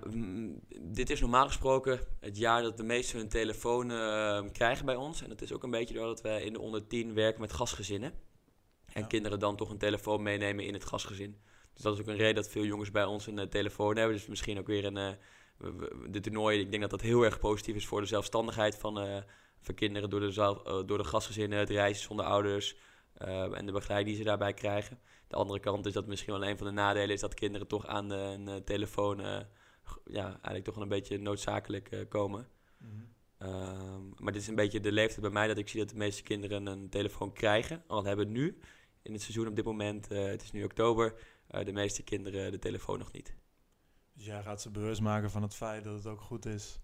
dit 0.82 1.10
is 1.10 1.20
normaal 1.20 1.48
gesproken 1.48 2.00
het 2.20 2.38
jaar 2.38 2.62
dat 2.62 2.78
de 2.78 2.84
meesten 2.84 3.20
hun 3.20 3.30
telefoon 3.30 3.92
eh, 3.92 4.44
krijgen 4.52 4.86
bij 4.86 4.96
ons. 4.96 5.22
En 5.24 5.30
dat 5.30 5.42
is 5.42 5.54
ook 5.54 5.64
een 5.64 5.72
beetje 5.72 5.94
doordat 5.94 6.22
wij 6.22 6.44
in 6.44 6.54
de 6.54 6.60
onder 6.60 6.88
10 6.88 7.14
werken 7.14 7.42
met 7.42 7.54
gastgezinnen. 7.54 8.14
En 8.94 9.02
Ja. 9.02 9.08
kinderen 9.08 9.40
dan 9.40 9.56
toch 9.56 9.70
een 9.70 9.78
telefoon 9.78 10.22
meenemen 10.24 10.66
in 10.66 10.74
het 10.74 10.86
gastgezin. 10.86 11.38
Dus 11.74 11.84
dat 11.84 11.94
is 11.94 12.00
ook 12.00 12.08
een 12.08 12.16
reden 12.16 12.36
dat 12.36 12.50
veel 12.50 12.66
jongens 12.66 12.92
bij 12.92 13.06
ons 13.06 13.28
een 13.28 13.40
eh, 13.40 13.48
telefoon 13.48 13.96
hebben. 13.98 14.16
Dus 14.16 14.28
misschien 14.28 14.60
ook 14.60 14.68
weer 14.68 14.86
een... 14.86 14.98
eh, 14.98 15.10
de 16.10 16.20
toernooi, 16.20 16.60
ik 16.60 16.70
denk 16.70 16.82
dat 16.82 16.92
dat 16.92 17.02
heel 17.02 17.24
erg 17.24 17.40
positief 17.40 17.76
is 17.76 17.86
voor 17.88 18.02
de 18.02 18.08
zelfstandigheid 18.08 18.76
van, 18.78 19.00
eh, 19.00 19.18
van 19.62 19.76
kinderen. 19.76 20.10
Door 20.10 20.20
de, 20.20 20.32
zelf, 20.32 20.62
door 20.86 20.98
de 20.98 21.04
gastgezinnen, 21.04 21.60
het 21.60 21.70
reizen 21.70 22.04
zonder 22.04 22.26
ouders 22.26 22.76
eh, 23.14 23.58
en 23.58 23.66
de 23.66 23.72
begeleiding 23.72 24.10
die 24.16 24.24
ze 24.26 24.30
daarbij 24.30 24.54
krijgen. 24.54 25.00
De 25.32 25.38
andere 25.38 25.60
kant 25.60 25.86
is 25.86 25.94
dat 25.94 26.08
misschien 26.08 26.34
wel 26.34 26.46
een 26.48 26.58
van 26.58 26.68
de 26.68 26.74
nadelen 26.74 27.10
is 27.10 27.20
dat 27.20 27.34
kinderen 27.34 27.68
toch 27.68 27.88
aan 27.88 28.10
de, 28.10 28.16
een 28.16 28.48
eh, 28.48 28.56
telefoon 28.56 29.20
eh, 29.20 29.40
ja, 30.06 30.26
eigenlijk 30.26 30.64
toch 30.64 30.74
wel 30.74 30.84
een 30.84 30.90
beetje 30.90 31.18
noodzakelijk 31.18 31.92
eh, 31.92 32.00
komen. 32.10 32.48
Ehm, 33.38 34.10
maar 34.18 34.34
dit 34.34 34.42
is 34.42 34.48
een 34.48 34.56
beetje 34.56 34.80
de 34.80 34.92
leeftijd 34.92 35.22
bij 35.22 35.30
mij 35.30 35.48
dat 35.48 35.58
ik 35.58 35.70
zie 35.70 35.80
dat 35.80 35.90
de 35.90 35.96
meeste 35.96 36.24
kinderen 36.24 36.66
een 36.66 36.90
telefoon 36.90 37.34
krijgen. 37.34 37.84
Al 37.88 38.04
hebben 38.04 38.32
nu 38.32 38.58
in 39.02 39.14
het 39.14 39.22
seizoen 39.22 39.48
op 39.48 39.56
dit 39.56 39.66
moment, 39.66 40.10
het 40.10 40.44
is 40.44 40.52
nu 40.52 40.64
oktober, 40.64 41.14
de 41.48 41.72
meeste 41.72 42.04
kinderen 42.04 42.52
de 42.52 42.60
telefoon 42.60 42.98
nog 43.00 43.12
niet. 43.12 43.36
Dus 44.14 44.26
jij 44.26 44.44
gaat 44.44 44.62
ze 44.62 44.70
bewust 44.70 45.02
maken 45.02 45.32
van 45.32 45.42
het 45.42 45.56
feit 45.56 45.84
dat 45.84 45.94
het 45.94 46.06
ook 46.06 46.22
goed 46.22 46.46
is 46.46 46.80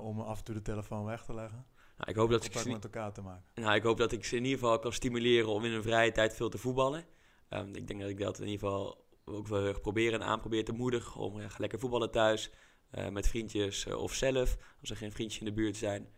om 0.00 0.20
af 0.20 0.38
en 0.38 0.44
toe 0.44 0.54
de 0.54 0.62
telefoon 0.62 1.04
weg 1.04 1.24
te 1.24 1.34
leggen. 1.34 1.66
Nou, 1.96 2.10
ik, 2.10 2.16
hoop 2.16 2.30
dat 2.30 2.44
ik, 2.44 2.58
ze, 2.58 2.68
met 2.68 2.84
elkaar 2.84 3.12
te 3.12 3.22
maken. 3.22 3.62
nou, 3.62 3.74
ik 3.74 3.82
hoop 3.82 3.98
dat 3.98 4.12
ik 4.12 4.24
ze 4.24 4.36
in 4.36 4.44
ieder 4.44 4.58
geval 4.58 4.78
kan 4.78 4.92
stimuleren 4.92 5.48
om 5.48 5.64
in 5.64 5.72
hun 5.72 5.82
vrije 5.82 6.12
tijd 6.12 6.34
veel 6.34 6.48
te 6.48 6.58
voetballen. 6.58 7.04
Ehm, 7.48 7.74
ik 7.74 7.86
denk 7.86 8.00
dat 8.00 8.10
ik 8.10 8.18
dat 8.18 8.40
in 8.40 8.48
ieder 8.48 8.68
geval 8.68 9.06
ook 9.24 9.46
wel 9.46 9.58
heel 9.58 9.68
erg 9.68 9.80
probeer 9.80 10.12
en 10.14 10.22
aanprobeer 10.22 10.64
te 10.64 10.72
moedigen 10.72 11.20
om 11.20 11.40
lekker 11.58 11.78
voetballen 11.78 12.10
thuis. 12.10 12.50
eh, 12.90 13.08
met 13.08 13.28
vriendjes 13.28 13.86
eh, 13.86 14.02
of 14.02 14.14
zelf, 14.14 14.56
als 14.80 14.90
er 14.90 14.96
geen 14.96 15.12
vriendjes 15.12 15.40
in 15.40 15.46
de 15.46 15.52
buurt 15.52 15.76
zijn. 15.76 16.08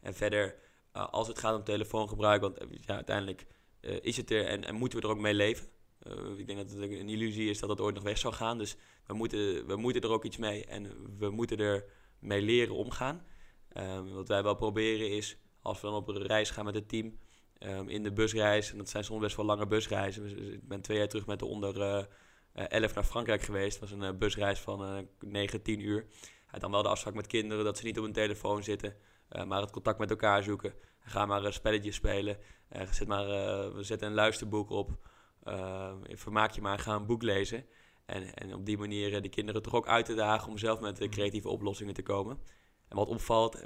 En 0.00 0.14
verder, 0.14 0.56
eh, 0.92 1.08
als 1.08 1.28
het 1.28 1.38
gaat 1.38 1.56
om 1.56 1.64
telefoongebruik, 1.64 2.40
want 2.40 2.58
ja, 2.86 2.94
uiteindelijk 2.94 3.46
is 3.80 4.16
het 4.16 4.30
er 4.30 4.46
en, 4.46 4.64
en 4.64 4.74
moeten 4.74 5.00
we 5.00 5.06
er 5.06 5.12
ook 5.12 5.20
mee 5.20 5.34
leven. 5.34 5.68
Ik 6.36 6.46
denk 6.46 6.58
dat 6.58 6.70
het 6.70 6.82
een 6.82 7.08
illusie 7.08 7.50
is 7.50 7.58
dat 7.60 7.68
het 7.68 7.80
ooit 7.80 7.94
nog 7.94 8.04
weg 8.04 8.18
zou 8.18 8.34
gaan. 8.34 8.58
Dus 8.58 8.76
we 9.06 9.14
moeten, 9.14 9.66
we 9.66 9.76
moeten 9.76 10.02
er 10.02 10.10
ook 10.10 10.24
iets 10.24 10.36
mee 10.36 10.64
en 10.64 11.16
we 11.18 11.30
moeten 11.30 11.58
er 11.58 11.84
mee 12.18 12.42
leren 12.42 12.74
omgaan. 12.74 13.26
Ehm, 13.68 14.08
wat 14.08 14.28
wij 14.28 14.42
wel 14.42 14.54
proberen 14.54 15.10
is, 15.10 15.36
als 15.62 15.80
we 15.80 15.86
dan 15.86 15.96
op 15.96 16.08
een 16.08 16.26
reis 16.26 16.50
gaan 16.50 16.64
met 16.64 16.74
het 16.74 16.88
team, 16.88 17.18
ehm, 17.60 17.88
in 17.88 18.02
de 18.02 18.12
busreis, 18.12 18.70
en 18.72 18.78
dat 18.78 18.88
zijn 18.88 19.04
soms 19.04 19.20
best 19.20 19.36
wel 19.36 19.46
lange 19.46 19.66
busreizen. 19.66 20.22
Dus 20.22 20.32
Ik 20.32 20.68
ben 20.68 20.80
twee 20.80 20.98
jaar 20.98 21.08
terug 21.08 21.26
met 21.26 21.38
de 21.38 21.44
onder 21.46 21.80
eh, 21.80 22.04
eh, 22.52 22.64
11 22.68 22.94
naar 22.94 23.04
Frankrijk 23.04 23.42
geweest. 23.42 23.80
Dat 23.80 23.88
was 23.88 23.98
een 23.98 24.04
eh, 24.04 24.18
busreis 24.18 24.60
van 24.60 24.84
eh 24.84 24.98
9, 25.20 25.62
10 25.62 25.80
uur. 25.80 26.06
Ja, 26.52 26.58
dan 26.58 26.70
wel 26.70 26.82
de 26.82 26.88
afspraak 26.88 27.14
met 27.14 27.26
kinderen 27.26 27.64
dat 27.64 27.78
ze 27.78 27.84
niet 27.84 27.98
op 27.98 28.04
hun 28.04 28.12
telefoon 28.12 28.62
zitten, 28.62 28.96
eh, 29.28 29.44
maar 29.44 29.60
het 29.60 29.70
contact 29.70 29.98
met 29.98 30.10
elkaar 30.10 30.42
zoeken. 30.42 30.74
Ga 31.00 31.26
maar 31.26 31.44
eh, 31.44 31.52
spelletjes 31.52 31.94
spelen. 31.94 32.36
Eh, 32.68 32.86
zet 32.92 33.08
maar, 33.08 33.28
eh, 33.28 33.74
we 33.74 33.82
zetten 33.82 34.08
een 34.08 34.14
luisterboek 34.14 34.70
op. 34.70 34.90
Eh, 35.42 35.92
vermaak 36.08 36.50
je 36.50 36.60
maar, 36.60 36.78
ga 36.78 36.94
een 36.94 37.06
boek 37.06 37.22
lezen. 37.22 37.64
En, 38.06 38.34
en 38.34 38.54
op 38.54 38.66
die 38.66 38.78
manier 38.78 39.14
eh, 39.14 39.22
de 39.22 39.28
kinderen 39.28 39.62
toch 39.62 39.74
ook 39.74 39.86
uit 39.88 40.04
te 40.06 40.14
dagen 40.14 40.48
om 40.48 40.58
zelf 40.58 40.80
met 40.80 41.00
eh, 41.00 41.08
creatieve 41.08 41.48
oplossingen 41.48 41.94
te 41.94 42.02
komen. 42.02 42.38
En 42.90 42.96
wat 42.96 43.08
opvalt, 43.08 43.62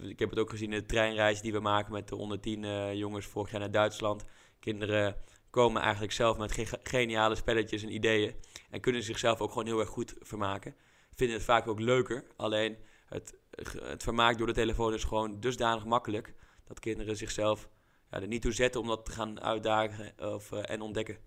ik 0.00 0.18
heb 0.18 0.30
het 0.30 0.38
ook 0.38 0.50
gezien 0.50 0.72
in 0.72 0.78
de 0.78 0.86
treinreis 0.86 1.40
die 1.40 1.52
we 1.52 1.60
maken 1.60 1.92
met 1.92 2.08
de 2.08 2.16
onder 2.16 2.40
10 2.40 2.64
eh, 2.64 2.94
jongens 2.94 3.26
vorig 3.26 3.50
jaar 3.50 3.60
naar 3.60 3.70
Duitsland. 3.70 4.24
Kinderen 4.58 5.16
komen 5.50 5.82
eigenlijk 5.82 6.12
zelf 6.12 6.36
met 6.38 6.52
ge- 6.52 6.80
geniale 6.82 7.34
spelletjes 7.34 7.82
en 7.82 7.94
ideeën. 7.94 8.34
En 8.70 8.80
kunnen 8.80 9.02
zichzelf 9.02 9.40
ook 9.40 9.48
gewoon 9.50 9.66
heel 9.66 9.80
erg 9.80 9.88
goed 9.88 10.14
vermaken. 10.20 10.74
Vinden 11.14 11.36
het 11.36 11.44
vaak 11.44 11.66
ook 11.68 11.80
leuker. 11.80 12.24
Alleen 12.36 12.78
het, 13.06 13.38
het 13.82 14.02
vermaak 14.02 14.38
door 14.38 14.46
de 14.46 14.52
telefoon 14.52 14.94
is 14.94 15.04
gewoon 15.04 15.40
dusdanig 15.40 15.84
makkelijk. 15.84 16.34
Dat 16.64 16.80
kinderen 16.80 17.16
zichzelf 17.16 17.68
ja, 18.10 18.20
er 18.20 18.26
niet 18.26 18.42
toe 18.42 18.52
zetten 18.52 18.80
om 18.80 18.86
dat 18.86 19.04
te 19.04 19.12
gaan 19.12 19.40
uitdagen 19.40 20.32
of, 20.34 20.52
eh, 20.52 20.70
en 20.70 20.80
ontdekken. 20.80 21.18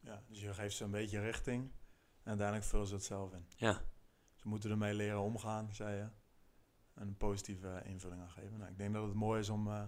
Ja, 0.00 0.22
dus 0.28 0.40
je 0.40 0.54
geeft 0.54 0.76
ze 0.76 0.84
een 0.84 0.90
beetje 0.90 1.20
richting 1.20 1.62
en 2.22 2.28
uiteindelijk 2.28 2.66
vullen 2.66 2.86
ze 2.86 2.94
het 2.94 3.04
zelf 3.04 3.32
in. 3.32 3.46
Ja, 3.56 3.82
Ze 4.34 4.48
moeten 4.48 4.70
ermee 4.70 4.94
leren 4.94 5.20
omgaan, 5.20 5.68
zei 5.74 5.96
je. 5.96 6.08
En 6.96 7.08
een 7.08 7.16
positieve 7.16 7.82
invulling 7.84 8.22
aan 8.22 8.30
geven. 8.30 8.58
Nou, 8.58 8.70
ik 8.70 8.78
denk 8.78 8.94
dat 8.94 9.04
het 9.04 9.14
mooi 9.14 9.40
is 9.40 9.48
om 9.48 9.68
eh, 9.68 9.82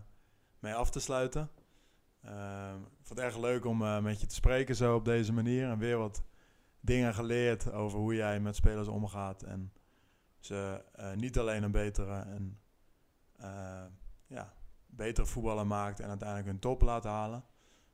mee 0.59 0.75
af 0.75 0.90
te 0.90 1.01
sluiten. 1.01 1.51
Ehm, 2.23 2.77
ik 2.77 3.07
vond 3.07 3.18
het 3.18 3.29
erg 3.29 3.38
leuk 3.38 3.64
om 3.64 3.83
eh, 3.83 4.01
met 4.01 4.21
je 4.21 4.27
te 4.27 4.35
spreken 4.35 4.75
zo 4.77 4.94
op 4.94 5.05
deze 5.05 5.33
manier. 5.33 5.68
En 5.68 5.79
weer 5.79 5.99
wat 5.99 6.23
dingen 6.81 7.14
geleerd 7.14 7.73
over 7.73 7.99
hoe 7.99 8.14
jij 8.14 8.40
met 8.40 8.57
spelers 8.57 8.88
omgaat. 8.88 9.42
En 9.42 9.73
ze 10.38 10.85
eh, 10.92 11.12
niet 11.12 11.38
alleen 11.38 11.62
een 11.62 11.71
betere, 11.71 12.14
en, 12.14 12.59
ja, 14.27 14.52
betere 14.87 15.27
voetballer 15.27 15.67
maakt 15.67 16.00
en 16.00 16.09
uiteindelijk 16.09 16.48
hun 16.48 16.59
top 16.59 16.83
laat 16.83 17.04
halen. 17.04 17.44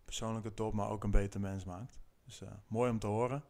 Persoonlijke 0.04 0.54
top, 0.54 0.74
maar 0.74 0.88
ook 0.88 1.04
een 1.04 1.10
beter 1.10 1.40
mens 1.40 1.64
maakt. 1.64 1.98
Dus 2.24 2.42
mooi 2.66 2.90
om 2.90 2.98
te 2.98 3.06
horen. 3.06 3.44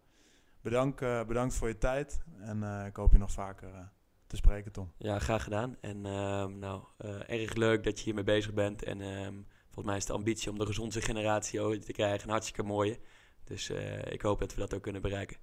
Bedankt, 0.61 1.01
bedankt 1.27 1.55
voor 1.55 1.69
je 1.69 1.79
tijd. 1.79 2.25
En 2.41 2.63
ik 2.87 2.97
hoop 2.97 3.13
je 3.13 3.19
nog 3.19 3.33
vaker 3.33 3.93
te 4.35 4.41
spreken, 4.41 4.73
Tom. 4.73 4.93
ja 4.99 5.19
graag 5.19 5.43
gedaan. 5.43 5.77
En 5.81 6.07
ehm, 6.07 6.59
nou, 6.59 6.85
eh, 6.97 7.41
erg 7.41 7.55
leuk 7.55 7.85
dat 7.85 7.99
je 7.99 8.05
hiermee 8.05 8.25
bezig 8.25 8.53
bent. 8.53 8.83
En 8.83 9.01
ehm, 9.01 9.43
volgens 9.65 9.87
mij 9.87 9.97
is 9.97 10.07
de 10.07 10.13
ambitie 10.13 10.51
om 10.51 10.59
de 10.59 10.67
gezondste 10.67 11.01
generatie 11.01 11.61
ooit 11.61 11.87
te 11.87 11.93
krijgen 11.93 12.23
een 12.23 12.31
hartstikke 12.31 12.63
mooie. 12.63 13.01
Dus 13.45 13.71
eh, 13.71 14.13
ik 14.13 14.23
hoop 14.23 14.39
dat 14.39 14.55
we 14.55 14.61
dat 14.61 14.75
ook 14.75 14.83
kunnen 14.83 15.03
bereiken. 15.03 15.37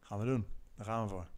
Gaan 0.00 0.18
we 0.18 0.24
doen. 0.24 0.46
Daar 0.76 0.86
gaan 0.86 1.02
we 1.02 1.08
voor. 1.08 1.28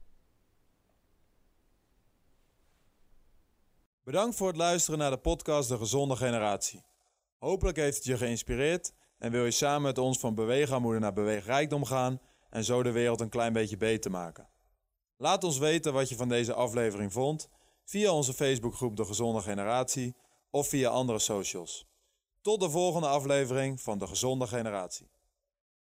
Bedankt 4.04 4.36
voor 4.36 4.48
het 4.48 4.56
luisteren 4.56 4.98
naar 4.98 5.10
de 5.10 5.18
podcast 5.18 5.68
De 5.68 5.78
Gezonde 5.78 6.16
Generatie. 6.16 6.84
Hopelijk 7.38 7.76
heeft 7.76 7.96
het 7.96 8.04
je 8.04 8.16
geïnspireerd 8.16 8.92
en 9.18 9.30
wil 9.30 9.44
je 9.44 9.50
samen 9.50 9.82
met 9.82 9.98
ons 9.98 10.18
van 10.18 10.34
beweegarmoede 10.34 10.98
naar 10.98 11.12
beweegrijkdom 11.12 11.84
gaan 11.84 12.20
en 12.50 12.64
zo 12.64 12.82
de 12.82 12.92
wereld 12.92 13.20
een 13.20 13.28
klein 13.28 13.52
beetje 13.52 13.76
beter 13.76 14.10
maken. 14.10 14.48
Laat 15.22 15.44
ons 15.44 15.58
weten 15.58 15.92
wat 15.92 16.08
je 16.08 16.16
van 16.16 16.28
deze 16.28 16.54
aflevering 16.54 17.12
vond 17.12 17.48
via 17.84 18.12
onze 18.12 18.32
Facebookgroep 18.32 18.96
De 18.96 19.04
Gezonde 19.04 19.40
Generatie 19.40 20.14
of 20.50 20.68
via 20.68 20.88
andere 20.88 21.18
socials. 21.18 21.86
Tot 22.40 22.60
de 22.60 22.70
volgende 22.70 23.06
aflevering 23.06 23.80
van 23.80 23.98
De 23.98 24.06
Gezonde 24.06 24.46
Generatie. 24.46 25.11